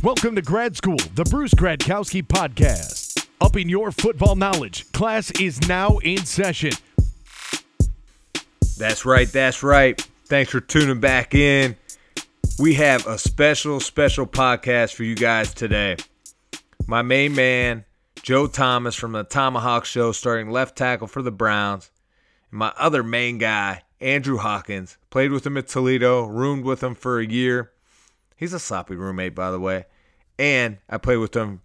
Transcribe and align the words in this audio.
Welcome 0.00 0.36
to 0.36 0.42
Grad 0.42 0.76
School, 0.76 0.98
the 1.16 1.24
Bruce 1.24 1.52
Gradkowski 1.54 2.22
podcast. 2.22 3.26
Upping 3.40 3.68
your 3.68 3.90
football 3.90 4.36
knowledge. 4.36 4.90
Class 4.92 5.32
is 5.40 5.66
now 5.66 5.98
in 5.98 6.18
session. 6.18 6.70
That's 8.76 9.04
right, 9.04 9.26
that's 9.26 9.64
right. 9.64 10.00
Thanks 10.26 10.52
for 10.52 10.60
tuning 10.60 11.00
back 11.00 11.34
in. 11.34 11.74
We 12.60 12.74
have 12.74 13.08
a 13.08 13.18
special, 13.18 13.80
special 13.80 14.24
podcast 14.24 14.94
for 14.94 15.02
you 15.02 15.16
guys 15.16 15.52
today. 15.52 15.96
My 16.86 17.02
main 17.02 17.34
man, 17.34 17.84
Joe 18.22 18.46
Thomas 18.46 18.94
from 18.94 19.10
the 19.10 19.24
Thomahawk 19.24 19.84
Show, 19.84 20.12
starting 20.12 20.48
left 20.48 20.78
tackle 20.78 21.08
for 21.08 21.22
the 21.22 21.32
Browns. 21.32 21.90
And 22.52 22.60
my 22.60 22.72
other 22.78 23.02
main 23.02 23.38
guy, 23.38 23.82
Andrew 24.00 24.36
Hawkins, 24.36 24.96
played 25.10 25.32
with 25.32 25.44
him 25.44 25.56
at 25.56 25.66
Toledo, 25.66 26.24
roomed 26.24 26.64
with 26.64 26.84
him 26.84 26.94
for 26.94 27.18
a 27.18 27.26
year. 27.26 27.72
He's 28.38 28.52
a 28.52 28.60
sloppy 28.60 28.94
roommate, 28.94 29.34
by 29.34 29.50
the 29.50 29.58
way. 29.58 29.84
And 30.38 30.78
I 30.88 30.96
played 30.96 31.16
with 31.16 31.34
him 31.34 31.60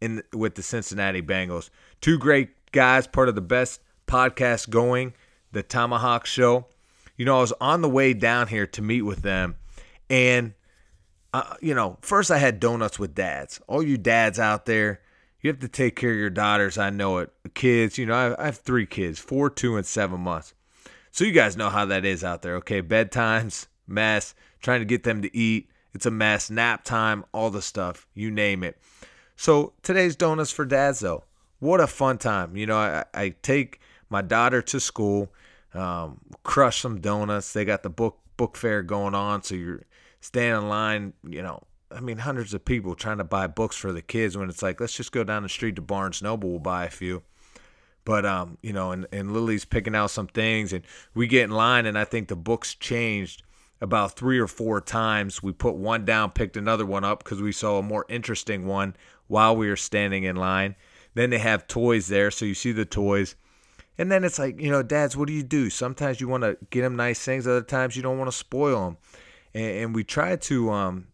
in 0.00 0.22
with 0.32 0.56
the 0.56 0.62
Cincinnati 0.62 1.22
Bengals. 1.22 1.70
Two 2.00 2.18
great 2.18 2.50
guys, 2.72 3.06
part 3.06 3.28
of 3.28 3.36
the 3.36 3.40
best 3.40 3.80
podcast 4.08 4.68
going, 4.68 5.14
the 5.52 5.62
Thomahawk 5.62 6.26
Show. 6.26 6.66
You 7.16 7.24
know, 7.24 7.38
I 7.38 7.40
was 7.40 7.52
on 7.60 7.82
the 7.82 7.88
way 7.88 8.14
down 8.14 8.48
here 8.48 8.66
to 8.66 8.82
meet 8.82 9.02
with 9.02 9.22
them, 9.22 9.54
and 10.10 10.54
uh, 11.32 11.54
you 11.60 11.72
know, 11.72 11.98
first 12.02 12.32
I 12.32 12.38
had 12.38 12.58
donuts 12.58 12.98
with 12.98 13.14
dads. 13.14 13.60
All 13.68 13.82
you 13.82 13.96
dads 13.96 14.40
out 14.40 14.66
there, 14.66 15.00
you 15.40 15.50
have 15.50 15.60
to 15.60 15.68
take 15.68 15.94
care 15.94 16.10
of 16.10 16.18
your 16.18 16.30
daughters. 16.30 16.78
I 16.78 16.90
know 16.90 17.18
it. 17.18 17.32
Kids, 17.54 17.96
you 17.96 18.06
know, 18.06 18.14
I, 18.14 18.42
I 18.42 18.46
have 18.46 18.58
three 18.58 18.86
kids, 18.86 19.20
four, 19.20 19.50
two, 19.50 19.76
and 19.76 19.86
seven 19.86 20.20
months. 20.20 20.54
So 21.12 21.24
you 21.24 21.32
guys 21.32 21.56
know 21.56 21.70
how 21.70 21.84
that 21.84 22.04
is 22.04 22.24
out 22.24 22.42
there. 22.42 22.56
Okay, 22.56 22.82
bedtimes, 22.82 23.66
mess, 23.86 24.34
trying 24.60 24.80
to 24.80 24.86
get 24.86 25.04
them 25.04 25.22
to 25.22 25.36
eat. 25.36 25.68
It's 25.94 26.06
a 26.06 26.10
mess. 26.10 26.50
Nap 26.50 26.84
time, 26.84 27.24
all 27.32 27.50
the 27.50 27.62
stuff, 27.62 28.06
you 28.14 28.30
name 28.30 28.62
it. 28.62 28.78
So 29.36 29.72
today's 29.82 30.16
donuts 30.16 30.50
for 30.50 30.64
dads, 30.64 31.00
though. 31.00 31.24
What 31.58 31.80
a 31.80 31.86
fun 31.86 32.18
time. 32.18 32.56
You 32.56 32.66
know, 32.66 32.76
I, 32.76 33.04
I 33.14 33.34
take 33.42 33.80
my 34.08 34.22
daughter 34.22 34.62
to 34.62 34.80
school, 34.80 35.32
um, 35.74 36.20
crush 36.42 36.80
some 36.80 37.00
donuts. 37.00 37.52
They 37.52 37.64
got 37.64 37.82
the 37.82 37.90
book 37.90 38.18
book 38.36 38.56
fair 38.56 38.82
going 38.82 39.14
on, 39.14 39.42
so 39.42 39.54
you're 39.54 39.82
standing 40.20 40.62
in 40.62 40.68
line. 40.68 41.12
You 41.28 41.42
know, 41.42 41.62
I 41.90 42.00
mean, 42.00 42.18
hundreds 42.18 42.54
of 42.54 42.64
people 42.64 42.94
trying 42.94 43.18
to 43.18 43.24
buy 43.24 43.46
books 43.46 43.76
for 43.76 43.92
the 43.92 44.02
kids. 44.02 44.36
When 44.36 44.48
it's 44.48 44.62
like, 44.62 44.80
let's 44.80 44.96
just 44.96 45.12
go 45.12 45.24
down 45.24 45.42
the 45.42 45.48
street 45.48 45.76
to 45.76 45.82
Barnes 45.82 46.22
Noble, 46.22 46.50
we'll 46.50 46.58
buy 46.58 46.84
a 46.84 46.90
few. 46.90 47.22
But 48.04 48.26
um, 48.26 48.58
you 48.62 48.72
know, 48.72 48.90
and, 48.90 49.06
and 49.12 49.32
Lily's 49.32 49.64
picking 49.64 49.94
out 49.94 50.10
some 50.10 50.26
things, 50.26 50.72
and 50.72 50.84
we 51.14 51.26
get 51.26 51.44
in 51.44 51.50
line, 51.50 51.86
and 51.86 51.96
I 51.96 52.04
think 52.04 52.28
the 52.28 52.36
books 52.36 52.74
changed 52.74 53.44
about 53.82 54.16
three 54.16 54.38
or 54.38 54.46
four 54.46 54.80
times. 54.80 55.42
We 55.42 55.52
put 55.52 55.74
one 55.74 56.04
down, 56.04 56.30
picked 56.30 56.56
another 56.56 56.86
one 56.86 57.04
up 57.04 57.22
because 57.22 57.42
we 57.42 57.50
saw 57.50 57.78
a 57.78 57.82
more 57.82 58.06
interesting 58.08 58.64
one 58.64 58.94
while 59.26 59.56
we 59.56 59.68
were 59.68 59.76
standing 59.76 60.22
in 60.22 60.36
line. 60.36 60.76
Then 61.14 61.30
they 61.30 61.38
have 61.38 61.66
toys 61.66 62.06
there, 62.06 62.30
so 62.30 62.44
you 62.44 62.54
see 62.54 62.70
the 62.70 62.84
toys. 62.84 63.34
And 63.98 64.10
then 64.10 64.22
it's 64.22 64.38
like, 64.38 64.60
you 64.60 64.70
know, 64.70 64.84
dads, 64.84 65.16
what 65.16 65.26
do 65.26 65.34
you 65.34 65.42
do? 65.42 65.68
Sometimes 65.68 66.20
you 66.20 66.28
want 66.28 66.44
to 66.44 66.56
get 66.70 66.82
them 66.82 66.94
nice 66.94 67.22
things, 67.22 67.46
other 67.46 67.60
times 67.60 67.96
you 67.96 68.02
don't 68.02 68.18
want 68.18 68.30
to 68.30 68.36
spoil 68.36 68.84
them. 68.84 68.96
And, 69.52 69.76
and 69.76 69.94
we 69.94 70.04
try 70.04 70.36
to, 70.36 70.70
um, 70.70 71.08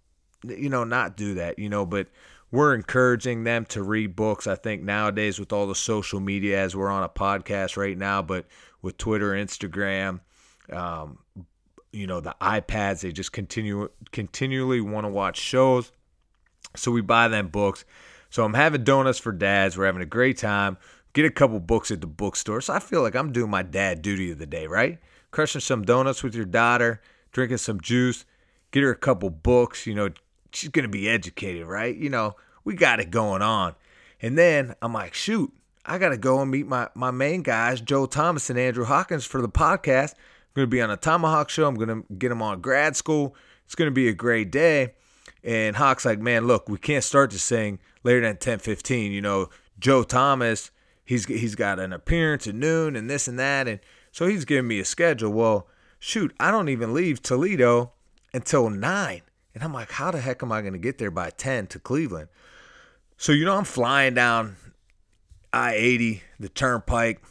you 0.45 0.69
know, 0.69 0.85
not 0.85 1.17
do 1.17 1.35
that, 1.35 1.59
you 1.59 1.71
know, 1.71 1.87
but 1.87 2.09
we're 2.51 2.75
encouraging 2.75 3.45
them 3.45 3.65
to 3.67 3.83
read 3.83 4.15
books. 4.15 4.47
I 4.47 4.57
think 4.57 4.83
nowadays 4.83 5.39
with 5.39 5.55
all 5.55 5.67
the 5.67 5.75
social 5.75 6.21
media, 6.21 6.61
as 6.61 6.77
we're 6.77 6.91
on 6.91 7.03
a 7.03 7.09
podcast 7.09 7.79
right 7.79 7.97
now, 7.97 8.21
but 8.21 8.45
with 8.83 8.99
Twitter, 8.99 9.33
Instagram, 9.33 10.21
um, 10.71 11.19
you 11.93 12.07
know 12.07 12.21
the 12.21 12.35
iPads. 12.41 13.01
They 13.01 13.13
just 13.13 13.33
continue 13.33 13.89
continually 14.13 14.81
want 14.81 15.05
to 15.05 15.11
watch 15.11 15.39
shows, 15.39 15.93
so 16.77 16.91
we 16.91 17.01
buy 17.01 17.29
them 17.29 17.49
books. 17.49 17.85
So 18.31 18.45
I'm 18.45 18.55
having 18.55 18.85
donuts 18.85 19.19
for 19.19 19.33
dads. 19.33 19.77
We're 19.77 19.87
having 19.87 20.03
a 20.03 20.07
great 20.07 20.39
time. 20.39 20.77
Get 21.15 21.25
a 21.25 21.31
couple 21.31 21.59
books 21.61 21.91
at 21.91 22.01
the 22.01 22.07
bookstore. 22.07 22.61
So 22.61 22.75
I 22.75 22.79
feel 22.79 23.03
like 23.03 23.17
I'm 23.17 23.33
doing 23.33 23.51
my 23.51 23.63
dad 23.63 24.03
duty 24.03 24.31
of 24.31 24.39
the 24.39 24.47
day, 24.47 24.67
right? 24.67 24.99
Crushing 25.31 25.61
some 25.61 25.83
donuts 25.83 26.23
with 26.23 26.35
your 26.35 26.45
daughter, 26.45 27.01
drinking 27.33 27.59
some 27.59 27.81
juice. 27.81 28.25
Get 28.71 28.83
her 28.83 28.91
a 28.91 28.97
couple 28.97 29.31
books. 29.31 29.87
You 29.87 29.95
know, 29.95 30.11
she's 30.53 30.71
gonna 30.71 30.89
be 30.89 31.09
educated, 31.09 31.67
right? 31.67 31.97
You 31.97 32.11
know, 32.11 32.37
we 32.65 32.75
got 32.75 33.01
it 33.01 33.11
going 33.11 33.43
on. 33.43 33.75
And 34.21 34.37
then 34.37 34.75
I'm 34.83 34.93
like, 34.93 35.15
shoot, 35.15 35.53
I 35.87 35.97
gotta 35.97 36.19
go 36.19 36.43
and 36.43 36.51
meet 36.51 36.67
my 36.67 36.89
my 36.95 37.11
main 37.11 37.43
guys, 37.43 37.81
Joe 37.81 38.05
Thomas 38.05 38.51
and 38.51 38.59
Andrew 38.59 38.85
Hawkins, 38.85 39.25
for 39.25 39.41
the 39.41 39.49
podcast 39.49 40.15
going 40.59 40.67
to 40.69 40.71
be 40.71 40.83
on 40.83 40.91
a 40.91 40.97
Thomahawk 40.97 41.49
show. 41.49 41.67
I'm 41.67 41.77
going 41.77 41.89
to 41.89 42.15
get 42.15 42.31
him 42.31 42.43
on 42.43 42.61
grad 42.61 42.97
school. 42.97 43.35
It's 43.65 43.75
going 43.75 43.91
to 43.91 43.95
be 43.95 44.09
a 44.09 44.13
great 44.13 44.51
day. 44.51 44.95
And 45.45 45.77
Hawk's 45.77 46.05
like, 46.05 46.19
man, 46.19 46.47
look, 46.47 46.69
we 46.69 46.79
can't 46.79 47.05
start 47.05 47.31
this 47.31 47.49
thing 47.49 47.79
later 48.03 48.21
than 48.21 48.37
10:15. 48.37 49.13
You 49.13 49.23
know, 49.23 49.51
Joe 49.79 50.03
Thomas, 50.03 50.71
he's 51.05 51.27
he's 51.27 51.55
got 51.55 51.79
an 51.79 51.93
appearance 51.93 52.47
at 52.47 52.55
noon 52.55 52.97
and 52.97 53.09
this 53.09 53.29
and 53.29 53.39
that, 53.39 53.69
and 53.69 53.81
so 54.11 54.27
he's 54.27 54.45
giving 54.45 54.67
me 54.67 54.81
a 54.81 54.85
schedule. 54.85 55.31
Well, 55.31 55.69
shoot, 55.99 56.35
I 56.41 56.51
don't 56.51 56.69
even 56.69 56.93
leave 56.93 57.23
Toledo 57.23 57.93
until 58.35 58.69
nine, 58.69 59.23
and 59.55 59.63
I'm 59.63 59.73
like, 59.73 59.93
how 59.93 60.11
the 60.11 60.21
heck 60.21 60.43
am 60.43 60.51
I 60.51 60.61
going 60.61 60.73
to 60.73 60.79
get 60.79 60.99
there 60.99 61.11
by 61.11 61.31
10 61.31 61.69
to 61.69 61.79
Cleveland? 61.79 62.29
So 63.17 63.33
you 63.33 63.45
know, 63.45 63.57
I'm 63.57 63.65
flying 63.65 64.15
down 64.15 64.57
I-80, 65.53 66.23
the 66.41 66.49
Turnpike 66.49 67.23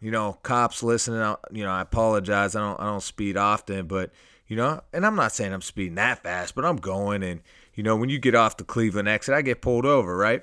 you 0.00 0.10
know, 0.10 0.34
cops 0.42 0.82
listening, 0.82 1.36
you 1.52 1.64
know, 1.64 1.70
I 1.70 1.80
apologize. 1.80 2.54
I 2.54 2.60
don't 2.60 2.80
I 2.80 2.84
don't 2.84 3.02
speed 3.02 3.36
often, 3.36 3.86
but 3.86 4.10
you 4.46 4.56
know, 4.56 4.80
and 4.92 5.04
I'm 5.04 5.16
not 5.16 5.32
saying 5.32 5.52
I'm 5.52 5.62
speeding 5.62 5.96
that 5.96 6.22
fast, 6.22 6.54
but 6.54 6.64
I'm 6.64 6.76
going 6.76 7.22
and 7.22 7.42
you 7.74 7.82
know, 7.82 7.94
when 7.96 8.08
you 8.08 8.18
get 8.18 8.34
off 8.34 8.56
the 8.56 8.64
Cleveland 8.64 9.08
exit, 9.08 9.34
I 9.34 9.42
get 9.42 9.60
pulled 9.60 9.84
over, 9.84 10.16
right? 10.16 10.42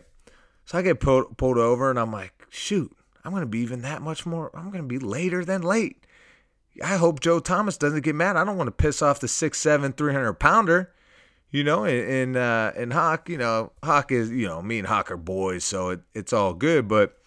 So 0.66 0.78
I 0.78 0.82
get 0.82 1.00
pulled 1.00 1.38
pulled 1.38 1.58
over 1.58 1.90
and 1.90 2.00
I'm 2.00 2.12
like, 2.12 2.46
"Shoot, 2.50 2.96
I'm 3.24 3.32
going 3.32 3.42
to 3.42 3.48
be 3.48 3.60
even 3.60 3.82
that 3.82 4.02
much 4.02 4.26
more 4.26 4.52
I'm 4.54 4.70
going 4.70 4.84
to 4.84 4.88
be 4.88 5.00
later 5.00 5.44
than 5.44 5.62
late." 5.62 6.06
I 6.82 6.96
hope 6.96 7.20
Joe 7.20 7.40
Thomas 7.40 7.78
doesn't 7.78 8.04
get 8.04 8.16
mad. 8.16 8.36
I 8.36 8.44
don't 8.44 8.58
want 8.58 8.68
to 8.68 8.72
piss 8.72 9.02
off 9.02 9.20
the 9.20 9.28
six 9.28 9.60
seven 9.60 9.94
three 9.94 10.14
hundred 10.14 10.34
pounder, 10.34 10.92
you 11.52 11.64
know. 11.64 11.84
And 11.84 12.10
and, 12.10 12.38
uh, 12.38 12.72
and 12.76 12.94
Hawk, 12.94 13.30
you 13.30 13.38
know, 13.38 13.72
Hawk 13.84 14.12
is 14.12 14.32
you 14.32 14.48
know 14.48 14.62
me 14.62 14.80
and 14.80 14.88
Hawk 14.88 15.12
are 15.12 15.18
boys, 15.18 15.64
so 15.64 15.90
it, 15.90 16.02
it's 16.14 16.34
all 16.34 16.54
good. 16.54 16.88
But 16.88 17.18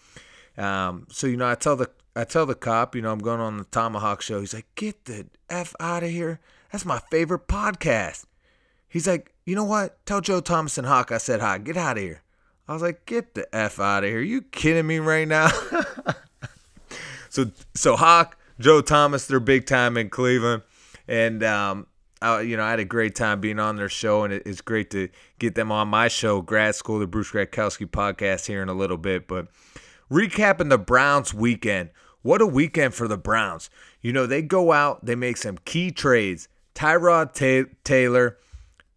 um, 0.57 1.07
so 1.09 1.27
you 1.27 1.37
know, 1.37 1.47
I 1.47 1.55
tell 1.55 1.75
the 1.75 1.89
I 2.17 2.23
tell 2.23 2.47
the 2.47 2.55
cop, 2.55 2.95
you 2.95 3.03
know, 3.03 3.11
I'm 3.11 3.19
going 3.19 3.39
on 3.39 3.57
the 3.57 3.65
Thomahawk 3.65 4.21
show. 4.21 4.39
He's 4.39 4.53
like, 4.53 4.65
get 4.73 5.05
the 5.05 5.27
F 5.51 5.75
out 5.79 6.01
of 6.01 6.09
here. 6.09 6.39
That's 6.71 6.83
my 6.83 6.99
favorite 7.11 7.47
podcast. 7.47 8.25
He's 8.89 9.07
like, 9.07 9.35
you 9.45 9.55
know 9.55 9.63
what? 9.63 10.03
Tell 10.07 10.19
Joe 10.19 10.39
Thomas 10.39 10.79
and 10.79 10.87
Hawk 10.87 11.11
I 11.11 11.19
said 11.19 11.41
hi. 11.41 11.59
Get 11.59 11.77
out 11.77 11.97
of 11.97 12.03
here. 12.03 12.23
I 12.67 12.73
was 12.73 12.81
like, 12.81 13.05
get 13.05 13.35
the 13.35 13.47
F 13.55 13.79
out 13.79 14.03
of 14.03 14.09
here. 14.09 14.17
Are 14.17 14.23
you 14.23 14.41
kidding 14.41 14.87
me 14.87 14.97
right 14.97 15.27
now? 15.27 15.49
so 17.29 17.51
so 17.75 17.95
Hawk, 17.95 18.35
Joe 18.59 18.81
Thomas, 18.81 19.27
they're 19.27 19.39
big 19.39 19.67
time 19.67 19.95
in 19.95 20.09
Cleveland. 20.09 20.63
And 21.07 21.43
um, 21.43 21.85
I, 22.19 22.41
you 22.41 22.57
know, 22.57 22.63
I 22.63 22.71
had 22.71 22.79
a 22.79 22.85
great 22.85 23.13
time 23.13 23.39
being 23.41 23.59
on 23.59 23.75
their 23.75 23.89
show, 23.89 24.23
and 24.23 24.33
it's 24.33 24.61
great 24.61 24.89
to 24.89 25.09
get 25.37 25.53
them 25.53 25.71
on 25.71 25.87
my 25.87 26.07
show, 26.07 26.41
Grad 26.41 26.73
School, 26.73 26.97
the 26.97 27.05
Bruce 27.05 27.31
Gradkowski 27.31 27.85
podcast, 27.85 28.47
here 28.47 28.63
in 28.63 28.69
a 28.69 28.73
little 28.73 28.97
bit. 28.97 29.27
But 29.27 29.49
recapping 30.11 30.69
the 30.69 30.79
Browns 30.79 31.31
weekend. 31.31 31.91
What 32.27 32.41
a 32.41 32.45
weekend 32.45 32.93
for 32.93 33.07
the 33.07 33.15
Browns. 33.15 33.69
You 34.01 34.11
know, 34.11 34.25
they 34.25 34.41
go 34.41 34.73
out, 34.73 35.05
they 35.05 35.15
make 35.15 35.37
some 35.37 35.59
key 35.63 35.91
trades. 35.91 36.49
Tyrod 36.75 37.31
Ta- 37.31 37.71
Taylor, 37.85 38.35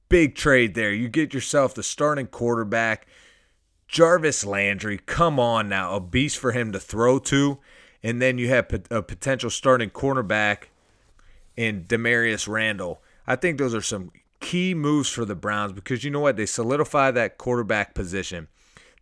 big 0.08 0.34
trade 0.34 0.74
there. 0.74 0.92
You 0.92 1.08
get 1.08 1.32
yourself 1.32 1.72
the 1.72 1.84
starting 1.84 2.26
quarterback. 2.26 3.06
Jarvis 3.86 4.44
Landry, 4.44 4.98
come 4.98 5.38
on 5.38 5.68
now, 5.68 5.94
a 5.94 6.00
beast 6.00 6.38
for 6.38 6.50
him 6.50 6.72
to 6.72 6.80
throw 6.80 7.20
to. 7.20 7.60
And 8.02 8.20
then 8.20 8.36
you 8.36 8.48
have 8.48 8.66
a 8.90 9.00
potential 9.00 9.48
starting 9.48 9.90
cornerback 9.90 10.64
in 11.56 11.84
Damarious 11.84 12.48
Randall. 12.48 13.00
I 13.28 13.36
think 13.36 13.58
those 13.58 13.76
are 13.76 13.80
some 13.80 14.10
key 14.40 14.74
moves 14.74 15.08
for 15.08 15.24
the 15.24 15.36
Browns 15.36 15.72
because 15.72 16.02
you 16.02 16.10
know 16.10 16.18
what? 16.18 16.36
They 16.36 16.46
solidify 16.46 17.12
that 17.12 17.38
quarterback 17.38 17.94
position. 17.94 18.48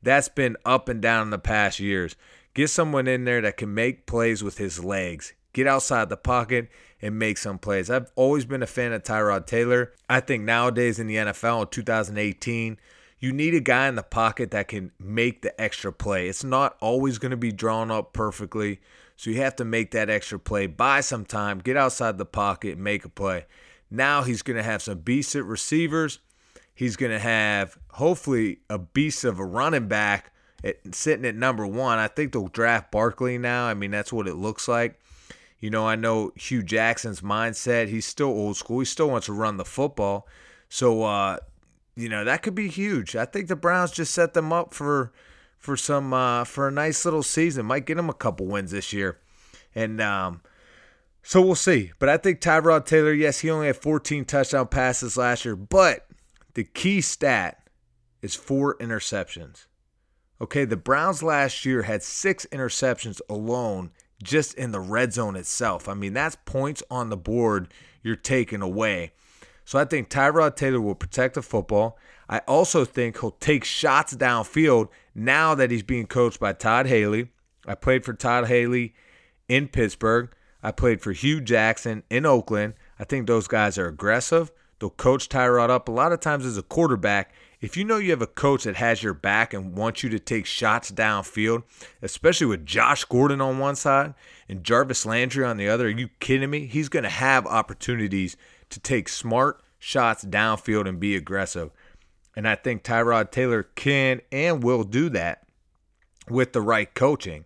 That's 0.03 0.29
been 0.29 0.59
up 0.67 0.91
and 0.91 1.01
down 1.01 1.23
in 1.23 1.31
the 1.31 1.39
past 1.39 1.81
years. 1.81 2.15
Get 2.59 2.71
someone 2.71 3.07
in 3.07 3.23
there 3.23 3.41
that 3.43 3.57
can 3.57 3.73
make 3.73 4.05
plays 4.05 4.43
with 4.43 4.59
his 4.59 4.83
legs. 4.83 5.33
Get 5.53 5.69
outside 5.69 6.09
the 6.09 6.17
pocket 6.17 6.69
and 7.01 7.17
make 7.17 7.39
some 7.39 7.57
plays. 7.57 7.89
I've 7.89 8.11
always 8.17 8.47
been 8.47 8.65
a 8.65 8.67
fan 8.67 8.93
of 8.93 9.05
Tyrod 9.05 9.47
Taylor. 9.47 9.93
I 10.11 10.19
think 10.19 10.43
nowadays 10.43 10.99
in 10.99 11.07
the 11.07 11.15
NFL 11.15 11.63
in 11.63 11.69
2018, 11.69 12.77
you 13.21 13.33
need 13.33 13.55
a 13.55 13.61
guy 13.61 13.87
in 13.87 13.95
the 13.95 14.03
pocket 14.03 14.51
that 14.51 14.67
can 14.67 14.91
make 14.99 15.43
the 15.43 15.61
extra 15.61 15.93
play. 15.93 16.27
It's 16.27 16.43
not 16.43 16.77
always 16.81 17.19
going 17.19 17.31
to 17.31 17.37
be 17.37 17.53
drawn 17.53 17.93
up 17.93 18.13
perfectly. 18.13 18.81
So 19.15 19.31
you 19.31 19.37
have 19.37 19.55
to 19.55 19.65
make 19.65 19.93
that 19.93 20.11
extra 20.11 20.41
play, 20.41 20.67
buy 20.67 21.01
some 21.01 21.25
time, 21.25 21.61
get 21.61 21.77
outside 21.77 22.19
the 22.19 22.27
pocket, 22.27 22.77
make 22.77 23.05
a 23.05 23.09
play. 23.09 23.47
Now 23.89 24.25
he's 24.25 24.43
going 24.43 24.57
to 24.57 24.65
have 24.65 24.83
some 24.83 24.99
beast 24.99 25.37
at 25.37 25.45
receivers. 25.45 26.19
He's 26.75 26.97
going 26.97 27.13
to 27.13 27.21
have 27.21 27.79
hopefully 27.93 28.63
a 28.69 28.79
beast 28.79 29.23
of 29.23 29.39
a 29.39 29.45
running 29.45 29.87
back 29.87 30.33
sitting 30.93 31.25
at 31.25 31.35
number 31.35 31.67
one. 31.67 31.99
I 31.99 32.09
think 32.09 32.33
they'll 32.33 32.49
draft 32.49 32.91
Barkley 32.91 33.39
now. 33.39 33.67
I 33.67 33.75
mean, 33.75 33.91
that's 33.91 34.13
what 34.13 34.29
it 34.29 34.35
looks 34.35 34.69
like. 34.69 35.01
You 35.61 35.71
know, 35.71 35.87
I 35.87 35.97
know 35.97 36.33
Hue 36.37 36.63
Jackson's 36.63 37.21
mindset. 37.21 37.89
He's 37.89 38.07
still 38.07 38.29
old 38.29 38.57
school. 38.57 38.79
He 38.81 38.85
still 38.85 39.11
wants 39.11 39.27
to 39.27 39.33
run 39.33 39.57
the 39.57 39.65
football. 39.65 40.27
So, 40.69 41.03
uh, 41.03 41.39
you 41.99 42.09
know 42.09 42.23
that 42.25 42.43
could 42.43 42.55
be 42.55 42.69
huge. 42.69 43.17
I 43.17 43.25
think 43.25 43.49
the 43.49 43.57
Browns 43.57 43.91
just 43.91 44.15
set 44.15 44.33
them 44.33 44.53
up 44.53 44.73
for 44.73 45.13
for 45.59 45.77
some 45.77 46.13
uh, 46.13 46.45
for 46.45 46.69
a 46.69 46.71
nice 46.71 47.05
little 47.05 47.25
season. 47.25 47.67
Might 47.67 47.87
get 47.87 47.97
them 47.97 48.09
a 48.09 48.15
couple 48.15 48.47
wins 48.47 48.71
this 48.71 48.93
year, 48.93 49.19
and 49.75 50.01
um, 50.01 50.41
so 51.25 51.43
we'll 51.43 51.57
see. 51.57 51.91
But 51.99 52.09
I 52.09 52.17
think 52.17 52.41
Tyrod 52.41 52.87
Taylor, 52.87 53.13
yes, 53.13 53.41
he 53.41 53.51
only 53.51 53.67
had 53.67 53.77
14 53.77 54.25
touchdown 54.25 54.69
passes 54.69 55.17
last 55.17 55.45
year, 55.45 55.57
but 55.57 56.07
the 56.55 56.63
key 56.63 57.01
stat 57.01 57.69
is 58.23 58.37
four 58.37 58.77
interceptions. 58.77 59.67
Okay, 60.40 60.64
the 60.64 60.76
Browns 60.76 61.23
last 61.23 61.64
year 61.64 61.82
had 61.82 62.02
six 62.02 62.46
interceptions 62.52 63.20
alone 63.29 63.90
just 64.23 64.55
in 64.55 64.73
the 64.73 64.81
red 64.81 65.12
zone 65.12 65.37
itself. 65.37 65.88
I 65.88 65.94
mean, 65.94 66.12
that's 66.12 66.37
points 66.44 66.82
on 66.90 67.08
the 67.08 67.17
board 67.17 67.73
you're 68.02 68.17
taking 68.17 68.62
away. 68.62 69.12
So 69.64 69.79
I 69.79 69.85
think 69.85 70.08
Tyrod 70.08 70.56
Taylor 70.56 70.81
will 70.81 70.94
protect 70.94 71.35
the 71.35 71.43
football. 71.43 71.99
I 72.29 72.38
also 72.40 72.85
think 72.85 73.20
he'll 73.20 73.32
take 73.32 73.64
shots 73.64 74.14
downfield 74.14 74.88
now 75.14 75.55
that 75.55 75.70
he's 75.70 75.82
being 75.82 76.06
coached 76.06 76.40
by 76.40 76.52
Todd 76.52 76.87
Haley. 76.87 77.31
I 77.67 77.75
played 77.75 78.05
for 78.05 78.14
Todd 78.14 78.46
Haley 78.46 78.94
in 79.49 79.69
Pittsburgh. 79.69 80.31
I 80.62 80.73
played 80.73 81.00
for 81.00 81.12
Hue 81.12 81.40
Jackson 81.40 82.02
in 82.11 82.26
Oakland. 82.26 82.75
I 82.99 83.05
think 83.05 83.26
those 83.26 83.46
guys 83.46 83.79
are 83.79 83.88
aggressive. 83.88 84.50
They'll 84.79 84.90
coach 84.90 85.29
Tyrod 85.29 85.70
up. 85.70 85.88
A 85.88 85.93
lot 85.93 86.12
of 86.12 86.20
times 86.20 86.46
as 86.46 86.56
a 86.56 86.62
quarterback, 86.62 87.32
if 87.61 87.77
you 87.77 87.85
know 87.85 87.97
you 87.97 88.11
have 88.11 88.23
a 88.23 88.27
coach 88.27 88.65
that 88.65 88.77
has 88.77 89.03
your 89.03 89.15
back 89.15 89.53
and 89.53 89.75
wants 89.75 90.03
you 90.03 90.11
to 90.11 90.19
take 90.19 90.47
shots 90.47 90.91
downfield, 90.91 91.65
especially 92.03 92.47
with 92.47 92.67
Josh 92.67 93.05
Gordon 93.05 93.41
on 93.41 93.59
one 93.59 93.75
side 93.75 94.15
and 94.49 94.63
Jarvis 94.63 95.05
Landry 95.05 95.45
on 95.45 95.57
the 95.57 95.69
other, 95.69 95.87
are 95.87 95.91
you 95.91 96.09
kidding 96.21 96.51
me? 96.51 96.67
He's 96.67 96.89
going 96.89 97.03
to 97.03 97.09
have 97.09 97.47
opportunities 97.47 98.37
to 98.71 98.79
take 98.79 99.09
smart 99.09 99.61
shots 99.79 100.25
downfield 100.25 100.89
and 100.89 101.01
be 101.01 101.17
aggressive. 101.17 101.71
And 102.37 102.47
I 102.47 102.55
think 102.55 102.85
Tyrod 102.85 103.33
Taylor 103.33 103.65
can 103.65 104.21
and 104.31 104.63
will 104.63 104.85
do 104.85 105.09
that 105.11 105.45
with 106.29 106.53
the 106.53 106.61
right 106.61 106.93
coaching. 106.95 107.45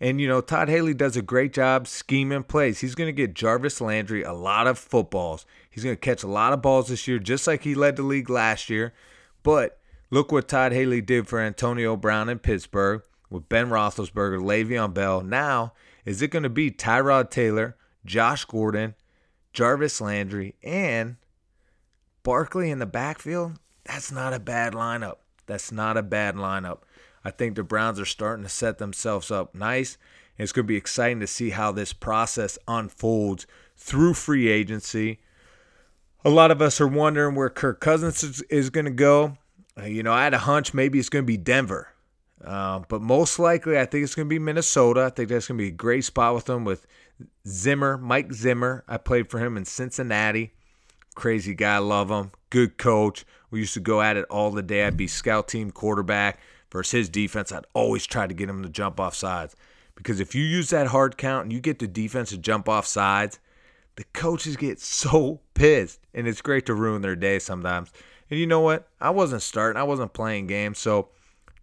And, 0.00 0.20
you 0.20 0.28
know, 0.28 0.40
Todd 0.40 0.68
Haley 0.68 0.94
does 0.94 1.16
a 1.16 1.22
great 1.22 1.52
job 1.52 1.88
scheming 1.88 2.44
plays. 2.44 2.78
He's 2.78 2.94
going 2.94 3.08
to 3.08 3.12
get 3.12 3.34
Jarvis 3.34 3.80
Landry 3.80 4.22
a 4.22 4.32
lot 4.32 4.68
of 4.68 4.78
footballs. 4.78 5.44
He's 5.68 5.82
going 5.82 5.96
to 5.96 6.00
catch 6.00 6.22
a 6.22 6.28
lot 6.28 6.52
of 6.52 6.62
balls 6.62 6.86
this 6.86 7.08
year, 7.08 7.18
just 7.18 7.48
like 7.48 7.64
he 7.64 7.74
led 7.74 7.96
the 7.96 8.04
league 8.04 8.30
last 8.30 8.70
year. 8.70 8.92
But 9.42 9.78
look 10.10 10.32
what 10.32 10.48
Todd 10.48 10.72
Haley 10.72 11.00
did 11.00 11.28
for 11.28 11.40
Antonio 11.40 11.96
Brown 11.96 12.28
in 12.28 12.38
Pittsburgh 12.38 13.02
with 13.30 13.48
Ben 13.48 13.68
Roethlisberger, 13.68 14.40
Le'Veon 14.40 14.94
Bell. 14.94 15.22
Now, 15.22 15.72
is 16.04 16.22
it 16.22 16.30
going 16.30 16.42
to 16.42 16.48
be 16.48 16.70
Tyrod 16.70 17.30
Taylor, 17.30 17.76
Josh 18.04 18.44
Gordon, 18.44 18.94
Jarvis 19.52 20.00
Landry, 20.00 20.54
and 20.62 21.16
Barkley 22.22 22.70
in 22.70 22.78
the 22.78 22.86
backfield, 22.86 23.58
that's 23.84 24.12
not 24.12 24.34
a 24.34 24.38
bad 24.38 24.74
lineup. 24.74 25.16
That's 25.46 25.72
not 25.72 25.96
a 25.96 26.02
bad 26.02 26.36
lineup. 26.36 26.80
I 27.24 27.30
think 27.30 27.56
the 27.56 27.62
Browns 27.62 27.98
are 27.98 28.04
starting 28.04 28.44
to 28.44 28.50
set 28.50 28.78
themselves 28.78 29.30
up 29.30 29.54
nice. 29.54 29.96
It's 30.36 30.52
going 30.52 30.66
to 30.66 30.68
be 30.68 30.76
exciting 30.76 31.20
to 31.20 31.26
see 31.26 31.50
how 31.50 31.72
this 31.72 31.92
process 31.92 32.58
unfolds 32.68 33.46
through 33.76 34.14
free 34.14 34.48
agency. 34.48 35.20
A 36.24 36.30
lot 36.30 36.50
of 36.50 36.60
us 36.60 36.80
are 36.80 36.88
wondering 36.88 37.36
where 37.36 37.48
Kirk 37.48 37.80
Cousins 37.80 38.24
is, 38.24 38.42
is 38.42 38.70
going 38.70 38.86
to 38.86 38.90
go. 38.90 39.36
Uh, 39.78 39.84
you 39.84 40.02
know, 40.02 40.12
I 40.12 40.24
had 40.24 40.34
a 40.34 40.38
hunch 40.38 40.74
maybe 40.74 40.98
it's 40.98 41.08
going 41.08 41.24
to 41.24 41.26
be 41.26 41.36
Denver. 41.36 41.92
Uh, 42.44 42.80
but 42.88 43.00
most 43.00 43.38
likely, 43.38 43.78
I 43.78 43.84
think 43.84 44.04
it's 44.04 44.14
going 44.14 44.26
to 44.26 44.30
be 44.30 44.38
Minnesota. 44.38 45.04
I 45.04 45.10
think 45.10 45.28
that's 45.28 45.46
going 45.46 45.58
to 45.58 45.62
be 45.62 45.68
a 45.68 45.72
great 45.72 46.04
spot 46.04 46.34
with 46.34 46.46
them 46.46 46.64
with 46.64 46.86
Zimmer, 47.46 47.98
Mike 47.98 48.32
Zimmer. 48.32 48.84
I 48.88 48.96
played 48.96 49.30
for 49.30 49.38
him 49.38 49.56
in 49.56 49.64
Cincinnati. 49.64 50.52
Crazy 51.14 51.54
guy, 51.54 51.78
love 51.78 52.10
him. 52.10 52.32
Good 52.50 52.78
coach. 52.78 53.24
We 53.50 53.60
used 53.60 53.74
to 53.74 53.80
go 53.80 54.00
at 54.00 54.16
it 54.16 54.24
all 54.30 54.50
the 54.50 54.62
day. 54.62 54.84
I'd 54.84 54.96
be 54.96 55.08
scout 55.08 55.48
team 55.48 55.70
quarterback 55.70 56.38
versus 56.70 56.92
his 56.92 57.08
defense. 57.08 57.50
I'd 57.50 57.64
always 57.74 58.06
try 58.06 58.26
to 58.26 58.34
get 58.34 58.48
him 58.48 58.62
to 58.62 58.68
jump 58.68 59.00
off 59.00 59.14
sides. 59.14 59.56
Because 59.94 60.20
if 60.20 60.34
you 60.34 60.44
use 60.44 60.70
that 60.70 60.88
hard 60.88 61.16
count 61.16 61.44
and 61.44 61.52
you 61.52 61.60
get 61.60 61.80
the 61.80 61.88
defense 61.88 62.30
to 62.30 62.38
jump 62.38 62.68
off 62.68 62.86
sides, 62.86 63.40
the 63.98 64.04
coaches 64.12 64.56
get 64.56 64.80
so 64.80 65.40
pissed. 65.54 66.00
And 66.14 66.26
it's 66.28 66.40
great 66.40 66.66
to 66.66 66.74
ruin 66.74 67.02
their 67.02 67.16
day 67.16 67.40
sometimes. 67.40 67.90
And 68.30 68.38
you 68.38 68.46
know 68.46 68.60
what? 68.60 68.88
I 69.00 69.10
wasn't 69.10 69.42
starting. 69.42 69.78
I 69.78 69.82
wasn't 69.82 70.12
playing 70.12 70.46
games. 70.46 70.78
So 70.78 71.08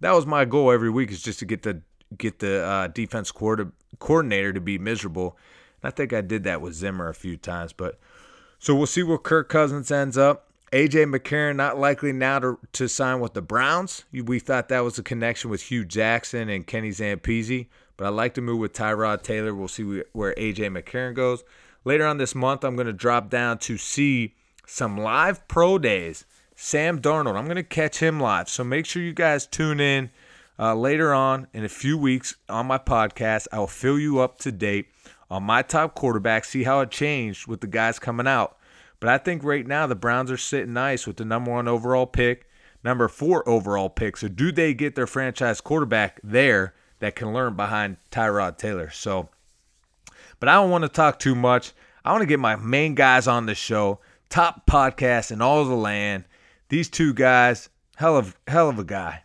that 0.02 0.12
was 0.12 0.26
my 0.26 0.44
goal 0.44 0.70
every 0.72 0.90
week 0.90 1.12
is 1.12 1.22
just 1.22 1.40
to 1.40 1.46
get 1.46 1.64
the 1.64 1.82
get 2.18 2.40
the 2.40 2.64
uh, 2.64 2.88
defense 2.88 3.32
coordinator 3.32 4.54
to 4.54 4.62
be 4.62 4.78
miserable. 4.78 5.38
And 5.82 5.92
I 5.92 5.96
think 5.96 6.12
I 6.12 6.22
did 6.22 6.44
that 6.44 6.62
with 6.62 6.74
Zimmer 6.74 7.08
a 7.08 7.14
few 7.14 7.38
times. 7.38 7.72
But 7.72 8.00
so 8.60 8.76
we'll 8.76 8.86
see 8.86 9.04
where 9.04 9.18
Kirk 9.18 9.48
Cousins 9.48 9.90
ends 9.90 10.18
up. 10.18 10.52
AJ 10.74 11.16
McCarron 11.16 11.56
not 11.56 11.80
likely 11.80 12.12
now 12.12 12.40
to, 12.40 12.60
to 12.74 12.90
sign 12.90 13.22
with 13.22 13.34
the 13.34 13.42
Browns. 13.42 14.04
We 14.12 14.40
thought 14.40 14.68
that 14.70 14.82
was 14.82 15.00
a 15.00 15.04
connection 15.04 15.50
with 15.50 15.62
Hue 15.64 15.86
Jackson 15.86 16.50
and 16.50 16.68
Kenny 16.68 16.90
Zampese, 16.90 17.68
but 17.96 18.06
I 18.06 18.10
like 18.10 18.34
to 18.34 18.42
move 18.42 18.60
with 18.60 18.74
Tyrod 18.74 19.22
Taylor. 19.22 19.56
We'll 19.56 19.70
see 19.70 20.04
where 20.12 20.34
AJ 20.36 20.78
McCarron 20.78 21.14
goes. 21.14 21.46
Later 21.86 22.08
on 22.08 22.18
this 22.18 22.34
month, 22.34 22.64
I'm 22.64 22.76
going 22.76 22.88
to 22.88 22.94
drop 22.94 23.30
down 23.30 23.60
to 23.60 23.78
see 23.78 24.34
some 24.66 24.98
live 24.98 25.48
pro 25.48 25.78
days. 25.78 26.26
Sam 26.56 27.00
Darnold, 27.00 27.36
I'm 27.36 27.46
going 27.46 27.56
to 27.58 27.64
catch 27.64 28.00
him 28.00 28.20
live. 28.20 28.50
So 28.50 28.64
make 28.64 28.88
sure 28.88 29.04
you 29.04 29.14
guys 29.14 29.46
tune 29.46 29.80
in 29.80 30.10
uh, 30.58 30.74
later 30.74 31.14
on 31.14 31.48
in 31.54 31.64
a 31.64 31.70
few 31.70 31.96
weeks 31.96 32.36
on 32.50 32.66
my 32.66 32.80
podcast. 32.80 33.48
I 33.52 33.60
will 33.60 33.68
fill 33.68 34.00
you 34.00 34.20
up 34.20 34.40
to 34.40 34.52
date 34.52 34.88
on 35.30 35.44
my 35.44 35.62
top 35.62 35.94
quarterback, 35.94 36.46
see 36.46 36.64
how 36.64 36.80
it 36.80 36.90
changed 36.90 37.46
with 37.46 37.62
the 37.62 37.68
guys 37.68 38.00
coming 38.00 38.28
out. 38.28 38.58
But 39.00 39.10
I 39.10 39.20
think 39.20 39.44
right 39.44 39.68
now 39.68 39.86
the 39.86 39.94
Browns 39.96 40.32
are 40.32 40.38
sitting 40.38 40.74
nice 40.74 41.06
with 41.06 41.18
the 41.18 41.26
number 41.26 41.52
one 41.52 41.68
overall 41.68 42.08
pick, 42.08 42.48
number 42.84 43.08
four 43.08 43.48
overall 43.48 43.90
pick. 43.90 44.18
So 44.18 44.28
do 44.28 44.52
they 44.52 44.74
get 44.74 44.96
their 44.96 45.06
franchise 45.06 45.62
quarterback 45.62 46.20
there 46.24 46.74
that 47.00 47.16
can 47.16 47.32
learn 47.34 47.56
behind 47.56 47.98
Tyrod 48.12 48.58
Taylor? 48.58 48.90
So, 48.90 49.30
but 50.40 50.50
I 50.50 50.56
don't 50.56 50.70
want 50.70 50.84
to 50.84 50.90
talk 50.90 51.20
too 51.20 51.36
much. 51.36 51.74
I 52.04 52.12
want 52.12 52.22
to 52.22 52.28
get 52.28 52.40
my 52.40 52.56
main 52.56 52.96
guys 52.96 53.28
on 53.28 53.46
the 53.46 53.56
show, 53.56 54.00
top 54.30 54.68
podcast 54.68 55.32
in 55.32 55.42
all 55.42 55.66
the 55.66 55.76
land. 55.76 56.26
These 56.70 56.90
two 56.90 57.14
guys, 57.14 57.70
hell 57.96 58.18
of 58.18 58.38
hell 58.48 58.70
of 58.70 58.80
a 58.80 58.84
guy, 58.84 59.24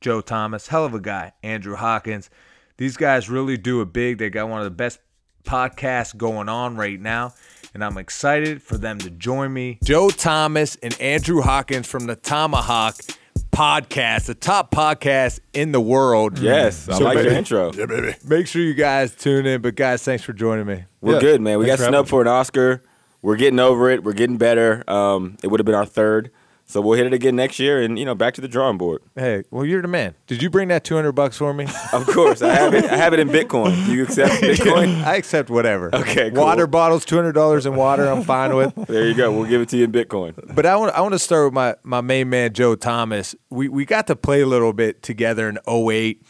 Joe 0.00 0.20
Thomas, 0.20 0.68
hell 0.68 0.84
of 0.84 0.94
a 0.94 1.00
guy, 1.00 1.32
Andrew 1.42 1.76
Hawkins. 1.76 2.30
These 2.78 2.96
guys 2.96 3.28
really 3.28 3.56
do 3.56 3.80
it 3.82 3.92
big. 3.92 4.18
They 4.18 4.30
got 4.30 4.48
one 4.48 4.60
of 4.60 4.64
the 4.64 4.70
best 4.70 4.98
podcasts 5.44 6.16
going 6.16 6.48
on 6.48 6.76
right 6.76 7.00
now 7.00 7.34
and 7.74 7.84
I'm 7.84 7.98
excited 7.98 8.62
for 8.62 8.76
them 8.76 8.98
to 8.98 9.10
join 9.10 9.52
me. 9.52 9.78
Joe 9.82 10.10
Thomas 10.10 10.76
and 10.76 10.98
Andrew 11.00 11.40
Hawkins 11.40 11.86
from 11.86 12.06
the 12.06 12.16
Thomahawk 12.16 13.16
podcast, 13.52 14.26
the 14.26 14.34
top 14.34 14.70
podcast 14.70 15.40
in 15.52 15.72
the 15.72 15.80
world. 15.80 16.38
Yes, 16.38 16.88
I 16.88 16.98
so 16.98 17.04
like 17.04 17.18
your 17.18 17.32
intro. 17.32 17.72
Yeah, 17.72 17.86
baby. 17.86 18.14
Make 18.24 18.46
sure 18.46 18.62
you 18.62 18.74
guys 18.74 19.14
tune 19.14 19.46
in. 19.46 19.60
But 19.60 19.74
guys, 19.74 20.02
thanks 20.02 20.24
for 20.24 20.32
joining 20.32 20.66
me. 20.66 20.84
We're 21.00 21.14
yeah. 21.14 21.20
good, 21.20 21.40
man. 21.40 21.58
We 21.58 21.66
thanks 21.66 21.82
got 21.82 21.88
snubbed 21.88 22.08
for 22.08 22.22
an 22.22 22.28
Oscar. 22.28 22.82
We're 23.20 23.36
getting 23.36 23.60
over 23.60 23.90
it. 23.90 24.02
We're 24.02 24.14
getting 24.14 24.36
better. 24.36 24.82
Um, 24.90 25.36
it 25.42 25.48
would 25.48 25.60
have 25.60 25.66
been 25.66 25.74
our 25.74 25.86
third. 25.86 26.30
So 26.64 26.80
we'll 26.80 26.96
hit 26.96 27.06
it 27.06 27.12
again 27.12 27.36
next 27.36 27.58
year, 27.58 27.82
and 27.82 27.98
you 27.98 28.04
know, 28.04 28.14
back 28.14 28.34
to 28.34 28.40
the 28.40 28.48
drawing 28.48 28.78
board. 28.78 29.02
Hey, 29.14 29.44
well, 29.50 29.64
you're 29.64 29.82
the 29.82 29.88
man. 29.88 30.14
Did 30.26 30.42
you 30.42 30.48
bring 30.48 30.68
that 30.68 30.84
two 30.84 30.94
hundred 30.94 31.12
bucks 31.12 31.36
for 31.36 31.52
me? 31.52 31.66
of 31.92 32.06
course, 32.06 32.40
I 32.40 32.54
have 32.54 32.72
it. 32.74 32.84
I 32.84 32.96
have 32.96 33.12
it 33.12 33.20
in 33.20 33.28
Bitcoin. 33.28 33.86
Do 33.86 33.92
you 33.92 34.04
accept 34.04 34.32
Bitcoin? 34.42 35.02
I 35.04 35.16
accept 35.16 35.50
whatever. 35.50 35.94
Okay, 35.94 36.30
cool. 36.30 36.42
Water 36.42 36.66
bottles, 36.66 37.04
two 37.04 37.16
hundred 37.16 37.32
dollars 37.32 37.66
in 37.66 37.76
water. 37.76 38.06
I'm 38.06 38.22
fine 38.22 38.54
with. 38.54 38.72
There 38.92 39.06
you 39.08 39.14
go. 39.14 39.32
We'll 39.32 39.48
give 39.48 39.60
it 39.60 39.68
to 39.70 39.76
you 39.76 39.84
in 39.84 39.92
Bitcoin. 39.92 40.54
But 40.54 40.66
I 40.66 40.76
want 40.76 40.94
I 40.94 41.00
want 41.00 41.12
to 41.12 41.18
start 41.18 41.46
with 41.46 41.54
my 41.54 41.76
my 41.82 42.00
main 42.00 42.28
man 42.30 42.52
Joe 42.52 42.74
Thomas. 42.74 43.34
We 43.50 43.68
we 43.68 43.84
got 43.84 44.06
to 44.08 44.16
play 44.16 44.40
a 44.40 44.46
little 44.46 44.72
bit 44.72 45.02
together 45.02 45.48
in 45.48 45.58
08. 45.66 46.22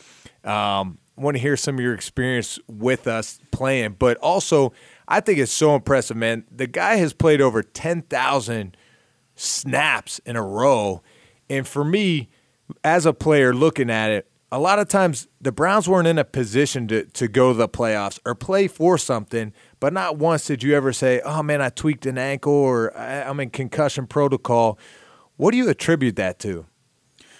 Um, 0.45 0.99
want 1.17 1.37
to 1.37 1.41
hear 1.41 1.57
some 1.57 1.77
of 1.77 1.81
your 1.81 1.95
experience 1.95 2.59
with 2.69 3.07
us 3.07 3.41
playing, 3.51 3.97
but 3.99 4.17
also 4.19 4.73
I 5.09 5.21
think 5.21 5.39
it's 5.39 5.53
so 5.53 5.75
impressive, 5.75 6.17
man. 6.17 6.45
The 6.51 6.67
guy 6.67 6.97
has 6.97 7.13
played 7.13 7.41
over 7.41 7.63
ten 7.63 8.03
thousand 8.03 8.77
snaps 9.43 10.21
in 10.25 10.37
a 10.37 10.43
row. 10.43 11.03
And 11.51 11.67
for 11.67 11.85
me, 11.85 12.29
as 12.85 13.05
a 13.05 13.13
player 13.13 13.53
looking 13.53 13.91
at 13.91 14.11
it, 14.11 14.29
a 14.51 14.59
lot 14.59 14.79
of 14.79 14.89
times 14.89 15.29
the 15.41 15.51
Browns 15.51 15.89
weren't 15.89 16.07
in 16.07 16.19
a 16.19 16.25
position 16.25 16.87
to, 16.89 17.05
to 17.07 17.27
go 17.27 17.53
to 17.53 17.59
the 17.59 17.69
playoffs 17.69 18.19
or 18.25 18.35
play 18.35 18.69
for 18.69 18.99
something, 18.99 19.53
but 19.81 19.93
not 19.93 20.19
once 20.19 20.47
did 20.47 20.63
you 20.63 20.77
ever 20.77 20.93
say, 20.93 21.21
oh 21.25 21.43
man, 21.43 21.63
I 21.63 21.71
tweaked 21.71 22.07
an 22.07 22.19
ankle 22.19 22.53
or 22.53 22.97
I'm 22.97 23.41
in 23.41 23.51
concussion 23.51 24.07
protocol. 24.07 24.79
What 25.37 25.53
do 25.53 25.57
you 25.57 25.69
attribute 25.69 26.17
that 26.17 26.39
to? 26.41 26.67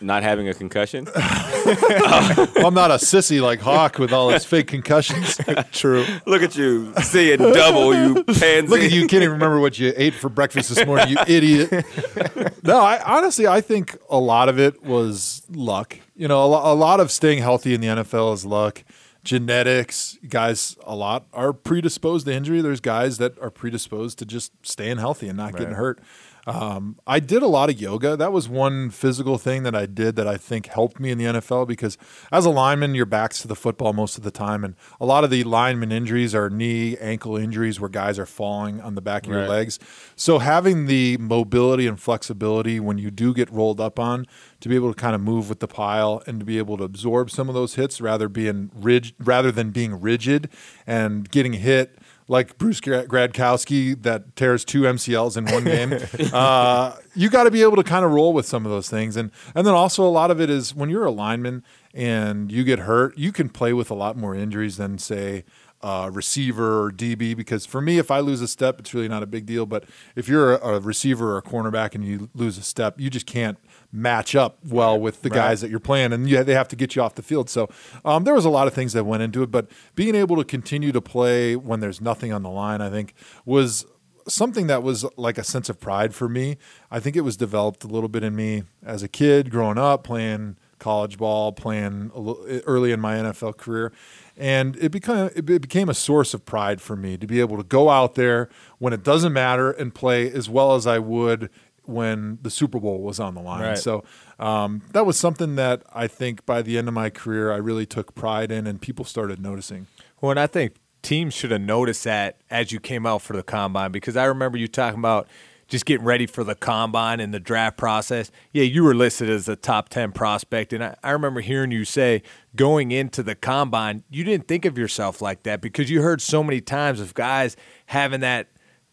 Not 0.03 0.23
having 0.23 0.49
a 0.49 0.55
concussion. 0.55 1.09
Uh, 1.65 2.47
I'm 2.57 2.75
not 2.75 2.91
a 2.91 2.95
sissy 2.95 3.41
like 3.41 3.61
Hawk 3.61 3.99
with 3.99 4.13
all 4.13 4.31
his 4.31 4.45
fake 4.45 4.67
concussions. 4.67 5.39
True. 5.73 6.05
Look 6.27 6.43
at 6.43 6.57
you 6.57 6.93
seeing 7.03 7.39
double, 7.39 7.95
you 7.95 8.25
pansy. 8.25 8.67
Look 8.67 8.81
at 8.81 8.91
you, 8.91 9.03
can't 9.03 9.23
even 9.23 9.33
remember 9.33 9.61
what 9.61 9.79
you 9.79 9.93
ate 9.97 10.15
for 10.15 10.29
breakfast 10.29 10.75
this 10.75 10.85
morning, 10.85 11.11
you 11.11 11.17
idiot. 11.27 11.71
no, 12.65 12.81
I 12.81 13.01
honestly, 13.05 13.47
I 13.47 13.61
think 13.61 13.97
a 14.11 14.19
lot 14.19 14.49
of 14.49 14.59
it 14.59 14.83
was 14.83 15.43
luck. 15.51 15.99
You 16.17 16.27
know, 16.27 16.41
a, 16.41 16.73
a 16.73 16.75
lot 16.75 16.99
of 16.99 17.13
staying 17.13 17.39
healthy 17.39 17.75
in 17.75 17.81
the 17.81 17.89
NFL 17.89 18.35
is 18.35 18.45
luck 18.45 18.83
genetics 19.25 20.19
guys 20.29 20.77
a 20.83 20.97
lot 20.97 21.27
are 21.33 21.53
predisposed 21.53 22.27
to 22.27 22.33
injury 22.33 22.61
there's 22.61 22.81
guys 22.81 23.19
that 23.19 23.39
are 23.39 23.51
predisposed 23.51 24.19
to 24.19 24.27
just 24.27 24.51
staying 24.67 24.99
healthy 24.99 25.29
and 25.29 25.37
not 25.37 25.53
right. 25.53 25.61
getting 25.61 25.75
hurt 25.75 26.01
Um, 26.47 26.99
I 27.07 27.21
did 27.21 27.43
a 27.43 27.47
lot 27.47 27.71
of 27.71 27.81
yoga. 27.81 28.17
That 28.17 28.33
was 28.33 28.49
one 28.49 28.91
physical 28.91 29.39
thing 29.39 29.63
that 29.63 29.77
I 29.77 29.87
did 29.87 30.17
that 30.17 30.27
I 30.27 30.37
think 30.37 30.67
helped 30.67 30.99
me 30.99 31.11
in 31.11 31.19
the 31.19 31.25
NFL 31.25 31.69
because 31.69 31.97
as 32.33 32.45
a 32.45 32.51
lineman, 32.51 32.97
your 32.97 33.07
back's 33.07 33.41
to 33.43 33.49
the 33.49 33.55
football 33.55 33.93
most 33.93 34.19
of 34.19 34.25
the 34.25 34.33
time. 34.33 34.65
And 34.65 34.75
a 35.01 35.07
lot 35.07 35.23
of 35.23 35.31
the 35.31 35.45
lineman 35.45 35.93
injuries 35.93 36.35
are 36.35 36.51
knee, 36.51 36.97
ankle 36.99 37.37
injuries 37.37 37.79
where 37.79 37.89
guys 37.89 38.19
are 38.19 38.27
falling 38.27 38.81
on 38.81 38.97
the 38.97 39.01
back 39.01 39.25
of 39.27 39.31
your 39.33 39.43
legs. 39.49 39.79
So 40.17 40.41
having 40.41 40.87
the 40.87 41.17
mobility 41.19 41.87
and 41.87 42.01
flexibility 42.01 42.81
when 42.81 42.99
you 42.99 43.13
do 43.13 43.33
get 43.33 43.49
rolled 43.51 43.81
up 43.81 44.01
on 44.01 44.27
to 44.61 44.69
be 44.69 44.75
able 44.75 44.93
to 44.93 45.01
kind 45.01 45.15
of 45.15 45.21
move 45.21 45.49
with 45.49 45.61
the 45.61 45.69
pile 45.69 46.23
and 46.27 46.41
to 46.41 46.45
be 46.47 46.59
able 46.59 46.77
to 46.79 46.85
absorb 46.85 47.31
some 47.31 47.49
of 47.49 47.55
those 47.55 47.75
hits 47.77 48.01
rather 48.01 48.29
being 48.29 48.71
rig- 48.75 49.15
rather 49.21 49.53
than 49.53 49.71
being 49.71 50.01
rigid 50.01 50.49
and 50.89 51.31
getting 51.31 51.53
hit 51.55 51.99
like 52.29 52.57
Bruce 52.59 52.81
Gradkowski 52.81 54.01
that 54.03 54.37
tears 54.37 54.65
two 54.65 54.83
MCLs 54.83 55.37
in 55.37 55.47
one 55.47 55.65
game. 55.65 55.99
uh, 56.33 56.97
you 57.15 57.29
got 57.29 57.45
to 57.45 57.51
be 57.51 57.63
able 57.63 57.77
to 57.77 57.83
kind 57.83 58.05
of 58.05 58.13
roll 58.13 58.33
with 58.33 58.47
some 58.47 58.65
of 58.65 58.73
those 58.73 58.89
things, 58.89 59.17
and 59.17 59.31
and 59.55 59.67
then 59.67 59.75
also 59.75 60.05
a 60.05 60.11
lot 60.11 60.31
of 60.31 60.41
it 60.41 60.51
is 60.51 60.75
when 60.75 60.91
you're 60.91 61.05
a 61.05 61.11
lineman 61.11 61.63
and 61.95 62.51
you 62.51 62.65
get 62.65 62.81
hurt, 62.81 63.17
you 63.19 63.33
can 63.33 63.49
play 63.49 63.73
with 63.73 63.91
a 63.91 63.95
lot 63.95 64.17
more 64.17 64.35
injuries 64.35 64.77
than 64.77 64.99
say. 64.99 65.45
Uh, 65.85 66.09
receiver 66.13 66.81
or 66.81 66.93
DB 66.93 67.37
because 67.37 67.67
for 67.67 67.81
me, 67.81 67.99
if 67.99 68.09
I 68.09 68.21
lose 68.21 68.41
a 68.41 68.47
step, 68.47 68.79
it's 68.79 68.95
really 68.95 69.09
not 69.09 69.25
a 69.25 69.27
big 69.27 69.47
deal. 69.47 69.67
But 69.67 69.83
if 70.15 70.29
you're 70.29 70.55
a, 70.55 70.77
a 70.77 70.79
receiver 70.79 71.33
or 71.33 71.39
a 71.39 71.43
cornerback 71.43 71.97
and 71.97 72.05
you 72.05 72.31
lose 72.37 72.57
a 72.57 72.63
step, 72.63 73.01
you 73.01 73.11
just 73.11 73.27
can't 73.27 73.59
match 73.93 74.35
up 74.35 74.59
well 74.67 74.99
with 74.99 75.21
the 75.21 75.29
guys 75.29 75.61
that 75.61 75.71
you're 75.71 75.79
playing, 75.79 76.13
and 76.13 76.29
you, 76.29 76.43
they 76.43 76.55
have 76.55 76.69
to 76.69 76.77
get 76.77 76.97
you 76.97 77.03
off 77.03 77.15
the 77.15 77.23
field. 77.23 77.51
So 77.51 77.69
um, 78.05 78.25
there 78.25 78.35
was 78.35 78.47
a 78.47 78.51
lot 78.51 78.67
of 78.67 78.73
things 78.73 78.95
that 78.95 79.05
went 79.05 79.23
into 79.23 79.43
it, 79.43 79.51
but 79.51 79.69
being 79.95 80.15
able 80.15 80.37
to 80.37 80.45
continue 80.45 80.93
to 80.93 81.01
play 81.01 81.57
when 81.57 81.81
there's 81.81 82.01
nothing 82.01 82.33
on 82.33 82.43
the 82.43 82.51
line, 82.51 82.81
I 82.81 82.89
think, 82.89 83.15
was 83.45 83.85
something 84.27 84.67
that 84.69 84.83
was 84.83 85.05
like 85.17 85.37
a 85.37 85.45
sense 85.45 85.69
of 85.69 85.79
pride 85.79 86.15
for 86.15 86.29
me. 86.29 86.57
I 86.91 87.01
think 87.01 87.17
it 87.17 87.23
was 87.23 87.37
developed 87.37 87.85
a 87.85 87.89
little 87.89 88.09
bit 88.09 88.23
in 88.23 88.35
me 88.35 88.63
as 88.83 89.03
a 89.03 89.09
kid, 89.09 89.51
growing 89.51 89.79
up, 89.79 90.05
playing 90.05 90.57
college 90.79 91.17
ball, 91.17 91.53
playing 91.53 92.11
a 92.15 92.19
little, 92.19 92.45
early 92.67 92.93
in 92.93 93.01
my 93.01 93.15
NFL 93.15 93.57
career. 93.57 93.93
And 94.37 94.77
it 94.77 94.91
became 94.91 95.31
it 95.37 95.45
became 95.45 95.89
a 95.89 95.95
source 95.95 96.33
of 96.35 96.45
pride 96.47 96.81
for 96.81 96.97
me 96.97 97.17
to 97.19 97.27
be 97.27 97.41
able 97.41 97.59
to 97.59 97.63
go 97.63 97.91
out 97.91 98.15
there 98.15 98.49
when 98.79 98.93
it 98.93 99.03
doesn't 99.03 99.33
matter 99.33 99.71
and 99.71 99.95
play 99.95 100.31
as 100.31 100.49
well 100.49 100.75
as 100.75 100.87
I 100.87 100.99
would 100.99 101.51
when 101.85 102.39
the 102.43 102.51
Super 102.51 102.79
Bowl 102.79 103.01
was 103.01 103.19
on 103.19 103.35
the 103.35 103.41
line. 103.41 103.63
Right. 103.63 103.79
So 103.79 104.05
um, 104.39 104.83
that 104.93 105.05
was 105.05 105.19
something 105.19 105.57
that 105.57 105.83
I 105.93 106.07
think 106.07 106.47
by 106.47 106.63
the 106.63 106.79
end 106.79 106.89
of 106.89 106.95
my 106.95 107.11
career 107.11 107.53
I 107.53 107.57
really 107.57 107.87
took 107.87 108.15
pride 108.15 108.53
in, 108.53 108.67
and 108.67 108.81
people 108.81 109.05
started 109.05 109.41
noticing. 109.41 109.87
Well, 110.21 110.31
and 110.31 110.41
I 110.41 110.47
think 110.47 110.75
teams 111.03 111.35
should 111.35 111.51
have 111.51 111.61
noticed 111.61 112.05
that 112.05 112.41
as 112.51 112.73
you 112.73 112.81
came 112.81 113.07
out 113.07 113.23
for 113.23 113.35
the 113.35 113.43
combine 113.43 113.91
because 113.91 114.17
I 114.17 114.25
remember 114.25 114.57
you 114.57 114.69
talking 114.69 115.01
about 115.01 115.29
just 115.73 115.87
getting 115.87 116.05
ready 116.05 116.27
for 116.27 116.45
the 116.45 116.55
combine 116.55 117.19
and 117.19 117.33
the 117.33 117.41
draft 117.41 117.79
process. 117.79 118.31
Yeah, 118.53 118.65
you 118.65 118.85
were 118.85 118.95
listed 118.95 119.31
as 119.31 119.49
a 119.49 119.57
top 119.57 119.89
10 119.89 120.13
prospect. 120.13 120.75
And 120.75 120.85
I, 120.85 120.97
I 121.03 121.13
remember 121.13 121.41
hearing 121.41 121.71
you 121.71 121.87
say 121.87 122.23
going 122.55 122.93
into 122.93 123.23
the 123.23 123.35
combine, 123.35 124.05
you 124.11 124.23
didn't 124.23 124.49
think 124.49 124.67
of 124.67 124.77
yourself 124.77 125.23
like 125.23 125.45
that 125.45 125.63
because 125.63 125.91
you 125.91 126.03
heard 126.03 126.21
so 126.21 126.45
many 126.45 126.61
times 126.61 127.01
of 127.01 127.15
guys 127.15 127.57
having 127.87 128.21
that, 128.21 128.49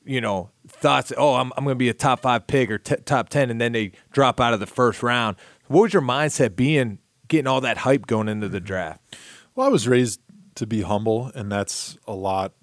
you 0.05 0.21
know, 0.21 0.49
thoughts, 0.67 1.11
oh, 1.17 1.35
I'm, 1.35 1.51
I'm 1.55 1.63
going 1.63 1.75
to 1.75 1.79
be 1.79 1.89
a 1.89 1.93
top 1.93 2.21
five 2.21 2.47
pick 2.47 2.71
or 2.71 2.77
t- 2.77 2.95
top 3.05 3.29
10, 3.29 3.49
and 3.49 3.59
then 3.59 3.71
they 3.71 3.91
drop 4.11 4.39
out 4.39 4.53
of 4.53 4.59
the 4.59 4.67
first 4.67 5.03
round. 5.03 5.37
What 5.67 5.83
was 5.83 5.93
your 5.93 6.01
mindset 6.01 6.55
being, 6.55 6.99
getting 7.27 7.47
all 7.47 7.61
that 7.61 7.79
hype 7.79 8.07
going 8.07 8.27
into 8.27 8.49
the 8.49 8.59
draft? 8.59 9.01
Well, 9.55 9.67
I 9.67 9.69
was 9.69 9.87
raised 9.87 10.19
to 10.55 10.65
be 10.65 10.81
humble, 10.81 11.31
and 11.35 11.51
that's 11.51 11.97
a 12.07 12.13
lot 12.13 12.53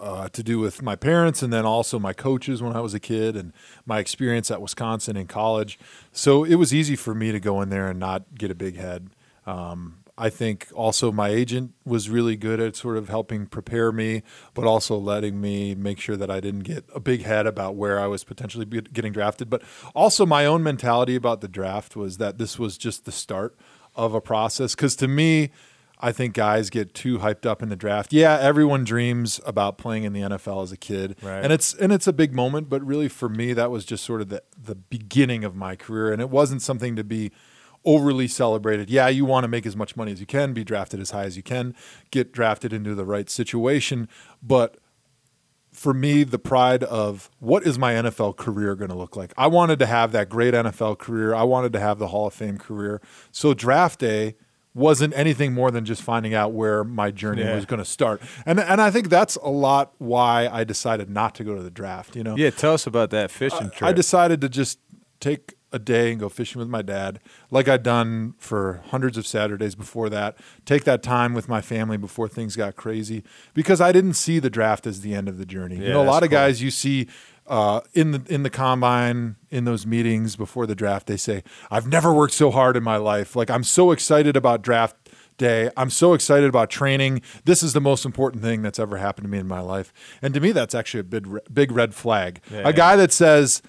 uh, 0.00 0.28
to 0.30 0.42
do 0.42 0.58
with 0.58 0.82
my 0.82 0.96
parents 0.96 1.42
and 1.42 1.52
then 1.52 1.66
also 1.66 1.98
my 1.98 2.12
coaches 2.12 2.62
when 2.62 2.74
I 2.74 2.80
was 2.80 2.94
a 2.94 3.00
kid 3.00 3.36
and 3.36 3.52
my 3.84 3.98
experience 3.98 4.50
at 4.50 4.62
Wisconsin 4.62 5.16
in 5.16 5.26
college. 5.26 5.78
So 6.10 6.42
it 6.42 6.54
was 6.54 6.74
easy 6.74 6.96
for 6.96 7.14
me 7.14 7.32
to 7.32 7.40
go 7.40 7.60
in 7.60 7.68
there 7.68 7.88
and 7.88 7.98
not 7.98 8.34
get 8.34 8.50
a 8.50 8.54
big 8.54 8.76
head. 8.76 9.10
Um, 9.46 9.99
I 10.20 10.28
think 10.28 10.68
also 10.74 11.10
my 11.10 11.30
agent 11.30 11.72
was 11.84 12.10
really 12.10 12.36
good 12.36 12.60
at 12.60 12.76
sort 12.76 12.98
of 12.98 13.08
helping 13.08 13.46
prepare 13.46 13.90
me, 13.90 14.22
but 14.52 14.64
also 14.66 14.98
letting 14.98 15.40
me 15.40 15.74
make 15.74 15.98
sure 15.98 16.16
that 16.16 16.30
I 16.30 16.40
didn't 16.40 16.64
get 16.64 16.84
a 16.94 17.00
big 17.00 17.22
head 17.22 17.46
about 17.46 17.74
where 17.74 17.98
I 17.98 18.06
was 18.06 18.22
potentially 18.22 18.66
getting 18.66 19.12
drafted. 19.12 19.48
But 19.48 19.62
also 19.94 20.26
my 20.26 20.44
own 20.44 20.62
mentality 20.62 21.16
about 21.16 21.40
the 21.40 21.48
draft 21.48 21.96
was 21.96 22.18
that 22.18 22.36
this 22.36 22.58
was 22.58 22.76
just 22.76 23.06
the 23.06 23.12
start 23.12 23.56
of 23.96 24.12
a 24.12 24.20
process. 24.20 24.74
Because 24.74 24.94
to 24.96 25.08
me, 25.08 25.50
I 26.02 26.12
think 26.12 26.34
guys 26.34 26.70
get 26.70 26.92
too 26.94 27.18
hyped 27.18 27.44
up 27.46 27.62
in 27.62 27.68
the 27.70 27.76
draft. 27.76 28.12
Yeah, 28.12 28.38
everyone 28.40 28.84
dreams 28.84 29.40
about 29.46 29.78
playing 29.78 30.04
in 30.04 30.12
the 30.12 30.20
NFL 30.20 30.62
as 30.62 30.72
a 30.72 30.76
kid, 30.76 31.16
Right. 31.22 31.42
and 31.42 31.52
it's 31.52 31.74
and 31.74 31.92
it's 31.92 32.06
a 32.06 32.12
big 32.12 32.34
moment. 32.34 32.68
But 32.68 32.84
really, 32.86 33.08
for 33.08 33.28
me, 33.28 33.52
that 33.54 33.70
was 33.70 33.84
just 33.84 34.04
sort 34.04 34.20
of 34.20 34.28
the 34.28 34.42
the 34.62 34.74
beginning 34.74 35.44
of 35.44 35.54
my 35.54 35.76
career, 35.76 36.12
and 36.12 36.20
it 36.22 36.30
wasn't 36.30 36.62
something 36.62 36.96
to 36.96 37.04
be 37.04 37.32
overly 37.84 38.28
celebrated. 38.28 38.90
Yeah, 38.90 39.08
you 39.08 39.24
want 39.24 39.44
to 39.44 39.48
make 39.48 39.64
as 39.66 39.74
much 39.76 39.96
money 39.96 40.12
as 40.12 40.20
you 40.20 40.26
can, 40.26 40.52
be 40.52 40.64
drafted 40.64 41.00
as 41.00 41.10
high 41.12 41.24
as 41.24 41.36
you 41.36 41.42
can, 41.42 41.74
get 42.10 42.32
drafted 42.32 42.72
into 42.72 42.94
the 42.94 43.04
right 43.04 43.28
situation, 43.30 44.08
but 44.42 44.76
for 45.72 45.94
me, 45.94 46.24
the 46.24 46.38
pride 46.38 46.82
of 46.82 47.30
what 47.38 47.64
is 47.64 47.78
my 47.78 47.92
NFL 47.94 48.36
career 48.36 48.74
going 48.74 48.90
to 48.90 48.96
look 48.96 49.14
like? 49.16 49.32
I 49.36 49.46
wanted 49.46 49.78
to 49.78 49.86
have 49.86 50.10
that 50.12 50.28
great 50.28 50.52
NFL 50.52 50.98
career. 50.98 51.32
I 51.32 51.44
wanted 51.44 51.72
to 51.74 51.80
have 51.80 51.98
the 52.00 52.08
Hall 52.08 52.26
of 52.26 52.34
Fame 52.34 52.58
career. 52.58 53.00
So 53.30 53.54
draft 53.54 54.00
day 54.00 54.34
wasn't 54.74 55.16
anything 55.16 55.52
more 55.52 55.70
than 55.70 55.84
just 55.84 56.02
finding 56.02 56.34
out 56.34 56.52
where 56.52 56.82
my 56.82 57.12
journey 57.12 57.42
Yeah. 57.42 57.54
was 57.54 57.66
going 57.66 57.78
to 57.78 57.84
start. 57.84 58.20
And 58.44 58.58
and 58.58 58.80
I 58.80 58.90
think 58.90 59.08
that's 59.10 59.36
a 59.36 59.48
lot 59.48 59.92
why 59.98 60.48
I 60.50 60.64
decided 60.64 61.08
not 61.08 61.36
to 61.36 61.44
go 61.44 61.54
to 61.54 61.62
the 61.62 61.70
draft, 61.70 62.16
you 62.16 62.24
know. 62.24 62.36
Yeah, 62.36 62.50
tell 62.50 62.74
us 62.74 62.86
about 62.86 63.10
that 63.10 63.30
fishing 63.30 63.70
trip. 63.70 63.82
I 63.88 63.92
decided 63.92 64.40
to 64.40 64.48
just 64.48 64.80
take 65.20 65.54
a 65.72 65.78
day 65.78 66.10
and 66.10 66.20
go 66.20 66.28
fishing 66.28 66.58
with 66.58 66.68
my 66.68 66.82
dad, 66.82 67.20
like 67.50 67.68
I'd 67.68 67.82
done 67.82 68.34
for 68.38 68.82
hundreds 68.88 69.16
of 69.16 69.26
Saturdays 69.26 69.74
before 69.74 70.08
that. 70.10 70.36
Take 70.64 70.84
that 70.84 71.02
time 71.02 71.32
with 71.34 71.48
my 71.48 71.60
family 71.60 71.96
before 71.96 72.28
things 72.28 72.56
got 72.56 72.76
crazy, 72.76 73.22
because 73.54 73.80
I 73.80 73.92
didn't 73.92 74.14
see 74.14 74.38
the 74.38 74.50
draft 74.50 74.86
as 74.86 75.00
the 75.00 75.14
end 75.14 75.28
of 75.28 75.38
the 75.38 75.46
journey. 75.46 75.76
you 75.76 75.88
know, 75.92 76.02
a 76.02 76.04
lot 76.04 76.22
of 76.22 76.30
guys 76.30 76.62
you 76.62 76.70
see 76.70 77.06
uh, 77.46 77.80
in 77.94 78.12
the 78.12 78.22
in 78.28 78.42
the 78.42 78.50
combine 78.50 79.36
in 79.50 79.64
those 79.64 79.86
meetings 79.86 80.36
before 80.36 80.66
the 80.66 80.74
draft, 80.74 81.06
they 81.06 81.16
say, 81.16 81.42
"I've 81.70 81.86
never 81.86 82.12
worked 82.12 82.34
so 82.34 82.50
hard 82.50 82.76
in 82.76 82.82
my 82.82 82.96
life. 82.96 83.34
Like 83.34 83.50
I'm 83.50 83.64
so 83.64 83.90
excited 83.92 84.36
about 84.36 84.62
draft." 84.62 84.96
Day. 85.36 85.70
I'm 85.74 85.88
so 85.88 86.12
excited 86.12 86.50
about 86.50 86.68
training. 86.68 87.22
This 87.46 87.62
is 87.62 87.72
the 87.72 87.80
most 87.80 88.04
important 88.04 88.42
thing 88.42 88.60
that's 88.60 88.78
ever 88.78 88.98
happened 88.98 89.24
to 89.24 89.30
me 89.30 89.38
in 89.38 89.48
my 89.48 89.60
life. 89.60 89.90
And 90.20 90.34
to 90.34 90.40
me, 90.40 90.52
that's 90.52 90.74
actually 90.74 91.00
a 91.00 91.04
big, 91.04 91.26
big 91.50 91.72
red 91.72 91.94
flag. 91.94 92.42
Yeah. 92.52 92.68
A 92.68 92.74
guy 92.74 92.94
that 92.96 93.10
says, 93.10 93.62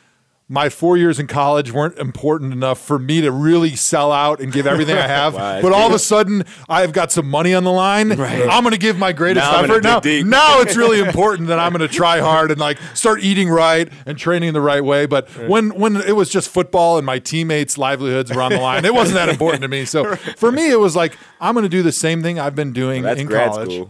my 0.51 0.67
four 0.67 0.98
years 0.98 1.17
in 1.17 1.27
college 1.27 1.72
weren't 1.72 1.98
important 1.98 2.51
enough 2.51 2.77
for 2.77 3.00
me 3.00 3.22
to 3.22 3.31
really 3.31 3.74
sell 3.74 4.12
out 4.12 4.41
and 4.41 4.51
give 4.51 4.67
everything 4.67 4.98
I 4.98 5.08
have. 5.08 5.34
Wow. 5.34 5.62
but 5.62 5.72
all 5.72 5.88
of 5.88 5.93
a 5.93 6.00
sudden, 6.00 6.43
I've 6.67 6.91
got 6.91 7.10
some 7.10 7.29
money 7.29 7.53
on 7.53 7.63
the 7.63 7.72
line. 7.72 8.12
I'm 8.12 8.62
going 8.62 8.72
to 8.74 8.77
give 8.77 8.98
my 8.98 9.13
greatest 9.13 9.50
Now 9.50 9.62
effort. 9.62 9.81
Now, 9.81 10.01
deep. 10.01 10.25
now 10.25 10.60
it's 10.62 10.75
really 10.75 11.00
important 11.00 11.48
that 11.48 11.58
I'm 11.58 11.72
going 11.72 11.88
to 11.88 11.93
try 11.93 12.20
hard 12.20 12.51
and 12.51 12.60
like 12.60 12.77
start 12.93 13.24
eating 13.24 13.50
right 13.50 13.89
and 14.05 14.17
training 14.17 14.51
the 14.51 14.60
right 14.60 14.84
way. 14.84 15.05
But 15.05 15.29
when 15.48 15.70
when 15.70 15.96
it 15.96 16.17
was 16.17 16.29
just 16.29 16.50
football 16.50 16.98
and 16.98 17.05
my 17.05 17.17
teammates' 17.20 17.77
livelihoods 17.77 18.36
were 18.36 18.41
on 18.41 18.51
the 18.51 18.60
line, 18.60 18.84
it 18.84 18.93
wasn't 18.93 19.15
that 19.15 19.29
important 19.29 19.62
to 19.62 19.70
me. 19.70 19.86
So 19.86 20.15
for 20.36 20.51
me, 20.51 20.70
it 20.70 20.79
was 20.79 20.98
like 20.98 21.17
I'm 21.39 21.53
going 21.53 21.63
to 21.63 21.70
do 21.70 21.81
the 21.81 21.93
same 21.93 22.22
thing 22.22 22.39
I've 22.39 22.55
been 22.55 22.74
doing 22.74 23.03
That's 23.03 23.22
in 23.22 23.29
college. 23.29 23.72
school. 23.72 23.89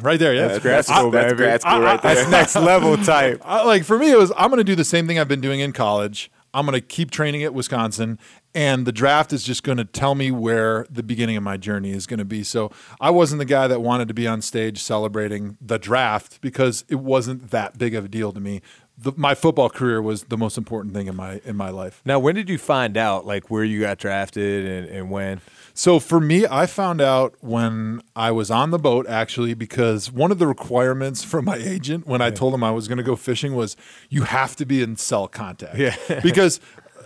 Right 0.00 0.18
there, 0.18 0.34
yeah. 0.34 0.48
That's 0.48 0.58
grad 0.60 0.88
I- 0.88 1.10
that's 1.10 1.32
grad 1.34 1.60
school 1.60 1.72
I- 1.72 1.78
right 1.80 2.02
there. 2.02 2.14
That's 2.14 2.30
next 2.30 2.56
level 2.56 2.96
type. 3.04 3.42
I, 3.44 3.64
like 3.64 3.84
for 3.84 3.98
me, 3.98 4.10
it 4.10 4.18
was 4.18 4.32
I'm 4.36 4.50
going 4.50 4.58
to 4.58 4.64
do 4.64 4.74
the 4.74 4.84
same 4.84 5.06
thing 5.06 5.18
I've 5.18 5.28
been 5.28 5.40
doing 5.40 5.60
in 5.60 5.72
college. 5.72 6.30
I'm 6.52 6.66
going 6.66 6.74
to 6.74 6.84
keep 6.84 7.12
training 7.12 7.44
at 7.44 7.54
Wisconsin, 7.54 8.18
and 8.56 8.84
the 8.84 8.90
draft 8.90 9.32
is 9.32 9.44
just 9.44 9.62
going 9.62 9.78
to 9.78 9.84
tell 9.84 10.16
me 10.16 10.32
where 10.32 10.84
the 10.90 11.04
beginning 11.04 11.36
of 11.36 11.44
my 11.44 11.56
journey 11.56 11.92
is 11.92 12.08
going 12.08 12.18
to 12.18 12.24
be. 12.24 12.42
So 12.42 12.72
I 13.00 13.10
wasn't 13.10 13.38
the 13.38 13.44
guy 13.44 13.68
that 13.68 13.82
wanted 13.82 14.08
to 14.08 14.14
be 14.14 14.26
on 14.26 14.42
stage 14.42 14.82
celebrating 14.82 15.56
the 15.60 15.78
draft 15.78 16.40
because 16.40 16.84
it 16.88 16.96
wasn't 16.96 17.52
that 17.52 17.78
big 17.78 17.94
of 17.94 18.06
a 18.06 18.08
deal 18.08 18.32
to 18.32 18.40
me. 18.40 18.62
The, 18.98 19.12
my 19.16 19.36
football 19.36 19.70
career 19.70 20.02
was 20.02 20.24
the 20.24 20.36
most 20.36 20.58
important 20.58 20.92
thing 20.92 21.06
in 21.06 21.14
my 21.14 21.40
in 21.44 21.54
my 21.56 21.70
life. 21.70 22.02
Now, 22.04 22.18
when 22.18 22.34
did 22.34 22.48
you 22.50 22.58
find 22.58 22.96
out 22.96 23.24
like 23.24 23.48
where 23.48 23.62
you 23.64 23.80
got 23.80 23.98
drafted 23.98 24.66
and, 24.66 24.88
and 24.88 25.10
when? 25.10 25.40
So 25.80 25.98
for 25.98 26.20
me, 26.20 26.44
I 26.46 26.66
found 26.66 27.00
out 27.00 27.36
when 27.40 28.02
I 28.14 28.32
was 28.32 28.50
on 28.50 28.70
the 28.70 28.78
boat 28.78 29.06
actually 29.08 29.54
because 29.54 30.12
one 30.12 30.30
of 30.30 30.38
the 30.38 30.46
requirements 30.46 31.24
from 31.32 31.46
my 31.46 31.56
agent 31.56 32.06
when 32.06 32.20
I 32.20 32.28
told 32.30 32.52
him 32.52 32.62
I 32.62 32.70
was 32.70 32.86
going 32.86 32.98
to 32.98 33.02
go 33.02 33.16
fishing 33.16 33.54
was 33.54 33.78
you 34.10 34.24
have 34.24 34.54
to 34.56 34.66
be 34.66 34.82
in 34.82 34.96
cell 34.96 35.26
contact. 35.26 35.78
Yeah. 35.78 35.96
because 36.22 36.60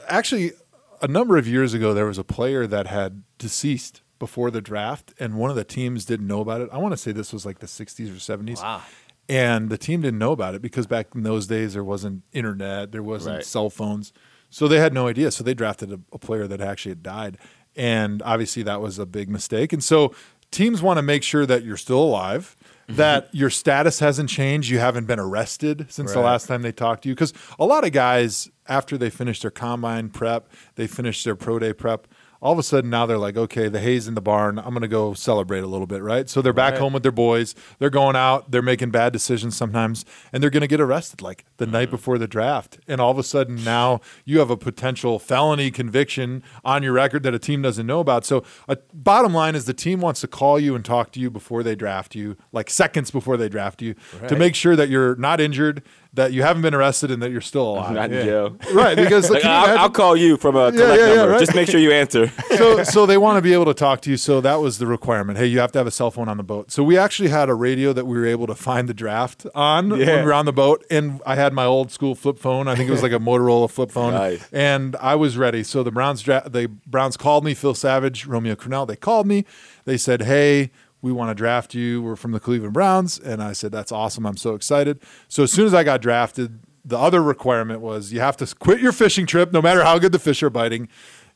actually 0.08 0.54
a 1.00 1.06
number 1.06 1.36
of 1.36 1.46
years 1.46 1.72
ago 1.72 1.94
there 1.94 2.06
was 2.06 2.18
a 2.18 2.24
player 2.24 2.66
that 2.66 2.88
had 2.88 3.22
deceased 3.38 4.02
before 4.18 4.50
the 4.50 4.60
draft 4.60 5.14
and 5.20 5.36
one 5.36 5.50
of 5.50 5.56
the 5.56 5.62
teams 5.62 6.04
didn't 6.04 6.26
know 6.26 6.40
about 6.40 6.60
it. 6.60 6.68
I 6.72 6.78
want 6.78 6.94
to 6.94 6.96
say 6.96 7.12
this 7.12 7.32
was 7.32 7.46
like 7.46 7.60
the 7.60 7.68
60s 7.68 8.08
or 8.08 8.18
70s. 8.18 8.60
Wow. 8.60 8.82
And 9.28 9.70
the 9.70 9.78
team 9.78 10.00
didn't 10.00 10.18
know 10.18 10.32
about 10.32 10.56
it 10.56 10.62
because 10.62 10.88
back 10.88 11.14
in 11.14 11.22
those 11.22 11.46
days 11.46 11.74
there 11.74 11.84
wasn't 11.84 12.24
internet, 12.32 12.90
there 12.90 13.04
wasn't 13.04 13.36
Right. 13.36 13.44
cell 13.44 13.70
phones. 13.70 14.12
So 14.50 14.68
they 14.68 14.78
had 14.78 14.92
no 14.92 15.08
idea. 15.08 15.30
So 15.30 15.42
they 15.44 15.54
drafted 15.54 15.92
a, 15.92 16.00
a 16.12 16.18
player 16.18 16.48
that 16.48 16.60
actually 16.60 16.90
had 16.90 17.02
died. 17.04 17.38
And 17.76 18.22
obviously 18.22 18.62
that 18.64 18.80
was 18.80 18.98
a 18.98 19.06
big 19.06 19.28
mistake. 19.28 19.72
And 19.72 19.82
so 19.82 20.14
teams 20.50 20.82
want 20.82 20.98
to 20.98 21.02
make 21.02 21.22
sure 21.22 21.46
that 21.46 21.64
you're 21.64 21.76
still 21.76 22.02
alive. 22.02 22.56
Mm-hmm. 22.84 22.96
That 22.96 23.34
your 23.34 23.48
status 23.48 24.00
hasn't 24.00 24.28
changed, 24.28 24.68
you 24.68 24.78
haven't 24.78 25.06
been 25.06 25.18
arrested 25.18 25.86
since 25.88 26.12
the 26.12 26.20
last 26.20 26.48
time 26.48 26.60
they 26.60 26.70
talked 26.70 27.04
to 27.04 27.08
you. 27.08 27.14
Because 27.14 27.32
a 27.58 27.64
lot 27.64 27.82
of 27.82 27.92
guys, 27.92 28.50
after 28.66 28.98
they 28.98 29.08
finish 29.08 29.40
their 29.40 29.50
combine 29.50 30.10
prep, 30.10 30.50
they 30.74 30.86
finish 30.86 31.24
their 31.24 31.34
pro 31.34 31.58
day 31.58 31.72
prep. 31.72 32.06
All 32.44 32.52
of 32.52 32.58
a 32.58 32.62
sudden, 32.62 32.90
now 32.90 33.06
they're 33.06 33.16
like, 33.16 33.38
okay, 33.38 33.68
the 33.68 33.80
hay's 33.80 34.06
in 34.06 34.14
the 34.14 34.20
barn. 34.20 34.58
I'm 34.58 34.70
going 34.74 34.82
to 34.82 34.88
go 34.88 35.14
celebrate 35.14 35.60
a 35.60 35.66
little 35.66 35.86
bit, 35.86 36.02
right? 36.02 36.28
So 36.28 36.42
they're 36.42 36.52
back 36.52 36.72
Right. 36.72 36.80
home 36.80 36.92
with 36.92 37.02
their 37.02 37.10
boys. 37.10 37.54
They're 37.78 37.88
going 37.88 38.16
out. 38.16 38.50
They're 38.50 38.60
making 38.60 38.90
bad 38.90 39.14
decisions 39.14 39.56
sometimes, 39.56 40.04
and 40.30 40.42
they're 40.42 40.50
going 40.50 40.60
to 40.60 40.66
get 40.66 40.78
arrested 40.80 41.22
like 41.22 41.46
the 41.56 41.66
night 41.66 41.88
before 41.90 42.18
the 42.18 42.28
draft. 42.28 42.78
And 42.86 43.00
all 43.00 43.10
of 43.10 43.18
a 43.18 43.22
sudden, 43.22 43.64
now 43.64 44.02
you 44.26 44.40
have 44.40 44.50
a 44.50 44.58
potential 44.58 45.18
felony 45.18 45.70
conviction 45.70 46.42
on 46.66 46.82
your 46.82 46.92
record 46.92 47.22
that 47.22 47.32
a 47.32 47.38
team 47.38 47.62
doesn't 47.62 47.86
know 47.86 48.00
about. 48.00 48.26
So, 48.26 48.44
uh, 48.68 48.76
bottom 48.92 49.32
line 49.32 49.54
is 49.54 49.64
the 49.64 49.72
team 49.72 50.00
wants 50.00 50.20
to 50.20 50.26
call 50.28 50.60
you 50.60 50.74
and 50.74 50.84
talk 50.84 51.12
to 51.12 51.20
you 51.20 51.30
before 51.30 51.62
they 51.62 51.74
draft 51.74 52.14
you, 52.14 52.36
like 52.52 52.68
seconds 52.68 53.10
before 53.10 53.38
they 53.38 53.48
draft 53.48 53.80
you, 53.80 53.94
to 54.28 54.36
make 54.36 54.54
sure 54.54 54.76
that 54.76 54.90
you're 54.90 55.16
not 55.16 55.40
injured, 55.40 55.82
that 56.14 56.32
you 56.32 56.42
haven't 56.42 56.62
been 56.62 56.74
arrested, 56.74 57.10
and 57.10 57.22
that 57.22 57.30
you're 57.30 57.40
still 57.40 57.68
alive. 57.70 57.92
Not 57.94 58.12
in 58.12 58.24
jail. 58.24 58.56
Right, 58.72 58.96
because 58.96 59.30
Like, 59.30 59.42
you 59.42 59.48
I'll, 59.48 59.64
imagine- 59.64 59.80
I'll 59.80 59.90
call 59.90 60.16
you 60.16 60.36
from 60.36 60.56
a 60.56 60.70
collect 60.72 61.00
yeah, 61.00 61.06
yeah, 61.08 61.14
number. 61.16 61.30
right. 61.32 61.40
Just 61.40 61.54
make 61.54 61.68
sure 61.68 61.80
you 61.80 61.92
answer. 61.92 62.28
so 62.56 62.82
so 62.84 63.04
they 63.06 63.18
want 63.18 63.36
to 63.36 63.42
be 63.42 63.52
able 63.52 63.64
to 63.66 63.74
talk 63.74 64.00
to 64.02 64.10
you. 64.10 64.16
So 64.16 64.40
that 64.40 64.60
was 64.60 64.78
the 64.78 64.86
requirement. 64.86 65.38
Hey, 65.38 65.46
you 65.46 65.58
have 65.60 65.72
to 65.72 65.78
have 65.78 65.86
a 65.86 65.90
cell 65.90 66.10
phone 66.10 66.28
on 66.28 66.36
the 66.36 66.42
boat. 66.42 66.70
So 66.70 66.82
we 66.82 66.96
actually 66.96 67.28
had 67.30 67.48
a 67.48 67.54
radio 67.54 67.92
that 67.92 68.06
we 68.06 68.16
were 68.18 68.26
able 68.26 68.46
to 68.46 68.54
find 68.54 68.88
the 68.88 68.94
draft 68.94 69.46
on 69.54 69.90
when 69.90 70.00
Yeah. 70.00 70.16
we 70.20 70.22
were 70.26 70.32
on 70.32 70.44
the 70.46 70.52
boat, 70.52 70.84
and 70.90 71.20
I 71.26 71.34
had 71.34 71.52
my 71.52 71.64
old 71.64 71.90
school 71.90 72.14
flip 72.14 72.38
phone. 72.38 72.68
I 72.68 72.74
think 72.74 72.88
it 72.88 72.92
was 72.92 73.02
like 73.02 73.12
a 73.12 73.18
Motorola 73.28 73.70
flip 73.70 73.90
phone, 73.90 74.14
Nice. 74.14 74.44
and 74.52 74.96
I 74.96 75.14
was 75.16 75.36
ready. 75.36 75.62
So 75.64 75.82
the 75.82 75.90
Browns 75.92 76.22
dra- 76.22 76.48
the 76.48 76.68
Browns 76.86 77.16
called 77.16 77.44
me, 77.44 77.54
Phil 77.54 77.74
Savage, 77.74 78.26
Romeo 78.26 78.54
Crennel. 78.54 78.86
They 78.86 78.96
called 78.96 79.26
me. 79.26 79.44
They 79.84 79.96
said, 79.96 80.22
"Hey." 80.22 80.70
We 81.04 81.12
want 81.12 81.28
to 81.28 81.34
draft 81.34 81.74
you. 81.74 82.00
We're 82.00 82.16
from 82.16 82.32
the 82.32 82.40
Cleveland 82.40 82.72
Browns. 82.72 83.18
And 83.18 83.42
I 83.42 83.52
said, 83.52 83.70
That's 83.70 83.92
awesome. 83.92 84.24
I'm 84.24 84.38
so 84.38 84.54
excited. 84.54 85.02
So, 85.28 85.42
as 85.42 85.52
soon 85.52 85.66
as 85.66 85.74
I 85.74 85.84
got 85.84 86.00
drafted, 86.00 86.60
the 86.82 86.96
other 86.98 87.22
requirement 87.22 87.82
was 87.82 88.10
you 88.10 88.20
have 88.20 88.38
to 88.38 88.46
quit 88.56 88.80
your 88.80 88.90
fishing 88.90 89.26
trip, 89.26 89.52
no 89.52 89.60
matter 89.60 89.84
how 89.84 89.98
good 89.98 90.12
the 90.12 90.18
fish 90.18 90.42
are 90.42 90.48
biting, 90.48 90.88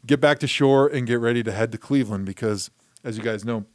get 0.07 0.23
back 0.23 0.39
to 0.39 0.47
shore 0.47 0.89
and 0.89 1.07
get 1.07 1.21
ready 1.21 1.43
to 1.43 1.53
head 1.53 1.71
to 1.73 1.77
Cleveland 1.77 2.25
because, 2.25 2.71
as 3.05 3.19
you 3.19 3.23
guys 3.23 3.45
know, 3.45 3.67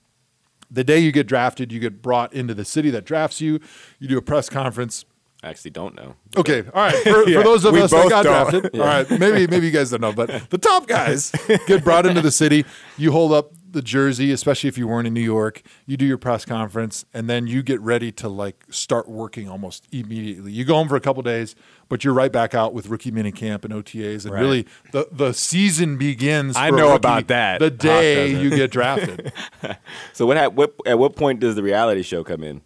the 0.72 0.84
day 0.84 0.98
you 0.98 1.12
get 1.12 1.28
drafted, 1.28 1.72
you 1.72 1.80
get 1.80 2.02
brought 2.02 2.34
into 2.34 2.56
the 2.56 2.66
city 2.66 2.90
that 2.90 3.06
drafts 3.06 3.40
you. 3.40 3.60
You 4.00 4.08
do 4.08 4.18
a 4.18 4.22
press 4.24 4.50
conference. 4.50 5.06
I 5.44 5.50
actually 5.50 5.72
don't 5.72 5.94
know. 5.94 6.16
Okay, 6.36 6.64
all 6.74 6.82
right. 6.88 6.96
For, 7.04 7.30
Yeah, 7.30 7.38
for 7.38 7.44
those 7.44 7.66
of 7.66 7.76
us 7.76 7.92
that 7.92 8.10
got 8.10 8.24
don't. 8.24 8.50
drafted, 8.50 8.80
all 8.82 8.88
right. 8.88 9.08
Maybe 9.12 9.46
maybe 9.46 9.68
you 9.68 9.72
guys 9.72 9.92
don't 9.92 10.02
know, 10.02 10.12
but 10.12 10.50
the 10.50 10.58
top 10.58 10.88
guys 10.88 11.32
get 11.68 11.84
brought 11.84 12.08
into 12.08 12.22
the 12.22 12.32
city. 12.32 12.66
You 12.98 13.12
hold 13.12 13.32
up 13.32 13.52
the 13.74 13.82
jersey, 13.82 14.32
especially 14.32 14.70
if 14.70 14.78
you 14.78 14.88
weren't 14.88 15.06
in 15.08 15.14
New 15.14 15.22
York. 15.22 15.62
You 15.86 15.98
do 15.98 16.06
your 16.06 16.18
press 16.18 16.46
conference, 16.46 17.06
and 17.14 17.30
then 17.30 17.46
you 17.48 17.62
get 17.62 17.80
ready 17.82 18.12
to 18.14 18.30
like 18.30 18.64
start 18.70 19.08
working 19.10 19.50
almost 19.50 19.86
immediately. 19.92 20.52
You 20.52 20.64
go 20.66 20.76
home 20.76 20.88
for 20.88 20.96
a 20.96 21.02
couple 21.02 21.22
days, 21.24 21.56
but 21.90 22.04
you're 22.04 22.14
right 22.14 22.32
back 22.32 22.54
out 22.56 22.74
with 22.74 22.88
rookie 22.88 23.12
mini 23.12 23.32
camp 23.32 23.66
and 23.66 23.74
OTAs, 23.74 24.24
and 24.26 24.34
Right. 24.34 24.40
really 24.42 24.68
the 24.92 25.08
the 25.12 25.34
season 25.34 25.98
begins. 25.98 26.56
I 26.56 26.70
for 26.70 26.76
a 26.76 26.78
know 26.78 26.86
rookie 26.88 26.96
about 26.96 27.28
that. 27.28 27.60
The 27.60 27.70
day 27.72 28.40
you 28.42 28.50
get 28.50 28.72
drafted. 28.72 29.32
So 30.14 30.26
what, 30.26 30.38
hap- 30.38 30.54
what 30.54 30.74
at 30.86 30.98
what 31.00 31.16
point 31.16 31.40
does 31.40 31.56
the 31.56 31.64
reality 31.64 32.02
show 32.04 32.24
come 32.24 32.44
in 32.44 32.62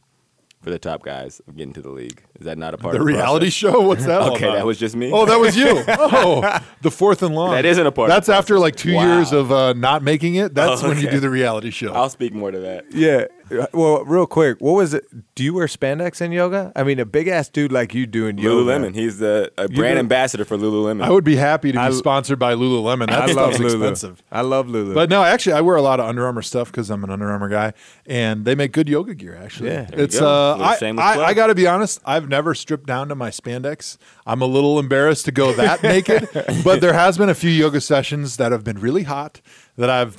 for 0.61 0.69
the 0.69 0.79
top 0.79 1.03
guys 1.03 1.41
of 1.47 1.55
getting 1.55 1.73
to 1.73 1.81
the 1.81 1.89
league? 1.91 2.23
Is 2.39 2.45
that 2.45 2.57
not 2.57 2.73
a 2.73 2.77
part 2.77 2.93
The 2.93 2.99
of 2.99 3.05
the 3.07 3.11
reality 3.13 3.45
process? 3.47 3.53
show? 3.53 3.81
What's 3.81 4.05
that? 4.05 4.21
all 4.21 4.33
Okay, 4.35 4.45
about? 4.45 4.55
that 4.57 4.65
was 4.65 4.77
just 4.77 4.95
me. 4.95 5.11
Oh, 5.11 5.25
that 5.25 5.39
was 5.39 5.57
you. 5.57 5.83
Oh, 5.87 6.59
the 6.81 6.91
fourth 6.91 7.23
and 7.23 7.33
long. 7.33 7.51
That 7.51 7.65
isn't 7.65 7.85
a 7.85 7.91
part 7.91 8.09
of 8.09 8.15
That's 8.15 8.27
the 8.27 8.35
after 8.35 8.59
like 8.59 8.75
two 8.75 8.93
Wow. 8.93 9.15
years 9.15 9.31
of 9.33 9.51
uh, 9.51 9.73
not 9.73 10.03
making 10.03 10.35
it. 10.35 10.53
That's 10.53 10.83
Oh, 10.83 10.89
when 10.89 10.99
you 10.99 11.09
do 11.09 11.19
the 11.19 11.29
reality 11.29 11.71
show. 11.71 11.93
I'll 11.93 12.09
speak 12.09 12.33
more 12.33 12.51
to 12.51 12.59
that. 12.59 12.85
Yeah. 12.93 13.25
Well, 13.73 14.03
real 14.03 14.27
quick, 14.27 14.57
what 14.59 14.73
was 14.73 14.93
it? 14.93 15.05
Do 15.33 15.41
you 15.41 15.53
wear 15.53 15.67
spandex 15.67 16.19
in 16.19 16.33
yoga? 16.33 16.73
I 16.75 16.83
mean, 16.83 16.99
a 16.99 17.05
big 17.05 17.29
ass 17.29 17.47
dude 17.47 17.71
like 17.71 17.93
you 17.93 18.05
doing 18.05 18.37
yoga. 18.37 18.71
Lululemon. 18.71 18.93
He's 18.93 19.19
the 19.19 19.53
a 19.57 19.69
brand 19.69 19.95
do- 19.95 19.99
ambassador 19.99 20.43
for 20.43 20.57
Lululemon. 20.57 21.01
I 21.01 21.09
would 21.09 21.23
be 21.23 21.37
happy 21.37 21.71
to 21.71 21.77
be 21.77 21.81
I- 21.81 21.91
sponsored 21.91 22.39
by 22.39 22.55
Lululemon. 22.55 23.07
That 23.07 23.21
I 23.21 23.25
love 23.27 23.53
stuff's 23.53 23.59
Lulu. 23.59 23.73
expensive. 23.87 24.21
I 24.31 24.41
love 24.41 24.67
Lulu. 24.67 24.93
But 24.93 25.09
no, 25.09 25.23
actually, 25.23 25.53
I 25.53 25.61
wear 25.61 25.77
a 25.77 25.81
lot 25.81 26.01
of 26.01 26.07
Under 26.07 26.25
Armour 26.25 26.41
stuff 26.41 26.69
because 26.71 26.89
I'm 26.89 27.03
an 27.05 27.09
Under 27.09 27.29
Armour 27.31 27.47
guy, 27.47 27.71
and 28.05 28.43
they 28.43 28.53
make 28.53 28.73
good 28.73 28.89
yoga 28.89 29.15
gear. 29.15 29.39
Actually, 29.41 29.69
Yeah. 29.69 29.83
There 29.85 29.99
you 29.99 30.03
it's 30.03 30.19
go. 30.19 30.27
uh, 30.27 30.57
I, 30.57 30.75
shameless 30.75 31.05
I. 31.05 31.23
I 31.23 31.33
got 31.33 31.47
to 31.47 31.55
be 31.55 31.67
honest. 31.67 32.01
I've 32.05 32.26
never 32.29 32.53
stripped 32.53 32.85
down 32.87 33.09
to 33.09 33.15
my 33.15 33.29
spandex. 33.29 33.97
I'm 34.25 34.41
a 34.41 34.45
little 34.47 34.79
embarrassed 34.79 35.25
to 35.25 35.31
go 35.31 35.51
that 35.53 35.81
naked, 35.83 36.27
but 36.63 36.81
there 36.81 36.93
has 36.93 37.17
been 37.17 37.29
a 37.29 37.35
few 37.35 37.51
yoga 37.51 37.81
sessions 37.81 38.37
that 38.37 38.51
have 38.51 38.63
been 38.63 38.79
really 38.79 39.03
hot 39.03 39.41
that 39.77 39.89
I've 39.89 40.17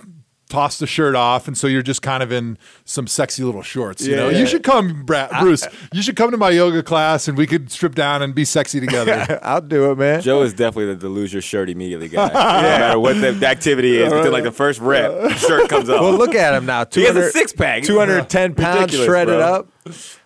tossed 0.51 0.81
the 0.81 0.87
shirt 0.87 1.14
off, 1.14 1.47
and 1.47 1.59
so 1.59 1.66
you're 1.66 1.83
just 1.83 2.01
kind 2.01 2.23
of 2.23 2.33
in 2.33 2.57
some 2.87 3.07
sexy 3.07 3.44
little 3.44 3.61
shorts. 3.61 4.07
You 4.07 4.12
Yeah, 4.12 4.16
know, 4.21 4.29
yeah. 4.31 4.38
you 4.38 4.47
should 4.47 4.62
come, 4.62 5.05
Bra- 5.05 5.29
Bruce. 5.42 5.66
you 5.92 6.01
should 6.01 6.16
come 6.16 6.31
to 6.31 6.38
my 6.38 6.49
yoga 6.49 6.83
class, 6.83 7.29
and 7.29 7.37
we 7.37 7.47
could 7.47 7.71
strip 7.71 7.94
down 7.94 8.23
and 8.23 8.35
be 8.35 8.47
sexy 8.47 8.81
together. 8.81 9.38
I'll 9.42 9.61
do 9.61 9.90
it, 9.90 9.99
man. 9.99 10.23
Joe 10.23 10.40
is 10.40 10.55
definitely 10.55 10.94
the, 10.94 11.01
the 11.01 11.09
lose 11.11 11.35
your 11.35 11.42
shirt 11.42 11.68
immediately 11.68 12.09
guy. 12.09 12.29
No 12.33 12.62
matter 12.62 12.99
what 12.99 13.21
the, 13.21 13.33
the 13.33 13.47
activity 13.47 13.99
is, 13.99 14.11
within 14.11 14.33
like 14.33 14.42
the 14.44 14.51
first 14.51 14.81
rep, 14.81 15.33
shirt 15.37 15.68
comes 15.68 15.90
off. 15.90 16.01
Well, 16.01 16.14
look 16.16 16.35
at 16.35 16.55
him 16.55 16.64
now. 16.64 16.87
He 16.90 17.05
has 17.05 17.14
a 17.14 17.31
six-pack. 17.31 17.83
210 17.83 18.55
pounds 18.55 18.79
Ridiculous, 18.81 19.05
shredded 19.07 19.35
bro. 19.37 19.44
up. 19.55 19.68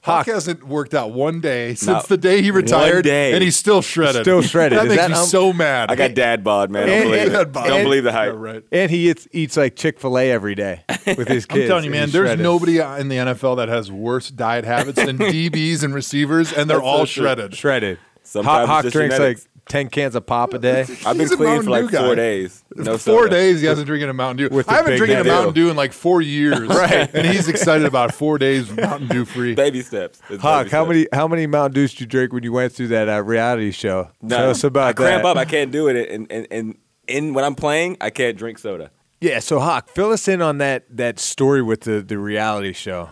Hawk 0.03 0.27
hasn't 0.27 0.65
worked 0.67 0.95
out 0.95 1.13
one 1.13 1.41
day 1.41 1.75
since 1.75 1.87
Not 1.87 2.09
the 2.09 2.17
day 2.17 2.43
he 2.43 2.51
retired, 2.51 3.05
day. 3.05 3.33
and 3.33 3.43
he's 3.43 3.57
still 3.57 3.83
shredded. 3.83 4.23
Still 4.23 4.43
shredded. 4.43 4.79
That 4.79 4.87
Is 4.87 4.91
makes 4.91 5.03
that 5.03 5.11
me 5.11 5.17
um- 5.17 5.27
so 5.27 5.53
mad. 5.53 5.91
I 5.91 5.95
got 5.97 6.15
dad 6.15 6.43
bod, 6.45 6.71
man. 6.71 6.87
Don't 6.87 7.03
believe 7.03 7.21
and- 7.21 7.29
it. 7.35 7.53
Dad. 7.53 7.53
Don't 7.69 7.83
believe 7.85 8.05
the 8.05 8.13
hype. 8.13 8.33
Yeah, 8.33 8.39
right. 8.39 8.63
And 8.73 8.91
he 8.91 9.09
eats, 9.11 9.29
eats 9.33 9.57
like 9.57 9.77
Chick 9.77 10.01
fil 10.01 10.19
A 10.19 10.31
every 10.31 10.55
day 10.55 10.85
with 11.07 11.29
his 11.29 11.47
kids. 11.47 11.63
I'm 11.63 11.69
telling 11.69 11.85
you, 11.85 11.91
man, 11.91 12.11
there's 12.11 12.29
shredded. 12.29 12.43
nobody 12.43 12.79
in 12.81 13.09
the 13.09 13.17
NFL 13.17 13.57
that 13.59 13.69
has 13.69 13.91
worse 13.93 14.31
diet 14.31 14.65
habits 14.65 15.03
than 15.05 15.19
DBs 15.19 15.83
and 15.85 15.95
receivers, 15.95 16.53
and 16.53 16.69
they're 16.69 16.79
That's 16.79 16.87
all 16.87 16.99
so 17.01 17.05
shredded. 17.07 17.55
shredded. 17.55 17.99
Sometimes 18.25 18.69
Hawk, 18.69 18.85
Hawk 18.85 18.93
drinks 18.93 19.17
genetics. 19.17 19.43
like 19.43 19.51
10 19.73 19.89
cans 19.89 20.15
of 20.15 20.27
pop 20.27 20.53
a 20.53 20.59
day. 20.59 20.83
I've 20.83 21.05
been 21.17 21.21
He's 21.21 21.33
a 21.33 21.37
clean 21.37 21.49
Mountain 21.49 21.65
for 21.65 21.71
like 21.71 21.85
Dew 21.87 21.91
guy. 21.91 22.05
four 22.05 22.15
days. 22.15 22.65
No 22.77 22.99
Four 22.99 23.23
soda. 23.25 23.31
days 23.31 23.61
he 23.63 23.67
hasn't 23.67 23.87
drinking 23.87 24.11
a 24.11 24.13
Mountain 24.13 24.49
Dew. 24.49 24.55
With 24.55 24.69
I 24.69 24.75
haven't 24.75 24.93
big 24.93 24.99
drinking 24.99 25.19
a 25.21 25.25
Dew. 25.25 25.31
Mountain 25.31 25.55
Dew 25.55 25.71
in 25.71 25.77
like 25.77 25.93
four 25.95 26.21
years, 26.21 26.61
Right. 26.69 27.09
And 27.15 27.27
he's 27.27 27.49
excited 27.49 27.87
about 27.87 28.15
four 28.15 28.37
days 28.37 28.71
Mountain 28.71 29.09
Dew 29.09 29.25
free. 29.25 29.55
Baby 29.57 29.81
steps. 29.81 30.21
It's 30.29 30.43
Hawk, 30.43 30.65
baby 30.65 30.71
how 30.71 30.85
steps. 30.85 30.89
many 30.89 31.07
how 31.13 31.27
many 31.27 31.47
Mountain 31.47 31.73
Dews 31.73 31.93
did 31.93 32.01
you 32.01 32.07
drink 32.07 32.33
when 32.35 32.43
you 32.43 32.53
went 32.53 32.73
through 32.75 32.89
that 32.89 33.09
uh, 33.09 33.23
reality 33.23 33.71
show? 33.71 34.11
No, 34.21 34.37
Tell 34.37 34.51
us 34.51 34.63
about 34.63 34.89
I 34.89 34.93
cramp 34.93 35.23
that. 35.23 35.29
up. 35.31 35.37
I 35.39 35.47
can't 35.47 35.71
do 35.73 35.89
it. 35.89 36.09
And 36.11 36.31
and 36.31 36.47
and 36.51 36.79
in 37.09 37.33
when 37.33 37.45
I'm 37.45 37.55
playing, 37.55 37.97
I 38.01 38.11
can't 38.11 38.37
drink 38.37 38.59
soda. 38.59 38.91
Yeah, 39.23 39.39
so 39.39 39.59
Hawk, 39.59 39.89
fill 39.89 40.11
us 40.13 40.29
in 40.29 40.43
on 40.43 40.59
that 40.59 40.85
that 40.97 41.19
story 41.19 41.63
with 41.63 41.81
the, 41.83 42.03
the 42.03 42.19
reality 42.19 42.73
show. 42.75 43.09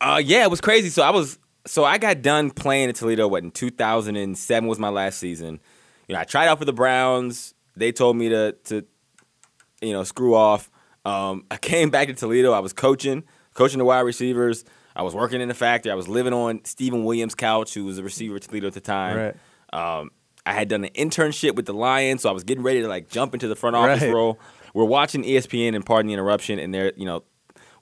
Uh, 0.00 0.20
yeah, 0.22 0.42
it 0.42 0.50
was 0.50 0.60
crazy. 0.60 0.90
So 0.90 1.02
I 1.02 1.10
was, 1.10 1.38
so 1.66 1.84
I 1.84 1.96
got 1.98 2.20
done 2.20 2.50
playing 2.50 2.90
in 2.90 2.94
Toledo. 2.94 3.26
What 3.28 3.44
in 3.44 3.50
2007 3.50 4.68
was 4.68 4.78
my 4.78 4.90
last 4.90 5.18
season. 5.18 5.60
You 6.08 6.14
know, 6.14 6.20
I 6.20 6.24
tried 6.24 6.48
out 6.48 6.58
for 6.58 6.64
the 6.64 6.72
Browns. 6.72 7.54
They 7.76 7.92
told 7.92 8.16
me 8.16 8.28
to 8.30 8.52
to, 8.64 8.84
you 9.80 9.92
know, 9.92 10.04
screw 10.04 10.34
off. 10.34 10.70
Um, 11.04 11.44
I 11.50 11.56
came 11.56 11.90
back 11.90 12.08
to 12.08 12.14
Toledo. 12.14 12.52
I 12.52 12.60
was 12.60 12.72
coaching, 12.72 13.24
coaching 13.54 13.78
the 13.78 13.84
wide 13.84 14.00
receivers. 14.00 14.64
I 14.94 15.02
was 15.02 15.14
working 15.14 15.40
in 15.42 15.48
the 15.48 15.54
factory. 15.54 15.92
I 15.92 15.94
was 15.94 16.08
living 16.08 16.32
on 16.32 16.64
Stephen 16.64 17.04
Williams' 17.04 17.34
couch, 17.34 17.74
who 17.74 17.84
was 17.84 17.98
a 17.98 18.02
receiver 18.02 18.36
at 18.36 18.42
Toledo 18.42 18.66
at 18.66 18.72
the 18.72 18.80
time. 18.80 19.16
Right. 19.16 19.36
Um, 20.00 20.10
I 20.46 20.52
had 20.52 20.68
done 20.68 20.84
an 20.84 20.90
internship 20.94 21.54
with 21.54 21.66
the 21.66 21.74
Lions, 21.74 22.22
so 22.22 22.30
I 22.30 22.32
was 22.32 22.44
getting 22.44 22.62
ready 22.64 22.80
to 22.80 22.88
like 22.88 23.08
jump 23.10 23.34
into 23.34 23.48
the 23.48 23.56
front 23.56 23.76
office 23.76 24.02
Right. 24.02 24.12
role. 24.12 24.38
We're 24.74 24.84
watching 24.84 25.22
ESPN 25.24 25.74
and 25.74 25.84
pardon 25.84 26.06
the 26.06 26.14
interruption, 26.14 26.58
and 26.58 26.72
they're 26.72 26.92
you 26.96 27.04
know 27.04 27.24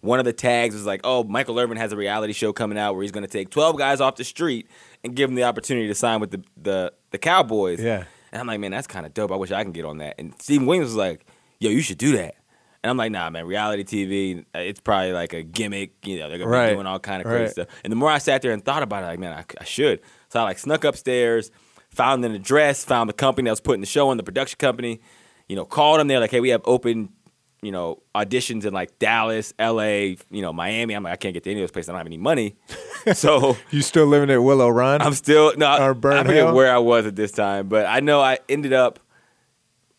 one 0.01 0.19
of 0.19 0.25
the 0.25 0.33
tags 0.33 0.75
was 0.75 0.87
like, 0.87 1.03
"Oh, 1.05 1.25
Michael 1.25 1.59
Irvin 1.61 1.77
has 1.77 1.93
a 1.93 1.97
reality 1.97 2.33
show 2.33 2.53
coming 2.53 2.77
out 2.79 2.95
where 2.95 3.03
he's 3.03 3.13
going 3.13 3.23
to 3.25 3.31
take 3.31 3.51
12 3.51 3.77
guys 3.79 4.01
off 4.01 4.17
the 4.17 4.25
street 4.25 4.69
and 5.03 5.15
give 5.15 5.29
them 5.31 5.35
the 5.35 5.45
opportunity 5.45 5.87
to 5.89 5.95
sign 5.95 6.21
with 6.21 6.31
the 6.31 6.43
the, 6.61 6.93
the 7.11 7.19
Cowboys." 7.19 7.81
Yeah. 7.83 8.05
And 8.35 8.40
I'm 8.40 8.47
like, 8.49 8.59
"Man, 8.61 8.73
that's 8.73 8.87
kind 8.88 9.07
of 9.07 9.14
dope. 9.14 9.31
I 9.33 9.37
wish 9.37 9.51
I 9.53 9.62
can 9.62 9.73
get 9.73 9.85
on 9.87 9.99
that." 9.99 10.16
And 10.18 10.35
Stephen 10.42 10.66
Williams 10.66 10.88
was 10.88 10.97
like, 10.97 11.25
"Yo, 11.61 11.70
you 11.70 11.81
should 11.81 11.99
do 11.99 12.12
that." 12.16 12.35
And 12.83 12.90
I'm 12.90 12.97
like, 12.99 13.12
"Nah, 13.12 13.31
man, 13.31 13.47
reality 13.47 13.85
TV, 13.85 14.44
uh, 14.55 14.59
it's 14.59 14.81
probably 14.81 15.12
like 15.12 15.33
a 15.33 15.42
gimmick. 15.42 15.92
You 16.05 16.18
know, 16.18 16.29
they're 16.29 16.38
gonna 16.38 16.51
Right. 16.51 16.68
be 16.70 16.75
doing 16.75 16.87
all 16.87 16.99
kind 16.99 17.23
of 17.23 17.27
crazy 17.29 17.42
Right. 17.44 17.51
stuff." 17.53 17.68
And 17.85 17.92
the 17.92 17.97
more 17.97 18.11
I 18.11 18.18
sat 18.18 18.42
there 18.42 18.51
and 18.53 18.62
thought 18.62 18.83
about 18.83 19.05
it, 19.05 19.07
like, 19.07 19.18
man, 19.20 19.33
I, 19.33 19.44
I 19.61 19.64
should. 19.64 20.01
So 20.31 20.40
I 20.40 20.42
like 20.42 20.59
snuck 20.59 20.83
upstairs, 20.85 21.51
found 21.90 22.25
an 22.25 22.33
address, 22.35 22.85
found 22.85 23.09
the 23.09 23.14
company 23.14 23.47
that 23.47 23.53
was 23.53 23.61
putting 23.61 23.81
the 23.81 23.87
show 23.87 24.09
on, 24.09 24.16
the 24.16 24.23
production 24.25 24.59
company. 24.59 25.01
You 25.49 25.55
know, 25.57 25.64
called 25.64 26.01
them. 26.01 26.09
They're 26.09 26.18
like, 26.20 26.33
"Hey, 26.33 26.40
we 26.40 26.49
have 26.49 26.62
open." 26.64 27.11
You 27.64 27.72
know, 27.72 28.03
auditions 28.14 28.64
in 28.64 28.72
like 28.74 28.98
Dallas, 28.98 29.55
LA, 29.59 30.16
you 30.31 30.42
know, 30.42 30.53
Miami. 30.53 30.94
I'm 30.94 31.03
like, 31.03 31.14
I 31.14 31.16
can't 31.16 31.35
get 31.35 31.44
to 31.44 31.50
any 31.50 31.61
of 31.61 31.64
those 31.64 31.70
places. 31.72 31.88
I 31.88 31.92
don't 31.92 31.98
have 32.00 32.07
any 32.07 32.18
money. 32.18 32.57
So 33.12 33.59
You 33.70 33.83
still 33.83 34.07
living 34.07 34.31
at 34.31 34.42
Willow 34.42 34.70
Run? 34.70 35.03
I'm 35.03 35.12
still 35.12 35.53
no. 35.59 35.66
Or 35.77 35.90
I 35.90 35.94
forget 36.22 36.27
Hill? 36.27 36.55
where 36.55 36.74
I 36.74 36.79
was 36.79 37.05
at 37.05 37.14
this 37.14 37.33
time, 37.33 37.68
but 37.68 37.85
I 37.85 38.00
know 38.00 38.22
I 38.22 38.38
ended 38.48 38.72
up. 38.72 38.98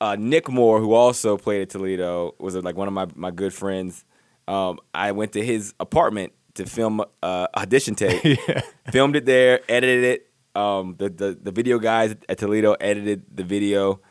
Uh, 0.02 0.16
Nick 0.20 0.50
Moore, 0.50 0.80
who 0.80 0.94
also 0.94 1.38
played 1.38 1.62
at 1.62 1.70
Toledo, 1.70 2.34
was 2.40 2.56
uh, 2.56 2.62
like 2.62 2.76
one 2.76 2.88
of 2.88 2.94
my 2.96 3.06
my 3.16 3.30
good 3.30 3.54
friends. 3.54 4.04
Um, 4.48 4.80
I 4.94 5.12
went 5.12 5.34
to 5.34 5.46
his 5.46 5.74
apartment 5.80 6.34
to 6.56 6.66
film 6.66 7.00
uh, 7.22 7.48
audition 7.56 7.94
tape. 7.94 8.40
Filmed 8.92 9.16
it 9.16 9.26
there, 9.26 9.60
edited 9.70 10.04
it. 10.04 10.32
Um, 10.60 10.96
the, 10.98 11.10
the 11.10 11.38
the 11.40 11.52
video 11.52 11.78
guys 11.78 12.16
at 12.28 12.38
Toledo 12.40 12.74
edited 12.74 13.24
the 13.36 13.44
video. 13.44 14.02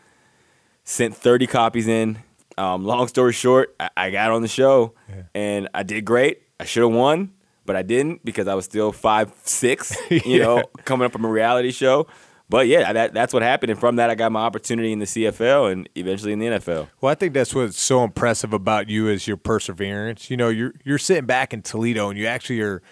Sent 0.85 1.17
30 1.17 1.47
copies 1.47 1.89
in. 1.89 2.19
Um, 2.59 2.85
long 2.85 3.09
story 3.09 3.33
short, 3.33 3.75
I, 3.81 3.91
I 3.97 4.11
got 4.11 4.31
on 4.31 4.43
the 4.43 4.49
show 4.49 4.95
and 5.35 5.69
I 5.75 5.83
did 5.83 6.05
great. 6.05 6.43
I 6.61 6.65
should 6.65 6.83
have 6.83 6.93
won, 6.93 7.33
but 7.67 7.77
I 7.77 7.83
didn't 7.83 8.25
because 8.25 8.47
I 8.49 8.55
was 8.55 8.65
still 8.65 8.93
five 8.93 9.33
six. 9.45 9.97
You 10.11 10.39
know, 10.41 10.63
coming 10.85 11.05
up 11.07 11.13
from 11.13 11.25
a 11.25 11.29
reality 11.31 11.71
show. 11.73 12.07
But 12.49 12.69
yeah, 12.69 12.93
that 12.93 13.15
that's 13.15 13.33
what 13.33 13.43
happened, 13.43 13.71
and 13.71 13.81
from 13.81 13.97
that, 13.97 14.11
I 14.11 14.15
got 14.15 14.31
my 14.31 14.41
opportunity 14.43 14.93
in 14.93 14.99
the 14.99 15.07
CFL 15.07 15.73
and 15.73 15.89
eventually 15.95 16.33
in 16.33 16.39
the 16.39 16.47
NFL. 16.47 16.89
Well, 17.01 17.11
I 17.11 17.15
think 17.15 17.33
that's 17.33 17.55
what's 17.55 17.81
so 17.81 18.05
impressive 18.05 18.53
about 18.53 18.89
you 18.91 19.09
is 19.09 19.27
your 19.27 19.39
perseverance. 19.39 20.31
You 20.31 20.37
know, 20.37 20.51
you're 20.51 20.75
you're 20.85 20.99
sitting 20.99 21.25
back 21.25 21.55
in 21.55 21.63
Toledo 21.63 22.11
and 22.11 22.19
you 22.19 22.27
actually 22.27 22.61
are 22.61 22.83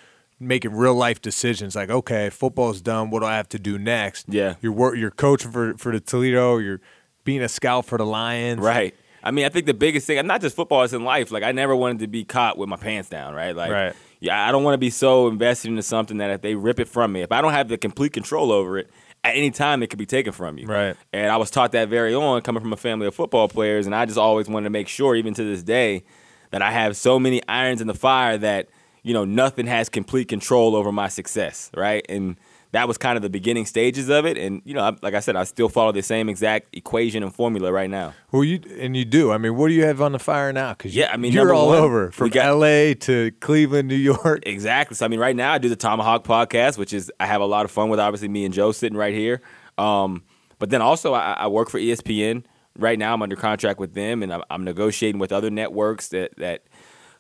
making 0.41 0.73
real 0.75 0.95
life 0.95 1.21
decisions. 1.21 1.77
Like, 1.77 1.91
okay, 1.91 2.31
football's 2.31 2.81
done. 2.81 3.11
What 3.11 3.21
do 3.21 3.27
I 3.27 3.37
have 3.37 3.49
to 3.51 3.59
do 3.59 3.79
next? 3.79 4.25
Yeah. 4.29 4.55
you're 4.63 4.73
wor- 4.73 4.97
you're 4.97 5.11
coaching 5.11 5.53
for 5.53 5.75
for 5.77 5.93
the 5.93 6.01
Toledo. 6.01 6.57
You're 6.57 6.81
being 7.25 7.43
a 7.43 7.49
scout 7.49 7.85
for 7.85 7.99
the 7.99 8.07
Lions. 8.07 8.59
Right. 8.61 8.95
I 9.23 9.31
mean, 9.31 9.45
I 9.45 9.49
think 9.49 9.67
the 9.67 9.75
biggest 9.75 10.07
thing, 10.07 10.25
not 10.27 10.41
just 10.41 10.57
football, 10.57 10.83
it's 10.83 10.93
in 10.93 11.05
life. 11.05 11.31
Like, 11.31 11.43
I 11.43 11.53
never 11.53 11.75
wanted 11.77 12.01
to 12.01 12.07
be 12.07 12.25
caught 12.25 12.59
with 12.59 12.69
my 12.69 12.77
pants 12.77 13.09
down, 13.09 13.35
right? 13.35 13.55
Like, 13.55 13.71
Right. 13.71 13.93
yeah, 14.21 14.47
I 14.49 14.53
don't 14.53 14.65
want 14.65 14.75
to 14.75 14.79
be 14.79 14.91
so 14.91 15.29
invested 15.29 15.69
into 15.69 15.83
something 15.83 16.19
that 16.19 16.31
if 16.31 16.41
they 16.43 16.55
rip 16.55 16.81
it 16.81 16.89
from 16.89 17.13
me, 17.13 17.23
if 17.23 17.31
I 17.33 17.41
don't 17.41 17.53
have 17.53 17.69
the 17.69 17.79
complete 17.79 18.13
control 18.13 18.51
over 18.51 18.79
it, 18.79 18.91
at 19.25 19.37
any 19.37 19.51
time 19.53 19.83
it 19.83 19.87
could 19.89 19.99
be 20.01 20.07
taken 20.07 20.33
from 20.33 20.59
you. 20.59 20.67
Right. 20.67 20.97
And 21.13 21.31
I 21.31 21.37
was 21.37 21.51
taught 21.51 21.73
that 21.73 21.89
very 21.89 22.15
on, 22.15 22.43
coming 22.43 22.61
from 22.61 22.73
a 22.73 22.77
family 22.77 23.07
of 23.07 23.15
football 23.15 23.49
players, 23.49 23.87
and 23.87 23.95
I 23.95 24.05
just 24.07 24.19
always 24.19 24.49
wanted 24.49 24.65
to 24.65 24.71
make 24.71 24.89
sure, 24.89 25.15
even 25.15 25.33
to 25.35 25.45
this 25.45 25.63
day, 25.63 26.03
that 26.51 26.61
I 26.61 26.73
have 26.73 26.97
so 26.97 27.19
many 27.19 27.41
irons 27.49 27.81
in 27.81 27.87
the 27.87 27.95
fire 27.95 28.37
that 28.39 28.69
you 29.05 29.15
know 29.15 29.25
nothing 29.25 29.67
has 29.67 29.89
complete 29.89 30.29
control 30.29 30.75
over 30.77 30.91
my 30.93 31.09
success, 31.09 31.71
right? 31.77 32.05
And 32.09 32.37
that 32.73 32.89
was 32.89 32.99
kind 32.99 33.17
of 33.17 33.23
the 33.23 33.31
beginning 33.31 33.67
stages 33.67 34.09
of 34.09 34.25
it. 34.27 34.37
And 34.37 34.61
you 34.65 34.75
know, 34.75 34.81
I- 34.83 34.97
like 35.03 35.15
I 35.15 35.21
said, 35.21 35.37
I 35.37 35.45
still 35.45 35.69
follow 35.69 35.93
the 35.93 36.03
same 36.03 36.29
exact 36.29 36.75
equation 36.75 37.23
and 37.23 37.35
formula 37.35 37.71
right 37.73 37.89
now. 37.91 38.15
Well, 38.33 38.45
you 38.45 38.61
and 38.79 38.97
you 38.97 39.05
do. 39.05 39.31
I 39.31 39.39
mean, 39.39 39.57
what 39.57 39.69
do 39.69 39.75
you 39.75 39.85
have 39.85 40.01
on 40.03 40.13
the 40.13 40.19
fire 40.19 40.53
now? 40.53 40.73
Because 40.75 40.95
Yeah, 40.95 41.11
I 41.13 41.17
mean, 41.17 41.33
you're 41.33 41.53
all 41.55 41.69
one, 41.69 41.79
over 41.79 42.11
from 42.11 42.31
got- 42.31 42.47
L.A. 42.47 42.95
to 42.95 43.31
Cleveland, 43.41 43.89
New 43.89 43.95
York. 43.95 44.43
Exactly. 44.47 44.95
So 44.97 45.05
I 45.05 45.09
mean, 45.09 45.21
right 45.21 45.37
now 45.37 45.53
I 45.53 45.59
do 45.59 45.69
the 45.69 45.77
Thomahawk 45.77 46.25
podcast, 46.25 46.79
which 46.79 46.93
is 46.93 47.13
I 47.21 47.27
have 47.27 47.41
a 47.41 47.47
lot 47.47 47.65
of 47.65 47.71
fun 47.71 47.89
with. 47.89 48.01
Obviously, 48.01 48.29
me 48.29 48.45
and 48.45 48.53
Joe 48.55 48.73
sitting 48.73 48.97
right 48.99 49.15
here. 49.15 49.41
Um, 49.79 50.23
but 50.59 50.71
then 50.71 50.81
also 50.83 51.13
I, 51.15 51.33
I 51.33 51.47
work 51.49 51.69
for 51.71 51.79
ESPN. 51.79 52.45
Right 52.79 52.99
now, 52.99 53.13
I'm 53.13 53.21
under 53.21 53.37
contract 53.37 53.79
with 53.81 53.93
them, 53.93 54.23
and 54.23 54.33
I'm, 54.33 54.43
I'm 54.49 54.65
negotiating 54.65 55.19
with 55.19 55.31
other 55.31 55.51
networks 55.51 56.09
that 56.09 56.35
that 56.39 56.63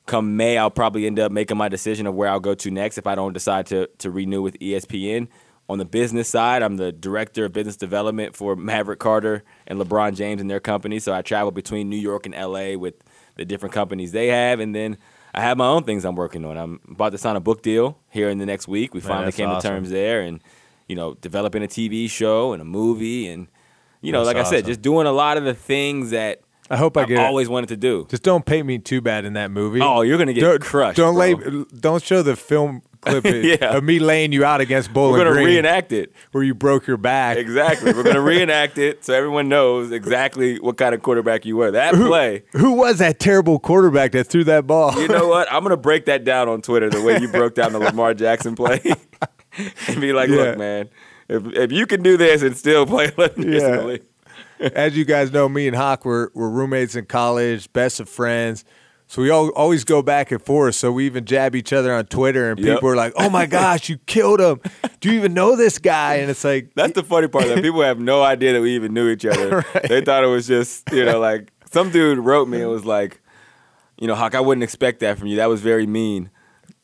come 0.07 0.37
May, 0.37 0.59
I'll 0.59 0.71
probably 0.71 1.07
end 1.07 1.19
up 1.19 1.33
making 1.33 1.57
my 1.57 1.69
decision 1.69 2.07
of 2.07 2.15
where 2.15 2.29
I'll 2.29 2.41
go 2.41 2.55
to 2.55 2.71
next 2.71 2.99
if 2.99 3.07
I 3.07 3.15
don't 3.15 3.33
decide 3.33 3.67
to 3.67 3.89
to 3.99 4.11
renew 4.11 4.43
with 4.43 4.59
ESPN. 4.59 5.29
On 5.69 5.79
the 5.79 5.85
business 5.85 6.29
side, 6.29 6.63
I'm 6.63 6.77
the 6.77 6.93
director 6.93 7.45
of 7.45 7.53
business 7.53 7.77
development 7.77 8.37
for 8.37 8.57
Maverick 8.57 8.99
Carter 8.99 9.45
and 9.67 9.79
LeBron 9.81 10.17
James 10.17 10.41
and 10.41 10.51
their 10.51 10.61
company. 10.61 10.99
So 10.99 11.15
I 11.15 11.23
travel 11.23 11.53
between 11.53 11.89
New 11.89 11.97
York 11.97 12.27
and 12.27 12.35
LA 12.35 12.77
with 12.77 12.95
the 13.37 13.45
different 13.45 13.73
companies 13.73 14.13
they 14.13 14.27
have, 14.27 14.61
and 14.61 14.75
then 14.75 14.99
I 15.33 15.41
have 15.41 15.57
my 15.57 15.67
own 15.67 15.85
things 15.85 16.05
I'm 16.05 16.17
working 16.17 16.45
on. 16.45 16.59
I'm 16.59 16.81
about 16.91 17.13
to 17.13 17.19
sign 17.19 17.37
a 17.37 17.41
book 17.41 17.63
deal 17.63 17.97
here 18.11 18.29
in 18.29 18.39
the 18.39 18.45
next 18.45 18.69
week. 18.69 18.93
We 18.93 19.01
finally 19.01 19.33
came 19.33 19.49
awesome. 19.49 19.63
to 19.63 19.69
terms 19.69 19.91
there, 19.91 20.21
and 20.21 20.41
you 20.89 20.97
know, 20.97 21.15
developing 21.15 21.63
a 21.63 21.69
TV 21.69 22.11
show 22.11 22.53
and 22.53 22.61
a 22.61 22.67
movie, 22.67 23.29
and 23.29 23.47
you 24.03 24.13
know, 24.13 24.25
That's 24.25 24.37
like 24.37 24.47
I 24.47 24.51
said, 24.51 24.67
just 24.67 24.83
doing 24.83 25.07
a 25.07 25.13
lot 25.13 25.39
of 25.39 25.45
the 25.45 25.55
things 25.55 26.11
that 26.11 26.43
I 26.73 26.77
hope 26.77 26.97
I 26.97 27.03
I've 27.03 27.09
get 27.09 27.19
it. 27.19 27.21
always 27.21 27.49
wanted 27.49 27.69
to 27.69 27.77
do. 27.77 28.07
Just 28.09 28.23
don't 28.23 28.45
paint 28.47 28.67
me 28.67 28.79
too 28.79 29.01
bad 29.01 29.25
in 29.25 29.35
that 29.35 29.51
movie. 29.51 29.81
Oh, 29.83 30.01
you're 30.01 30.19
gonna 30.19 30.33
get 30.33 30.41
don't, 30.41 30.61
crushed. 30.63 30.97
Don't 30.97 31.15
bro. 31.15 31.21
lay, 31.53 31.65
don't 31.79 32.03
show 32.03 32.23
the 32.23 32.35
film 32.35 32.83
clip 33.03 33.25
of, 33.27 33.35
Yeah. 33.45 33.77
of 33.77 33.85
me 33.85 33.99
laying 33.99 34.33
you 34.33 34.45
out 34.45 34.61
against 34.61 34.93
Bowling 34.93 35.13
We're 35.13 35.19
gonna 35.25 35.33
Green, 35.33 35.47
reenact 35.57 35.93
it. 35.93 36.13
where 36.31 36.43
you 36.43 36.55
broke 36.55 36.87
your 36.87 36.97
back. 36.97 37.37
Exactly. 37.37 37.93
We're 37.93 38.05
gonna 38.05 38.21
reenact 38.33 38.79
it 38.79 39.05
so 39.05 39.13
everyone 39.13 39.49
knows 39.49 39.91
exactly 39.93 40.59
what 40.61 40.77
kind 40.79 40.95
of 40.95 41.03
quarterback 41.03 41.45
you 41.45 41.57
were. 41.57 41.71
That 41.73 41.95
play. 41.95 42.45
Who 42.53 42.73
was 42.73 42.99
that 42.99 43.19
terrible 43.19 43.59
quarterback 43.59 44.13
that 44.13 44.25
threw 44.29 44.45
that 44.45 44.67
ball? 44.67 44.99
You 45.01 45.09
know 45.09 45.29
what? 45.29 45.53
I'm 45.53 45.63
gonna 45.63 45.77
break 45.77 46.07
that 46.07 46.25
down 46.25 46.49
on 46.49 46.63
Twitter 46.63 46.89
the 46.91 47.03
way 47.03 47.19
you 47.21 47.29
broke 47.29 47.55
down 47.55 47.73
the 47.73 47.79
Lamar 47.81 48.15
Jackson 48.15 48.55
play, 48.55 48.81
and 49.89 50.01
be 50.01 50.13
like, 50.13 50.29
Yeah. 50.31 50.37
"Look, 50.37 50.59
man, 50.59 50.89
if 51.29 51.45
if 51.55 51.73
you 51.73 51.87
can 51.87 52.03
do 52.03 52.17
this 52.17 52.43
and 52.43 52.57
still 52.57 52.87
play 52.87 53.13
11 53.17 53.43
years 53.43 53.63
in 53.63 53.69
Yeah. 53.75 53.81
league, 53.83 54.03
As 54.61 54.97
you 54.97 55.05
guys 55.05 55.33
know, 55.33 55.49
me 55.49 55.67
and 55.67 55.77
Hawk 55.77 56.05
were, 56.05 56.31
were 56.35 56.49
roommates 56.51 56.95
in 56.97 57.07
college, 57.07 57.73
best 57.73 58.01
of 58.01 58.09
friends. 58.09 58.65
So 59.09 59.21
we 59.21 59.29
all, 59.29 59.51
always 59.51 59.85
go 59.85 60.01
back 60.01 60.31
and 60.33 60.41
forth. 60.41 60.75
So 60.75 60.91
we 60.91 61.05
even 61.05 61.27
jab 61.27 61.55
each 61.55 61.73
other 61.73 61.93
on 61.95 62.07
Twitter, 62.07 62.51
and 62.51 62.59
Yep. 62.59 62.77
people 62.77 62.89
are 62.89 62.97
like, 62.97 63.13
"Oh 63.17 63.29
my 63.29 63.45
gosh, 63.45 63.91
you 63.91 63.99
killed 64.07 64.41
him! 64.41 64.61
Do 65.01 65.11
you 65.11 65.19
even 65.19 65.35
know 65.35 65.55
this 65.55 65.79
guy?" 65.79 66.15
And 66.17 66.31
it's 66.31 66.45
like, 66.45 66.71
that's 66.75 66.95
the 66.95 67.03
funny 67.03 67.29
part. 67.29 67.45
That 67.47 67.61
people 67.63 67.83
have 67.83 67.99
no 67.99 68.23
idea 68.23 68.55
that 68.55 68.63
we 68.63 68.75
even 68.75 68.95
knew 68.95 69.11
each 69.11 69.27
other. 69.27 69.65
They 69.89 70.01
thought 70.01 70.25
it 70.25 70.29
was 70.29 70.47
just 70.47 70.91
you 70.93 71.05
know 71.05 71.21
like 71.21 71.53
some 71.71 71.91
dude 71.91 72.19
wrote 72.19 72.49
me 72.49 72.63
and 72.63 72.71
was 72.71 72.87
like, 72.87 73.21
you 73.99 74.07
know, 74.07 74.15
Hawk, 74.15 74.35
I 74.35 74.41
wouldn't 74.41 74.63
expect 74.65 75.01
that 75.01 75.19
from 75.19 75.27
you. 75.29 75.37
That 75.37 75.51
was 75.51 75.61
very 75.61 75.87
mean. 75.87 76.31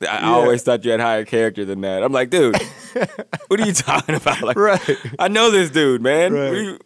I, 0.03 0.07
I 0.07 0.21
Yeah. 0.21 0.31
always 0.35 0.63
thought 0.63 0.85
you 0.85 0.91
had 0.91 1.01
higher 1.01 1.25
character 1.25 1.65
than 1.65 1.81
that. 1.81 2.03
I'm 2.03 2.13
like, 2.13 2.29
dude, 2.29 2.57
what 3.49 3.59
are 3.59 3.67
you 3.67 3.73
talking 3.73 4.15
about? 4.17 4.43
Like, 4.43 4.57
Right. 4.59 4.97
I 5.19 5.29
know 5.29 5.51
this 5.51 5.71
dude, 5.71 6.03
man. 6.03 6.35
Right. 6.35 6.79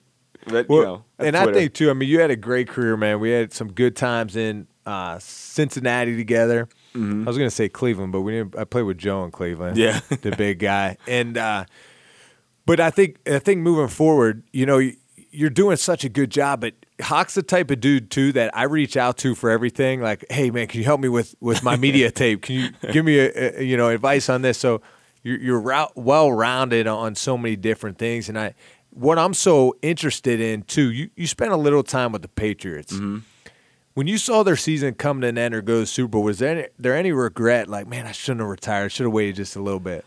What 0.45 0.55
are 0.55 0.59
you- 0.59 0.65
but, 0.65 0.69
Well, 0.69 0.81
you 0.81 0.85
know, 0.87 1.05
and 1.19 1.37
I 1.37 1.45
think 1.55 1.75
too. 1.75 1.91
I 1.91 1.93
mean, 1.95 2.09
you 2.09 2.21
had 2.21 2.31
a 2.31 2.37
great 2.37 2.69
career, 2.69 2.97
man. 2.97 3.21
We 3.21 3.31
had 3.31 3.53
some 3.53 3.73
good 3.73 3.97
times 3.97 4.37
in 4.37 4.67
uh, 4.87 5.19
Cincinnati 5.21 6.17
together. 6.17 6.69
I 6.95 6.99
was 6.99 7.39
going 7.39 7.49
to 7.49 7.55
say 7.55 7.69
Cleveland, 7.71 8.13
but 8.13 8.21
we 8.21 8.33
didn't. 8.33 8.59
I 8.59 8.65
played 8.65 8.83
with 8.83 8.99
Joe 8.99 9.25
in 9.25 9.31
Cleveland. 9.31 9.79
Yeah. 9.79 10.01
the 10.21 10.35
big 10.37 10.59
guy. 10.59 10.99
And 11.07 11.39
uh, 11.39 11.65
but 12.67 12.81
I 12.81 12.91
think 12.91 13.17
I 13.27 13.39
think 13.39 13.61
moving 13.61 13.89
forward, 13.89 14.43
you 14.53 14.67
know, 14.67 14.79
you- 14.79 14.97
you're 15.35 15.49
doing 15.49 15.79
such 15.79 16.05
a 16.05 16.11
good 16.11 16.31
job. 16.31 16.61
But 16.61 16.75
Hawk's 17.01 17.33
the 17.35 17.43
type 17.43 17.71
of 17.71 17.81
dude 17.81 18.11
too 18.11 18.33
that 18.33 18.55
I 18.55 18.65
reach 18.65 18.99
out 18.99 19.17
to 19.19 19.35
for 19.35 19.49
everything. 19.49 20.03
Like, 20.03 20.27
hey 20.31 20.51
man, 20.51 20.67
can 20.67 20.81
you 20.81 20.85
help 20.85 21.01
me 21.01 21.09
with 21.09 21.35
with 21.41 21.63
my 21.63 21.77
media 21.77 22.11
tape? 22.11 22.43
Can 22.43 22.57
you 22.57 22.69
give 22.93 23.05
me 23.07 23.19
a, 23.19 23.61
a 23.61 23.63
you 23.63 23.79
know 23.79 23.89
advice 23.89 24.29
on 24.29 24.43
this? 24.43 24.59
So 24.59 24.83
you're, 25.23 25.39
you're 25.39 25.87
well 25.95 26.31
rounded 26.33 26.87
on 26.87 27.15
so 27.15 27.39
many 27.39 27.57
different 27.57 27.97
things, 27.97 28.29
and 28.29 28.39
I 28.39 28.53
what 28.93 29.19
I'm 29.19 29.35
so 29.35 29.75
interested 29.83 30.41
in 30.41 30.63
too. 30.63 30.91
You 30.91 31.11
you 31.17 31.27
spent 31.27 31.53
a 31.53 31.57
little 31.57 31.83
time 31.83 32.13
with 32.13 32.23
the 32.23 32.29
Patriots. 32.29 32.93
Mm-hmm. 32.93 33.19
When 33.95 34.07
you 34.07 34.17
saw 34.17 34.43
their 34.43 34.57
season 34.57 34.95
come 34.95 35.21
to 35.21 35.27
an 35.27 35.37
end 35.37 35.55
or 35.55 35.61
go 35.61 35.75
to 35.75 35.81
the 35.81 35.87
Super 35.87 36.09
Bowl, 36.09 36.23
was 36.23 36.39
there 36.39 36.51
any, 36.59 36.69
there 36.79 36.97
any 36.97 37.13
regret? 37.13 37.69
Like, 37.69 37.87
man, 37.87 38.07
I 38.07 38.13
shouldn't 38.13 38.41
have 38.41 38.49
retired. 38.49 38.91
Should 38.91 39.05
have 39.05 39.13
waited 39.13 39.37
just 39.37 39.55
a 39.55 39.61
little 39.61 39.81
bit. 39.81 40.07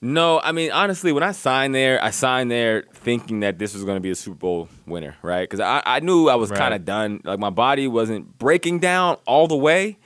No, 0.00 0.40
I 0.40 0.52
mean 0.52 0.70
honestly, 0.70 1.10
when 1.10 1.22
I 1.22 1.32
signed 1.32 1.74
there, 1.74 2.02
I 2.04 2.10
signed 2.10 2.50
there 2.50 2.84
thinking 2.92 3.40
that 3.40 3.58
this 3.58 3.72
was 3.74 3.82
going 3.82 3.96
to 3.96 4.00
be 4.00 4.10
a 4.10 4.14
Super 4.14 4.36
Bowl 4.36 4.68
winner, 4.86 5.16
right? 5.22 5.42
Because 5.48 5.58
I, 5.60 5.82
I 5.86 6.00
knew 6.00 6.28
I 6.28 6.34
was 6.34 6.50
Right. 6.50 6.58
kind 6.58 6.74
of 6.74 6.84
done. 6.84 7.20
Like 7.24 7.38
my 7.38 7.50
body 7.50 7.88
wasn't 7.88 8.38
breaking 8.38 8.80
down 8.80 9.16
all 9.26 9.48
the 9.48 9.56
way, 9.56 9.98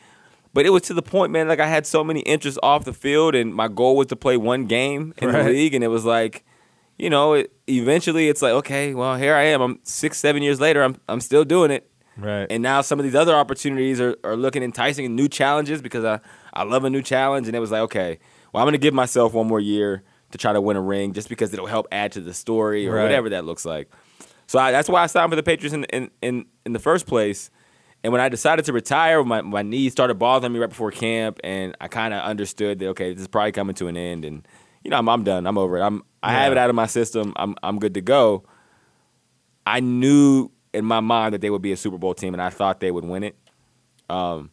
but 0.54 0.64
it 0.64 0.70
was 0.70 0.82
to 0.82 0.94
the 0.94 1.02
point, 1.02 1.32
man. 1.32 1.48
Like 1.48 1.58
I 1.60 1.66
had 1.66 1.86
so 1.86 2.04
many 2.04 2.20
interests 2.20 2.58
off 2.62 2.84
the 2.84 2.92
field, 2.92 3.34
and 3.34 3.52
my 3.52 3.66
goal 3.68 3.96
was 3.96 4.06
to 4.08 4.16
play 4.16 4.36
one 4.36 4.66
game 4.66 5.12
in 5.18 5.28
Right. 5.28 5.42
the 5.42 5.50
league, 5.50 5.74
and 5.74 5.82
it 5.82 5.88
was 5.88 6.04
like, 6.04 6.44
you 7.00 7.10
know, 7.10 7.34
it, 7.34 7.52
eventually 7.68 8.28
it's 8.28 8.42
like, 8.42 8.52
okay, 8.52 8.94
well 8.94 9.16
here 9.16 9.34
I 9.34 9.44
am. 9.44 9.60
I'm 9.60 9.78
six, 9.82 10.18
seven 10.18 10.42
years 10.42 10.60
later. 10.60 10.82
I'm 10.82 10.96
I'm 11.08 11.20
still 11.20 11.44
doing 11.44 11.70
it. 11.70 11.90
Right. 12.16 12.46
And 12.50 12.62
now 12.62 12.82
some 12.82 12.98
of 12.98 13.04
these 13.04 13.14
other 13.14 13.34
opportunities 13.34 14.00
are, 14.00 14.14
are 14.24 14.36
looking 14.36 14.62
enticing 14.62 15.06
and 15.06 15.16
new 15.16 15.28
challenges 15.28 15.80
because 15.80 16.04
I, 16.04 16.20
I 16.52 16.64
love 16.64 16.84
a 16.84 16.90
new 16.90 17.00
challenge. 17.00 17.46
And 17.46 17.56
it 17.56 17.60
was 17.60 17.70
like, 17.70 17.80
okay, 17.82 18.18
well, 18.52 18.62
I'm 18.62 18.66
going 18.66 18.72
to 18.72 18.78
give 18.78 18.92
myself 18.92 19.32
one 19.32 19.46
more 19.46 19.60
year 19.60 20.02
to 20.32 20.38
try 20.38 20.52
to 20.52 20.60
win 20.60 20.76
a 20.76 20.82
ring 20.82 21.14
just 21.14 21.28
because 21.30 21.52
it'll 21.54 21.66
help 21.66 21.86
add 21.90 22.12
to 22.12 22.20
the 22.20 22.34
story 22.34 22.86
or 22.86 22.94
Right. 22.96 23.04
whatever 23.04 23.30
that 23.30 23.46
looks 23.46 23.64
like. 23.64 23.90
So 24.46 24.58
I, 24.58 24.70
that's 24.70 24.88
why 24.88 25.02
I 25.02 25.06
signed 25.06 25.30
for 25.32 25.36
the 25.36 25.42
Patriots 25.42 25.72
in, 25.72 25.84
in, 25.84 26.10
in, 26.20 26.44
in 26.66 26.72
the 26.74 26.78
first 26.78 27.06
place. 27.06 27.50
And 28.04 28.12
when 28.12 28.20
I 28.20 28.28
decided 28.28 28.64
to 28.66 28.72
retire, 28.74 29.24
my, 29.24 29.40
my 29.40 29.62
knees 29.62 29.92
started 29.92 30.14
bothering 30.18 30.52
me 30.52 30.58
right 30.58 30.68
before 30.68 30.90
camp. 30.90 31.38
And 31.42 31.74
I 31.80 31.88
kind 31.88 32.12
of 32.12 32.20
understood 32.22 32.80
that, 32.80 32.88
okay, 32.88 33.12
this 33.14 33.22
is 33.22 33.28
probably 33.28 33.52
coming 33.52 33.74
to 33.76 33.86
an 33.88 33.96
end. 33.96 34.24
And, 34.26 34.46
you 34.82 34.90
know, 34.90 34.98
I'm, 34.98 35.08
I'm 35.08 35.24
done. 35.24 35.46
I'm 35.46 35.58
over 35.58 35.78
it. 35.78 35.82
I'm, 35.82 36.02
I 36.22 36.32
have 36.32 36.52
it 36.52 36.58
out 36.58 36.68
of 36.70 36.76
my 36.76 36.86
system. 36.86 37.32
I'm, 37.36 37.54
I'm 37.62 37.78
good 37.78 37.94
to 37.94 38.00
go. 38.00 38.44
I 39.66 39.80
knew 39.80 40.50
in 40.72 40.84
my 40.84 41.00
mind 41.00 41.34
that 41.34 41.40
they 41.40 41.50
would 41.50 41.62
be 41.62 41.72
a 41.72 41.76
Super 41.76 41.98
Bowl 41.98 42.14
team, 42.14 42.34
and 42.34 42.42
I 42.42 42.50
thought 42.50 42.80
they 42.80 42.90
would 42.90 43.04
win 43.04 43.22
it. 43.22 43.36
Um, 44.08 44.50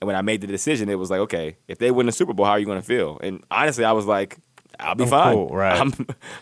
and 0.00 0.06
when 0.06 0.16
I 0.16 0.22
made 0.22 0.40
the 0.40 0.46
decision, 0.46 0.88
it 0.88 0.94
was 0.98 1.10
like, 1.10 1.20
okay, 1.20 1.56
if 1.66 1.78
they 1.78 1.90
win 1.90 2.06
the 2.06 2.12
Super 2.12 2.32
Bowl, 2.32 2.46
how 2.46 2.52
are 2.52 2.58
you 2.58 2.66
going 2.66 2.80
to 2.80 2.86
feel? 2.86 3.18
And 3.22 3.42
honestly, 3.50 3.84
I 3.84 3.92
was 3.92 4.06
like, 4.06 4.38
I'll 4.78 4.94
be 4.94 5.04
I'm 5.04 5.10
fine. 5.10 5.34
cool, 5.34 5.48
right. 5.48 5.76
I'm 5.80 5.92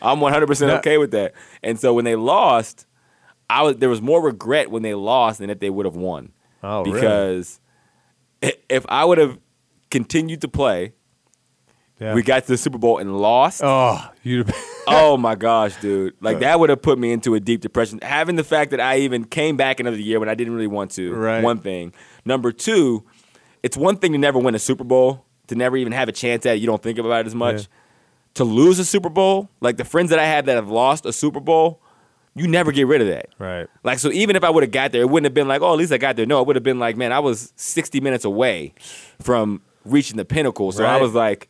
I'm 0.03 0.21
100 0.21 0.47
percent 0.47 0.71
Yeah. 0.71 0.79
okay 0.79 0.99
with 0.99 1.13
that. 1.13 1.33
And 1.63 1.81
so 1.81 1.95
when 1.95 2.05
they 2.05 2.17
lost, 2.17 2.87
I 3.49 3.63
was 3.63 3.77
there 3.77 3.89
was 3.89 4.03
more 4.03 4.21
regret 4.23 4.71
when 4.71 4.83
they 4.83 4.95
lost 4.95 5.39
than 5.39 5.49
if 5.49 5.59
they 5.59 5.71
would 5.71 5.87
have 5.87 5.97
won. 5.97 6.33
Oh, 6.63 6.83
really? 6.85 6.93
because 7.01 7.61
i- 8.43 8.53
if 8.69 8.85
I 8.91 9.05
would 9.07 9.17
have 9.19 9.39
continued 9.91 10.43
to 10.43 10.49
play, 10.49 10.93
Yeah. 11.99 12.15
we 12.15 12.23
got 12.23 12.43
to 12.43 12.49
the 12.49 12.59
Super 12.59 12.77
Bowl 12.77 12.99
and 12.99 13.19
lost 13.19 13.63
oh, 13.65 14.11
you. 14.23 14.45
oh 14.87 15.17
my 15.17 15.35
gosh, 15.35 15.77
dude! 15.81 16.15
Like 16.21 16.41
that 16.41 16.61
would 16.61 16.69
have 16.69 16.83
put 16.83 16.99
me 16.99 17.11
into 17.11 17.35
a 17.35 17.41
deep 17.41 17.63
depression. 17.63 18.01
Having 18.03 18.37
the 18.37 18.45
fact 18.45 18.73
that 18.73 18.81
I 18.81 18.99
even 18.99 19.25
came 19.25 19.57
back 19.57 19.81
another 19.81 19.97
year 19.97 20.21
when 20.21 20.29
I 20.29 20.35
didn't 20.35 20.55
really 20.55 20.67
want 20.67 20.91
to. 20.93 21.15
Right. 21.15 21.43
One 21.43 21.59
thing. 21.59 21.95
Number 22.27 22.53
two, 22.53 23.05
it's 23.63 23.77
one 23.77 23.97
thing 23.97 24.13
to 24.13 24.19
never 24.19 24.39
win 24.39 24.55
a 24.55 24.59
Super 24.59 24.85
Bowl, 24.85 25.25
to 25.47 25.55
never 25.55 25.77
even 25.77 25.93
have 25.93 26.09
a 26.09 26.13
chance 26.13 26.45
at 26.45 26.57
it. 26.57 26.61
You 26.61 26.67
don't 26.67 26.83
think 26.83 26.99
about 26.99 27.21
it 27.21 27.27
as 27.27 27.35
much. 27.35 27.63
Yeah. 27.63 27.67
To 28.35 28.45
lose 28.45 28.79
a 28.79 28.85
Super 28.85 29.09
Bowl, 29.09 29.49
like 29.63 29.79
the 29.79 29.85
friends 29.85 30.11
that 30.11 30.19
I 30.19 30.27
had 30.27 30.45
that 30.47 30.57
have 30.57 30.69
lost 30.69 31.07
a 31.07 31.13
Super 31.15 31.41
Bowl, 31.41 31.81
you 32.35 32.47
never 32.47 32.71
get 32.71 32.87
rid 32.87 33.01
of 33.01 33.09
that. 33.09 33.31
right. 33.39 33.67
Like 33.83 33.99
so, 33.99 34.13
even 34.13 34.37
if 34.37 34.45
I 34.45 34.51
would 34.51 34.63
have 34.63 34.71
got 34.71 34.93
there, 34.93 35.01
it 35.01 35.09
wouldn't 35.09 35.25
have 35.25 35.33
been 35.33 35.49
like, 35.49 35.63
oh, 35.63 35.73
at 35.73 35.79
least 35.79 35.91
I 35.91 35.97
got 35.97 36.17
there. 36.17 36.27
No, 36.27 36.43
it 36.43 36.47
would 36.47 36.57
have 36.57 36.63
been 36.63 36.79
like, 36.79 36.99
man, 36.99 37.11
I 37.11 37.21
was 37.21 37.55
60 37.57 38.01
minutes 38.01 38.27
away 38.27 38.75
from 39.23 39.63
reaching 39.87 40.19
the 40.19 40.27
pinnacle. 40.27 40.71
So 40.71 40.85
I 40.85 41.01
was 41.01 41.15
like, 41.15 41.49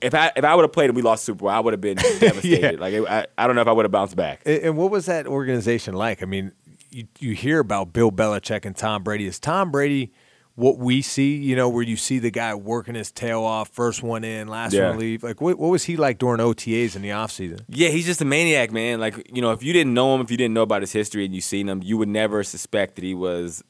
if 0.00 0.14
I 0.14 0.32
if 0.36 0.44
I 0.44 0.54
would 0.54 0.62
have 0.62 0.72
played 0.72 0.86
and 0.90 0.96
we 0.96 1.02
lost 1.02 1.24
Super 1.24 1.38
Bowl, 1.40 1.48
I 1.48 1.60
would 1.60 1.72
have 1.72 1.80
been 1.80 1.96
devastated. 2.20 2.80
Like 2.80 2.94
it, 2.94 3.04
I, 3.08 3.26
I 3.38 3.46
don't 3.46 3.56
know 3.56 3.62
if 3.62 3.68
I 3.68 3.72
would 3.72 3.84
have 3.84 3.92
bounced 3.92 4.16
back. 4.16 4.42
And, 4.44 4.62
and 4.62 4.76
what 4.76 4.90
was 4.90 5.06
that 5.06 5.26
organization 5.26 5.94
like? 5.94 6.22
I 6.22 6.26
mean, 6.26 6.52
you, 6.90 7.06
you 7.18 7.32
hear 7.34 7.58
about 7.60 7.92
Bill 7.92 8.10
Belichick 8.12 8.64
and 8.64 8.76
Tom 8.76 9.02
Brady. 9.02 9.26
Is 9.26 9.38
Tom 9.38 9.70
Brady 9.70 10.12
what 10.54 10.76
we 10.76 11.00
see, 11.00 11.36
you 11.36 11.56
know, 11.56 11.66
where 11.68 11.82
you 11.82 11.96
see 11.96 12.18
the 12.18 12.30
guy 12.30 12.54
working 12.54 12.94
his 12.94 13.10
tail 13.10 13.42
off, 13.42 13.70
first 13.70 14.02
one 14.02 14.22
in, 14.22 14.48
last 14.48 14.74
Yeah. 14.74 14.90
one 14.90 14.98
leave? 14.98 15.22
Like, 15.22 15.40
what, 15.40 15.58
what 15.58 15.70
was 15.70 15.84
he 15.84 15.96
like 15.96 16.18
during 16.18 16.40
OTAs 16.40 16.94
in 16.94 17.00
the 17.00 17.08
offseason? 17.08 17.60
Yeah, 17.70 17.88
he's 17.88 18.04
just 18.04 18.20
a 18.20 18.26
maniac, 18.26 18.70
man. 18.70 19.00
Like, 19.00 19.30
you 19.34 19.40
know, 19.40 19.52
if 19.52 19.62
you 19.62 19.72
didn't 19.72 19.94
know 19.94 20.14
him, 20.14 20.20
if 20.20 20.30
you 20.30 20.36
didn't 20.36 20.52
know 20.52 20.60
about 20.62 20.82
his 20.82 20.92
history 20.92 21.24
and 21.24 21.34
you 21.34 21.40
seen 21.40 21.70
him, 21.70 21.82
you 21.82 21.96
would 21.96 22.08
never 22.10 22.44
suspect 22.44 22.96
that 22.96 23.04
he 23.04 23.14
was 23.14 23.64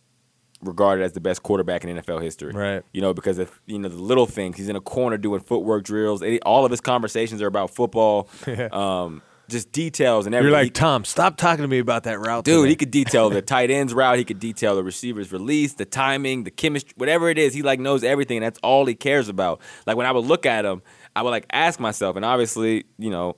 regarded 0.63 1.05
as 1.05 1.13
the 1.13 1.21
best 1.21 1.43
quarterback 1.43 1.85
in 1.85 1.97
NFL 1.97 2.23
history. 2.23 2.53
Right. 2.53 2.83
You 2.93 3.01
know, 3.01 3.13
because 3.13 3.39
of, 3.39 3.61
you 3.67 3.79
know, 3.79 3.89
the 3.89 3.97
little 3.97 4.27
things. 4.27 4.57
He's 4.57 4.69
in 4.69 4.77
a 4.77 4.81
corner 4.81 5.19
doing 5.19 5.41
footwork 5.41 5.85
drills. 5.85 6.23
All 6.45 6.65
of 6.65 6.71
his 6.71 6.81
conversations 6.81 7.43
are 7.43 7.47
about 7.47 7.71
football. 7.71 8.29
um, 8.73 9.23
just 9.49 9.71
details 9.73 10.27
and 10.27 10.33
You're 10.33 10.41
everything. 10.41 10.67
like, 10.67 10.75
Tom, 10.75 11.05
stop 11.05 11.37
talking 11.37 11.63
to 11.63 11.69
me 11.69 11.79
about 11.79 12.05
that 12.05 12.19
route. 12.19 12.45
Dude, 12.45 12.63
today." 12.63 12.69
he 12.71 12.77
could 12.77 12.91
detail 12.91 13.31
the 13.31 13.43
tight 13.43 13.71
ends 13.71 13.93
route. 13.93 14.19
He 14.19 14.25
could 14.25 14.39
detail 14.39 14.75
the 14.75 14.83
receivers 14.83 15.31
release, 15.33 15.75
the 15.75 15.85
timing, 15.85 16.45
the 16.45 16.51
chemistry, 16.51 16.95
whatever 16.97 17.29
it 17.29 17.39
is. 17.39 17.53
He 17.53 17.63
like 17.63 17.79
knows 17.79 18.03
everything, 18.03 18.39
and 18.39 18.47
that's 18.47 18.59
all 18.63 18.87
he 18.87 18.95
cares 18.95 19.29
about. 19.29 19.61
Like 19.87 19.97
when 19.97 20.07
I 20.07 20.13
would 20.13 20.25
look 20.25 20.47
at 20.47 20.65
him, 20.65 20.83
I 21.15 21.23
would 21.23 21.31
like 21.31 21.47
ask 21.53 21.79
myself, 21.79 22.17
and 22.17 22.25
obviously, 22.25 22.85
you 22.99 23.11
know, 23.11 23.37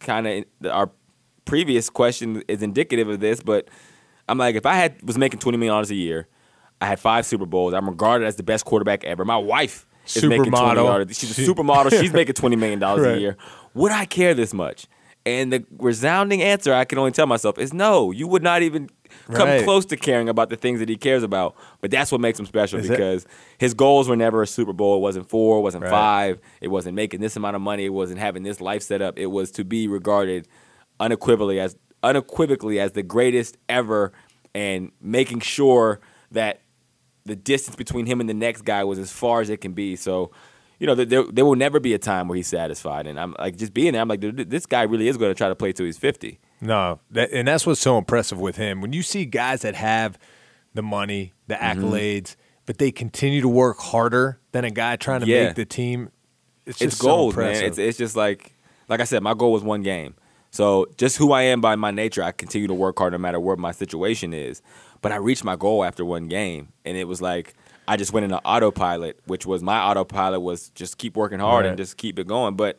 kind 0.00 0.26
of 0.26 0.44
our 0.70 0.90
previous 1.44 1.90
question 1.90 2.42
is 2.48 2.62
indicative 2.62 3.08
of 3.08 3.20
this, 3.20 3.40
but 3.40 3.68
I'm 4.28 4.38
like, 4.38 4.56
if 4.56 4.66
I 4.66 4.74
had 4.74 5.02
was 5.02 5.18
making 5.18 5.40
twenty 5.40 5.58
million 5.58 5.72
dollars 5.72 5.90
a 5.90 5.94
year, 5.94 6.28
I 6.84 6.86
had 6.88 7.00
five 7.00 7.24
Super 7.24 7.46
Bowls. 7.46 7.72
I'm 7.72 7.88
regarded 7.88 8.26
as 8.26 8.36
the 8.36 8.42
best 8.42 8.64
quarterback 8.66 9.04
ever. 9.04 9.24
My 9.24 9.38
wife 9.38 9.86
is 10.06 10.22
making 10.24 10.52
twenty 10.52 10.74
dollars. 10.74 11.16
She's 11.18 11.38
a 11.38 11.42
supermodel. 11.42 11.98
She's 11.98 12.12
making 12.20 12.34
twenty 12.34 12.56
million 12.56 12.78
dollars 12.78 13.06
Right. 13.06 13.16
a 13.16 13.20
year. 13.20 13.36
Would 13.72 13.90
I 13.92 14.04
care 14.04 14.34
this 14.34 14.52
much? 14.52 14.86
And 15.26 15.50
the 15.50 15.64
resounding 15.78 16.42
answer 16.42 16.74
I 16.74 16.84
can 16.84 16.98
only 16.98 17.10
tell 17.10 17.26
myself 17.26 17.58
is 17.58 17.72
no. 17.72 18.10
You 18.10 18.28
would 18.28 18.42
not 18.42 18.60
even 18.60 18.90
come 19.32 19.48
Right. 19.48 19.64
close 19.64 19.86
to 19.86 19.96
caring 19.96 20.28
about 20.28 20.50
the 20.50 20.56
things 20.56 20.80
that 20.80 20.88
he 20.90 20.96
cares 20.96 21.22
about. 21.22 21.56
But 21.80 21.90
that's 21.90 22.12
what 22.12 22.20
makes 22.20 22.38
him 22.38 22.44
special 22.44 22.78
Is 22.78 22.84
it- 22.86 22.90
because 22.90 23.26
his 23.56 23.72
goals 23.72 24.06
were 24.06 24.16
never 24.16 24.42
a 24.42 24.46
Super 24.46 24.74
Bowl. 24.74 24.96
It 24.96 25.00
wasn't 25.00 25.30
four, 25.30 25.56
it 25.56 25.62
wasn't 25.62 25.84
Right. 25.84 25.90
five, 25.90 26.38
it 26.60 26.68
wasn't 26.68 26.96
making 26.96 27.20
this 27.22 27.36
amount 27.36 27.56
of 27.56 27.62
money, 27.62 27.86
it 27.86 27.94
wasn't 27.94 28.18
having 28.20 28.42
this 28.42 28.60
life 28.60 28.82
set 28.82 29.00
up. 29.00 29.18
It 29.18 29.28
was 29.28 29.50
to 29.52 29.64
be 29.64 29.88
regarded 29.88 30.46
unequivocally 31.00 31.58
as 31.58 31.74
unequivocally 32.02 32.78
as 32.78 32.92
the 32.92 33.02
greatest 33.02 33.56
ever 33.70 34.12
and 34.54 34.92
making 35.00 35.40
sure 35.40 36.00
that 36.32 36.60
the 37.24 37.36
distance 37.36 37.76
between 37.76 38.06
him 38.06 38.20
and 38.20 38.28
the 38.28 38.34
next 38.34 38.62
guy 38.62 38.84
was 38.84 38.98
as 38.98 39.10
far 39.10 39.40
as 39.40 39.48
it 39.50 39.60
can 39.60 39.72
be. 39.72 39.96
So, 39.96 40.30
you 40.78 40.86
know, 40.86 40.94
there, 40.94 41.22
there 41.30 41.44
will 41.44 41.56
never 41.56 41.80
be 41.80 41.94
a 41.94 41.98
time 41.98 42.28
where 42.28 42.36
he's 42.36 42.48
satisfied. 42.48 43.06
And 43.06 43.18
I'm 43.18 43.34
like, 43.38 43.56
just 43.56 43.72
being 43.72 43.92
there, 43.92 44.02
I'm 44.02 44.08
like, 44.08 44.20
this 44.20 44.66
guy 44.66 44.82
really 44.82 45.08
is 45.08 45.16
going 45.16 45.30
to 45.30 45.34
try 45.34 45.48
to 45.48 45.54
play 45.54 45.72
till 45.72 45.86
he's 45.86 45.96
50. 45.98 46.38
No, 46.60 47.00
that, 47.10 47.30
and 47.32 47.46
that's 47.48 47.66
what's 47.66 47.80
so 47.80 47.96
impressive 47.98 48.38
with 48.40 48.56
him. 48.56 48.80
When 48.80 48.92
you 48.92 49.02
see 49.02 49.24
guys 49.24 49.62
that 49.62 49.74
have 49.74 50.18
the 50.74 50.82
money, 50.82 51.32
the 51.46 51.54
Mm-hmm. 51.54 51.80
accolades, 51.84 52.36
but 52.66 52.78
they 52.78 52.90
continue 52.90 53.40
to 53.42 53.48
work 53.48 53.78
harder 53.78 54.40
than 54.52 54.64
a 54.64 54.70
guy 54.70 54.96
trying 54.96 55.20
to 55.20 55.26
Yeah. 55.26 55.46
make 55.46 55.54
the 55.56 55.64
team. 55.66 56.10
It's 56.66 56.78
just 56.78 56.94
it's 56.94 57.00
goals, 57.02 57.34
so 57.34 57.40
man. 57.42 57.62
It's, 57.64 57.76
it's 57.78 57.98
just 57.98 58.16
like, 58.16 58.52
like 58.88 59.00
I 59.00 59.04
said, 59.04 59.22
my 59.22 59.34
goal 59.34 59.52
was 59.52 59.62
one 59.62 59.82
game. 59.82 60.14
So 60.54 60.86
just 60.98 61.16
who 61.16 61.32
I 61.32 61.42
am 61.42 61.60
by 61.60 61.74
my 61.74 61.90
nature, 61.90 62.22
I 62.22 62.30
continue 62.30 62.68
to 62.68 62.74
work 62.74 62.96
hard 62.98 63.12
no 63.12 63.18
matter 63.18 63.40
what 63.40 63.58
my 63.58 63.72
situation 63.72 64.32
is. 64.32 64.62
But 65.02 65.10
I 65.10 65.16
reached 65.16 65.42
my 65.42 65.56
goal 65.56 65.82
after 65.82 66.04
one 66.04 66.28
game, 66.28 66.68
and 66.84 66.96
it 66.96 67.08
was 67.08 67.20
like 67.20 67.54
I 67.88 67.96
just 67.96 68.12
went 68.12 68.22
into 68.22 68.38
autopilot, 68.44 69.18
which 69.26 69.46
was 69.46 69.64
my 69.64 69.78
autopilot 69.80 70.40
was 70.42 70.68
just 70.70 70.96
keep 70.96 71.16
working 71.16 71.40
hard 71.40 71.64
Right. 71.64 71.70
and 71.70 71.76
just 71.76 71.96
keep 71.96 72.20
it 72.20 72.28
going. 72.28 72.54
But 72.54 72.78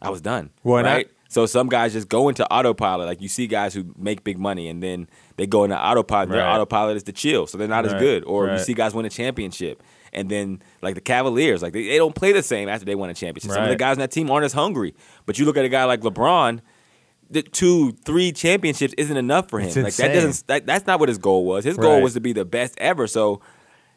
I 0.00 0.08
was 0.10 0.20
done. 0.20 0.50
Well, 0.62 0.78
and 0.78 0.86
I- 0.88 0.94
right. 0.94 1.10
so 1.28 1.46
some 1.46 1.68
guys 1.68 1.92
just 1.94 2.08
go 2.08 2.28
into 2.28 2.46
autopilot. 2.50 3.08
Like 3.08 3.20
you 3.20 3.28
see 3.28 3.48
guys 3.48 3.74
who 3.74 3.92
make 3.98 4.22
big 4.22 4.38
money 4.38 4.68
and 4.68 4.80
then 4.80 5.08
they 5.36 5.48
go 5.48 5.64
into 5.64 5.76
autopilot. 5.76 6.28
Their 6.28 6.46
autopilot 6.46 6.96
is 6.96 7.02
to 7.02 7.12
chill, 7.12 7.48
so 7.48 7.58
they're 7.58 7.66
not 7.66 7.84
Right. 7.84 7.94
as 7.96 8.00
good. 8.00 8.22
Or 8.24 8.48
you 8.52 8.58
see 8.60 8.72
guys 8.72 8.94
win 8.94 9.04
a 9.04 9.10
championship, 9.10 9.82
and 10.12 10.30
then 10.30 10.62
like 10.80 10.94
the 10.94 11.00
Cavaliers, 11.00 11.60
like 11.60 11.72
they, 11.72 11.88
they 11.88 11.96
don't 11.98 12.14
play 12.14 12.30
the 12.30 12.42
same 12.44 12.68
after 12.68 12.84
they 12.86 12.94
win 12.94 13.10
a 13.10 13.14
championship. 13.14 13.50
Some 13.50 13.64
of 13.64 13.68
the 13.68 13.74
guys 13.74 13.96
on 13.96 13.98
that 13.98 14.12
team 14.12 14.30
aren't 14.30 14.44
as 14.44 14.52
hungry. 14.52 14.94
But 15.26 15.40
you 15.40 15.44
look 15.44 15.56
at 15.56 15.64
a 15.64 15.68
guy 15.68 15.82
like 15.84 16.02
LeBron, 16.02 16.60
the 17.30 17.42
two, 17.42 17.92
three 17.92 18.32
championships 18.32 18.94
isn't 18.98 19.16
enough 19.16 19.48
for 19.50 19.58
him. 19.60 19.66
It's 19.68 19.76
like 19.76 19.94
that 19.96 20.12
doesn't. 20.14 20.46
That, 20.46 20.66
that's 20.66 20.86
not 20.86 21.00
what 21.00 21.08
his 21.08 21.18
goal 21.18 21.44
was. 21.44 21.64
His 21.64 21.76
goal 21.76 21.94
Right. 21.94 22.02
was 22.02 22.14
to 22.14 22.20
be 22.20 22.32
the 22.32 22.44
best 22.44 22.74
ever. 22.78 23.06
So 23.06 23.40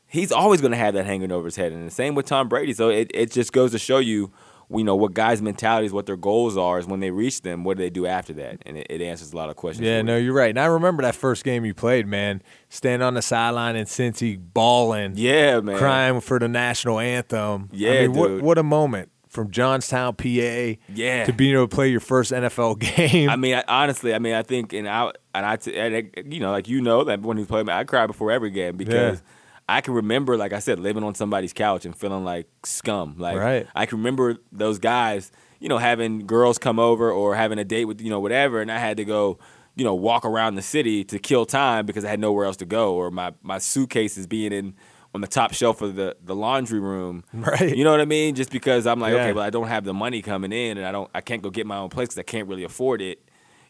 he's 0.07 0.31
always 0.31 0.61
going 0.61 0.71
to 0.71 0.77
have 0.77 0.93
that 0.95 1.05
hanging 1.05 1.31
over 1.31 1.45
his 1.45 1.55
head. 1.55 1.71
And 1.71 1.85
the 1.85 1.91
same 1.91 2.15
with 2.15 2.25
Tom 2.25 2.49
Brady. 2.49 2.73
So 2.73 2.89
it, 2.89 3.11
it 3.13 3.31
just 3.31 3.53
goes 3.53 3.71
to 3.71 3.79
show 3.79 3.99
you, 3.99 4.31
you 4.71 4.83
know, 4.83 4.95
what 4.95 5.13
guys' 5.13 5.41
mentalities, 5.41 5.91
what 5.93 6.05
their 6.07 6.15
goals 6.17 6.57
are, 6.57 6.79
is 6.79 6.85
when 6.87 6.99
they 6.99 7.11
reach 7.11 7.41
them, 7.41 7.63
what 7.63 7.77
do 7.77 7.83
they 7.83 7.89
do 7.89 8.05
after 8.05 8.33
that? 8.33 8.61
And 8.65 8.77
it, 8.77 8.87
it 8.89 9.01
answers 9.01 9.33
a 9.33 9.35
lot 9.35 9.49
of 9.49 9.55
questions. 9.55 9.85
Yeah, 9.85 10.01
no, 10.01 10.17
you. 10.17 10.25
you're 10.25 10.33
right. 10.33 10.49
And 10.49 10.59
I 10.59 10.65
remember 10.65 11.03
that 11.03 11.15
first 11.15 11.43
game 11.43 11.65
you 11.65 11.73
played, 11.73 12.07
man. 12.07 12.41
Stand 12.69 13.01
on 13.03 13.13
the 13.15 13.21
sideline 13.21 13.75
in 13.75 13.85
Cincy, 13.85 14.39
balling, 14.39 15.13
Yeah, 15.15 15.59
man. 15.59 15.77
crying 15.77 16.21
for 16.21 16.39
the 16.39 16.47
national 16.47 16.99
anthem. 16.99 17.69
I 17.71 17.75
Yeah, 17.75 18.01
mean, 18.01 18.13
what 18.13 18.27
dude. 18.27 18.41
what 18.43 18.57
a 18.57 18.63
moment 18.63 19.09
from 19.43 19.51
Johnstown, 19.51 20.15
PA, 20.15 20.75
Yeah. 20.93 21.25
to 21.25 21.31
being 21.33 21.53
able 21.53 21.67
to 21.67 21.73
play 21.75 21.87
your 21.87 21.99
first 22.01 22.31
NFL 22.31 22.75
game. 22.97 23.29
I 23.29 23.35
mean, 23.35 23.55
I, 23.55 23.63
honestly, 23.67 24.13
I 24.13 24.19
mean, 24.19 24.33
I 24.33 24.43
think, 24.43 24.73
and 24.73 24.87
I, 24.87 25.11
and 25.33 25.45
I, 25.45 25.53
and 25.73 25.95
it- 25.95 26.25
you 26.25 26.39
know, 26.41 26.51
like 26.51 26.67
you 26.67 26.81
know, 26.81 27.03
that 27.05 27.21
when 27.21 27.37
he 27.37 27.45
played, 27.45 27.69
I 27.69 27.83
cry 27.85 28.05
before 28.07 28.31
every 28.31 28.49
game 28.51 28.75
because 28.75 29.17
Yeah. 29.19 29.23
I 29.69 29.81
can 29.81 29.93
remember, 29.93 30.35
like 30.35 30.51
I 30.51 30.59
said, 30.59 30.79
living 30.79 31.03
on 31.03 31.15
somebody's 31.15 31.53
couch 31.53 31.85
and 31.85 31.95
feeling 31.95 32.25
like 32.25 32.47
scum. 32.65 33.15
Like 33.17 33.37
Right. 33.37 33.67
I 33.75 33.85
can 33.85 33.99
remember 33.99 34.37
those 34.51 34.79
guys, 34.79 35.31
you 35.59 35.69
know, 35.69 35.77
having 35.77 36.25
girls 36.25 36.57
come 36.57 36.79
over 36.79 37.11
or 37.11 37.35
having 37.35 37.59
a 37.59 37.63
date 37.63 37.85
with, 37.85 38.01
you 38.01 38.09
know, 38.09 38.19
whatever, 38.19 38.61
and 38.61 38.71
I 38.71 38.79
had 38.79 38.97
to 38.97 39.05
go, 39.05 39.37
you 39.75 39.85
know, 39.85 39.93
walk 39.95 40.25
around 40.25 40.55
the 40.55 40.61
city 40.61 41.03
to 41.05 41.19
kill 41.19 41.45
time 41.45 41.85
because 41.85 42.03
I 42.03 42.09
had 42.09 42.19
nowhere 42.19 42.45
else 42.45 42.57
to 42.57 42.65
go, 42.65 42.95
or 42.95 43.09
my 43.11 43.31
my 43.41 43.59
suitcases 43.59 44.27
being 44.27 44.51
in 44.51 44.73
on 45.13 45.21
the 45.21 45.27
top 45.27 45.53
shelf 45.53 45.81
of 45.81 45.95
the 45.95 46.15
the 46.23 46.35
laundry 46.35 46.79
room. 46.79 47.23
Right. 47.33 47.75
You 47.75 47.83
know 47.83 47.91
what 47.91 48.01
I 48.01 48.05
mean? 48.05 48.35
Just 48.35 48.51
because 48.51 48.85
I'm 48.85 48.99
like, 48.99 49.13
Yeah. 49.13 49.23
okay, 49.23 49.31
but 49.33 49.41
I 49.41 49.49
don't 49.49 49.67
have 49.67 49.83
the 49.83 49.93
money 49.93 50.21
coming 50.21 50.51
in, 50.51 50.77
and 50.77 50.85
I 50.85 50.91
don't, 50.91 51.09
I 51.13 51.21
can't 51.21 51.41
go 51.41 51.49
get 51.49 51.65
my 51.65 51.77
own 51.77 51.89
place 51.89 52.09
because 52.09 52.19
I 52.19 52.23
can't 52.23 52.47
really 52.47 52.63
afford 52.63 53.01
it. 53.01 53.19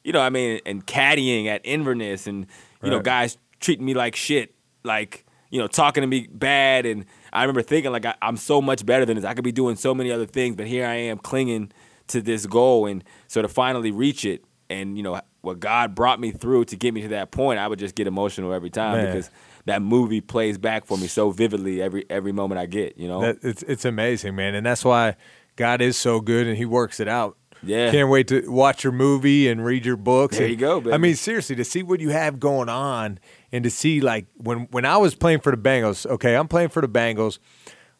You 0.03 0.13
know, 0.13 0.19
what 0.19 0.25
I 0.25 0.29
mean, 0.29 0.59
and 0.65 0.85
caddying 0.85 1.47
at 1.47 1.61
Inverness, 1.65 2.27
and 2.27 2.47
you 2.83 2.89
know, 2.89 2.99
guys 2.99 3.37
treating 3.59 3.85
me 3.85 3.93
like 3.93 4.15
shit, 4.15 4.55
like 4.83 5.25
you 5.49 5.59
know, 5.59 5.67
talking 5.67 6.01
to 6.01 6.07
me 6.07 6.27
bad, 6.31 6.85
and 6.85 7.05
I 7.33 7.43
remember 7.43 7.61
thinking 7.61 7.91
like 7.91 8.05
I, 8.05 8.15
I'm 8.21 8.37
so 8.37 8.61
much 8.61 8.85
better 8.85 9.05
than 9.05 9.15
this. 9.15 9.25
I 9.25 9.33
could 9.33 9.43
be 9.43 9.51
doing 9.51 9.75
so 9.75 9.93
many 9.93 10.11
other 10.11 10.25
things, 10.25 10.55
but 10.55 10.67
here 10.67 10.85
I 10.85 10.95
am 10.95 11.17
clinging 11.17 11.71
to 12.07 12.21
this 12.21 12.45
goal, 12.45 12.85
and 12.85 13.03
so 13.27 13.41
to 13.41 13.47
finally 13.47 13.91
reach 13.91 14.25
it, 14.25 14.43
and 14.69 14.95
you 14.97 15.03
know, 15.03 15.19
what 15.41 15.59
God 15.59 15.95
brought 15.95 16.19
me 16.19 16.31
through 16.31 16.65
to 16.65 16.75
get 16.75 16.93
me 16.93 17.01
to 17.01 17.07
that 17.09 17.31
point, 17.31 17.59
I 17.59 17.67
would 17.67 17.79
just 17.79 17.95
get 17.95 18.07
emotional 18.07 18.53
every 18.53 18.69
time 18.69 18.97
Man. 18.97 19.05
because 19.07 19.29
that 19.69 19.81
movie 19.81 20.21
plays 20.21 20.57
back 20.57 20.85
for 20.85 20.97
me 20.97 21.07
so 21.07 21.31
vividly 21.31 21.81
every 21.81 22.05
every 22.09 22.31
moment 22.31 22.59
I 22.59 22.65
get. 22.65 22.97
You 22.97 23.07
know, 23.07 23.21
That, 23.21 23.37
it's 23.43 23.63
it's 23.63 23.85
amazing, 23.85 24.35
man, 24.35 24.55
and 24.55 24.65
that's 24.65 24.83
why 24.83 25.15
God 25.55 25.81
is 25.81 25.97
so 25.97 26.19
good 26.21 26.47
and 26.47 26.57
He 26.57 26.65
works 26.65 26.99
it 26.99 27.07
out. 27.07 27.37
Yeah. 27.61 27.91
can't 27.91 28.09
wait 28.09 28.29
to 28.29 28.49
watch 28.49 28.85
your 28.85 28.93
movie 28.93 29.49
and 29.49 29.65
read 29.65 29.85
your 29.85 29.97
books. 29.97 30.37
There 30.37 30.45
And- 30.45 30.51
you 30.51 30.57
go, 30.57 30.79
baby. 30.79 30.93
I 30.93 30.97
mean, 30.97 31.15
seriously, 31.17 31.57
to 31.57 31.65
see 31.65 31.83
what 31.83 31.99
you 31.99 32.07
have 32.09 32.39
going 32.39 32.69
on 32.69 33.19
and 33.51 33.65
to 33.65 33.69
see 33.69 33.99
like 33.99 34.27
when 34.37 34.67
when 34.71 34.85
I 34.85 34.95
was 34.97 35.13
playing 35.15 35.41
for 35.41 35.51
the 35.55 35.61
Bengals. 35.61 36.05
Okay, 36.05 36.35
I'm 36.35 36.47
playing 36.47 36.69
for 36.69 36.81
the 36.81 36.87
Bengals. 36.87 37.39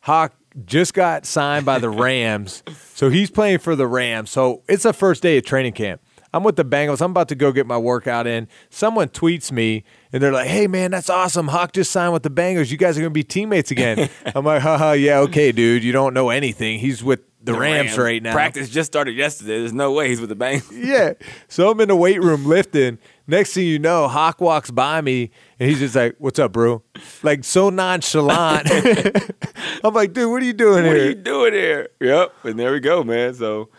Hawk 0.01 0.33
just 0.65 0.93
got 0.93 1.25
signed 1.25 1.65
by 1.65 1.77
the 1.77 1.89
Rams, 2.05 2.63
so 2.95 3.09
he's 3.09 3.29
playing 3.29 3.59
for 3.59 3.75
the 3.75 3.85
Rams. 3.85 4.29
So 4.31 4.63
it's 4.69 4.83
the 4.83 4.93
first 4.93 5.21
day 5.21 5.37
of 5.37 5.43
training 5.45 5.73
camp. 5.73 6.01
I'm 6.33 6.43
with 6.43 6.55
the 6.55 6.65
Bengals. 6.65 7.01
I'm 7.01 7.11
about 7.11 7.29
to 7.29 7.35
go 7.35 7.51
get 7.51 7.65
my 7.65 7.77
workout 7.77 8.27
in. 8.27 8.47
Someone 8.69 9.09
tweets 9.09 9.51
me 9.51 9.83
and 10.13 10.21
they're 10.21 10.31
like, 10.31 10.47
"Hey 10.47 10.67
man, 10.67 10.91
that's 10.91 11.09
awesome. 11.09 11.47
Hawk 11.47 11.73
just 11.73 11.91
signed 11.91 12.13
with 12.13 12.23
the 12.23 12.29
Bengals. 12.29 12.71
You 12.71 12.77
guys 12.77 12.97
are 12.97 13.01
gonna 13.01 13.09
be 13.09 13.23
teammates 13.23 13.71
again." 13.71 14.09
I'm 14.35 14.45
like, 14.45 14.61
"Haha, 14.61 14.93
yeah, 14.93 15.19
okay, 15.19 15.51
dude. 15.51 15.83
You 15.83 15.91
don't 15.91 16.13
know 16.13 16.29
anything. 16.29 16.79
He's 16.79 17.03
with 17.03 17.21
the, 17.41 17.53
Rams, 17.53 17.97
right 17.97 18.21
now." 18.21 18.33
Practice 18.33 18.69
just 18.69 18.91
started 18.91 19.15
yesterday. 19.15 19.59
There's 19.59 19.73
no 19.73 19.91
way 19.91 20.09
he's 20.09 20.21
with 20.21 20.29
the 20.29 20.35
Bengals. 20.35 20.69
yeah. 20.85 21.13
So 21.47 21.71
I'm 21.71 21.79
in 21.81 21.87
the 21.87 21.95
weight 21.95 22.21
room 22.21 22.45
lifting. 22.45 22.99
Next 23.27 23.53
thing 23.53 23.67
you 23.67 23.77
know, 23.77 24.07
Hawk 24.07 24.41
walks 24.41 24.71
by 24.71 25.01
me 25.01 25.29
and 25.59 25.69
he's 25.69 25.79
just 25.79 25.95
like, 25.95 26.15
"What's 26.19 26.39
up, 26.39 26.51
bro?" 26.51 26.83
Like 27.23 27.43
so 27.43 27.69
nonchalant. 27.69 28.67
I'm 29.83 29.93
like, 29.93 30.13
"Dude, 30.13 30.31
what 30.31 30.41
are 30.41 30.45
you 30.45 30.53
doing 30.53 30.85
What 30.85 30.85
here?" 30.85 30.93
What 30.93 31.01
are 31.01 31.09
you 31.09 31.15
doing 31.15 31.53
here? 31.53 31.89
Yep. 32.01 32.33
And 32.43 32.59
there 32.59 32.71
we 32.71 32.79
go, 32.79 33.03
man. 33.03 33.33
So, 33.35 33.69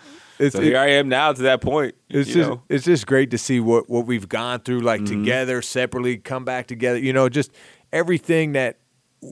It's 0.40 0.56
so 0.56 0.60
it- 0.62 0.64
here 0.64 0.78
I 0.78 0.88
am 0.90 1.08
now 1.08 1.32
to 1.32 1.42
that 1.42 1.60
point. 1.60 1.94
It's 2.08 2.28
just 2.30 2.48
know. 2.50 2.62
it's 2.68 2.84
just 2.84 3.06
great 3.06 3.30
to 3.30 3.38
see 3.38 3.60
what 3.60 3.88
what 3.88 4.06
we've 4.06 4.28
gone 4.28 4.60
through, 4.60 4.80
like 4.80 5.02
Mm-hmm. 5.02 5.20
together, 5.24 5.62
separately, 5.62 6.16
come 6.16 6.44
back 6.44 6.66
together. 6.66 6.98
You 6.98 7.12
know, 7.12 7.28
just 7.28 7.52
everything 7.92 8.52
that 8.52 8.78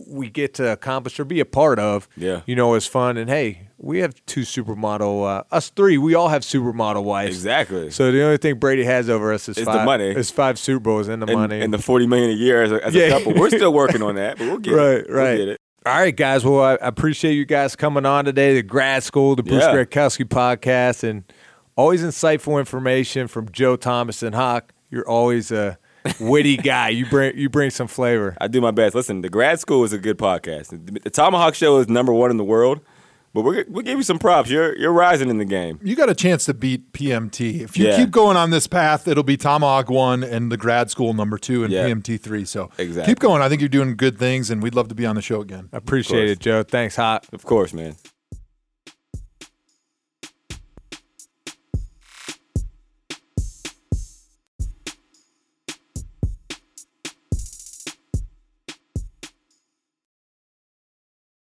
we 0.07 0.29
get 0.29 0.53
to 0.55 0.71
accomplish 0.71 1.19
or 1.19 1.25
be 1.25 1.41
a 1.41 1.45
part 1.47 1.79
of. 1.79 2.09
Yeah. 2.17 2.43
you 2.47 2.55
know, 2.55 2.75
is 2.75 2.87
fun. 2.87 3.17
And 3.17 3.31
hey, 3.31 3.69
we 3.79 4.01
have 4.01 4.15
two 4.27 4.43
supermodel. 4.43 5.27
Uh, 5.39 5.45
us 5.51 5.71
three, 5.71 5.97
we 5.97 6.15
all 6.15 6.29
have 6.29 6.43
supermodel 6.43 7.05
wives. 7.05 7.35
Exactly. 7.37 7.91
So 7.91 8.13
the 8.13 8.23
only 8.23 8.37
thing 8.37 8.57
Brady 8.59 8.85
has 8.85 9.09
over 9.09 9.33
us 9.33 9.49
is 9.49 9.57
It's 9.57 9.67
the 9.67 9.85
money. 9.85 10.09
It's 10.11 10.31
five 10.31 10.59
Super 10.59 10.81
Bowls 10.81 11.09
and 11.09 11.23
the 11.23 11.27
and, 11.27 11.37
money 11.37 11.61
and 11.63 11.73
the 11.73 11.79
forty 11.79 12.07
million 12.07 12.31
a 12.31 12.35
year 12.35 12.63
as 12.63 12.73
a, 12.73 12.85
as 12.85 12.95
Yeah. 12.95 13.05
a 13.05 13.11
couple. 13.11 13.35
We're 13.41 13.49
still 13.49 13.73
working 13.73 14.03
on 14.03 14.17
that, 14.17 14.37
but 14.37 14.47
we'll 14.49 14.59
get 14.59 14.73
Right, 14.75 14.87
it. 14.99 15.07
We'll 15.09 15.17
right. 15.19 15.37
get 15.39 15.49
it. 15.49 15.59
All 15.87 15.95
right, 15.95 16.15
guys. 16.15 16.45
Well, 16.45 16.61
I 16.63 16.77
appreciate 16.81 17.35
you 17.35 17.45
guys 17.47 17.75
coming 17.77 18.05
on 18.05 18.25
today. 18.25 18.55
The 18.55 18.63
grad 18.63 19.03
school, 19.03 19.37
the 19.37 19.43
Bruce 19.43 19.63
Yeah. 19.63 19.75
Gradkowski 19.75 20.25
podcast, 20.27 21.03
and 21.09 21.25
always 21.77 22.03
insightful 22.03 22.59
information 22.59 23.27
from 23.29 23.51
Joe 23.53 23.77
Thomas 23.77 24.23
and 24.23 24.35
Hawk. 24.35 24.73
You're 24.91 25.09
always 25.09 25.51
a 25.51 25.79
witty 26.21 26.57
guy. 26.63 26.89
You 26.91 27.07
bring 27.07 27.39
you 27.39 27.49
bring 27.49 27.71
some 27.71 27.87
flavor. 27.87 28.37
I 28.41 28.49
do 28.49 28.61
my 28.61 28.71
best. 28.73 28.95
Listen, 28.95 29.23
the 29.23 29.31
grad 29.31 29.61
school 29.61 29.85
is 29.85 29.93
a 29.93 29.99
good 29.99 30.19
podcast. 30.19 30.69
The 31.03 31.11
Thomahawk 31.11 31.55
Show 31.55 31.79
is 31.79 31.89
number 31.89 32.13
one 32.13 32.31
in 32.31 32.37
the 32.37 32.45
world, 32.45 32.81
but 33.39 33.45
we're, 33.45 33.65
we'll 33.69 33.83
give 33.85 33.97
you 33.99 34.03
some 34.03 34.19
props. 34.19 34.51
You're 34.51 34.77
you're 34.79 34.93
rising 34.93 35.31
in 35.31 35.39
the 35.39 35.45
game. 35.45 35.79
You 35.83 35.95
got 35.97 36.09
a 36.11 36.15
chance 36.15 36.45
to 36.47 36.55
beat 36.55 36.93
PMT. 36.93 37.61
If 37.63 37.77
you 37.77 37.87
Yeah. 37.87 37.97
keep 37.97 38.11
going 38.11 38.37
on 38.37 38.51
this 38.51 38.67
path, 38.67 39.07
it'll 39.09 39.23
be 39.23 39.37
Thomahawk 39.37 39.89
one 39.89 40.23
and 40.25 40.51
the 40.53 40.57
grad 40.57 40.91
school 40.91 41.15
number 41.15 41.39
two 41.39 41.65
and 41.65 41.73
Yeah. 41.73 41.87
PMT 41.87 42.17
three. 42.21 42.45
So 42.45 42.71
Exactly. 42.79 43.11
keep 43.13 43.21
going. 43.21 43.43
I 43.43 43.49
think 43.49 43.61
you're 43.61 43.69
doing 43.69 43.97
good 43.97 44.19
things, 44.19 44.51
and 44.51 44.63
we'd 44.63 44.75
love 44.75 44.89
to 44.89 44.95
be 44.95 45.07
on 45.07 45.15
the 45.15 45.23
show 45.23 45.41
again. 45.41 45.69
Appreciate 45.73 46.29
it, 46.29 46.41
Joe. 46.41 46.63
Thanks, 46.63 46.97
Hawk. 46.97 47.25
Of 47.33 47.45
course, 47.45 47.73
man. 47.73 47.97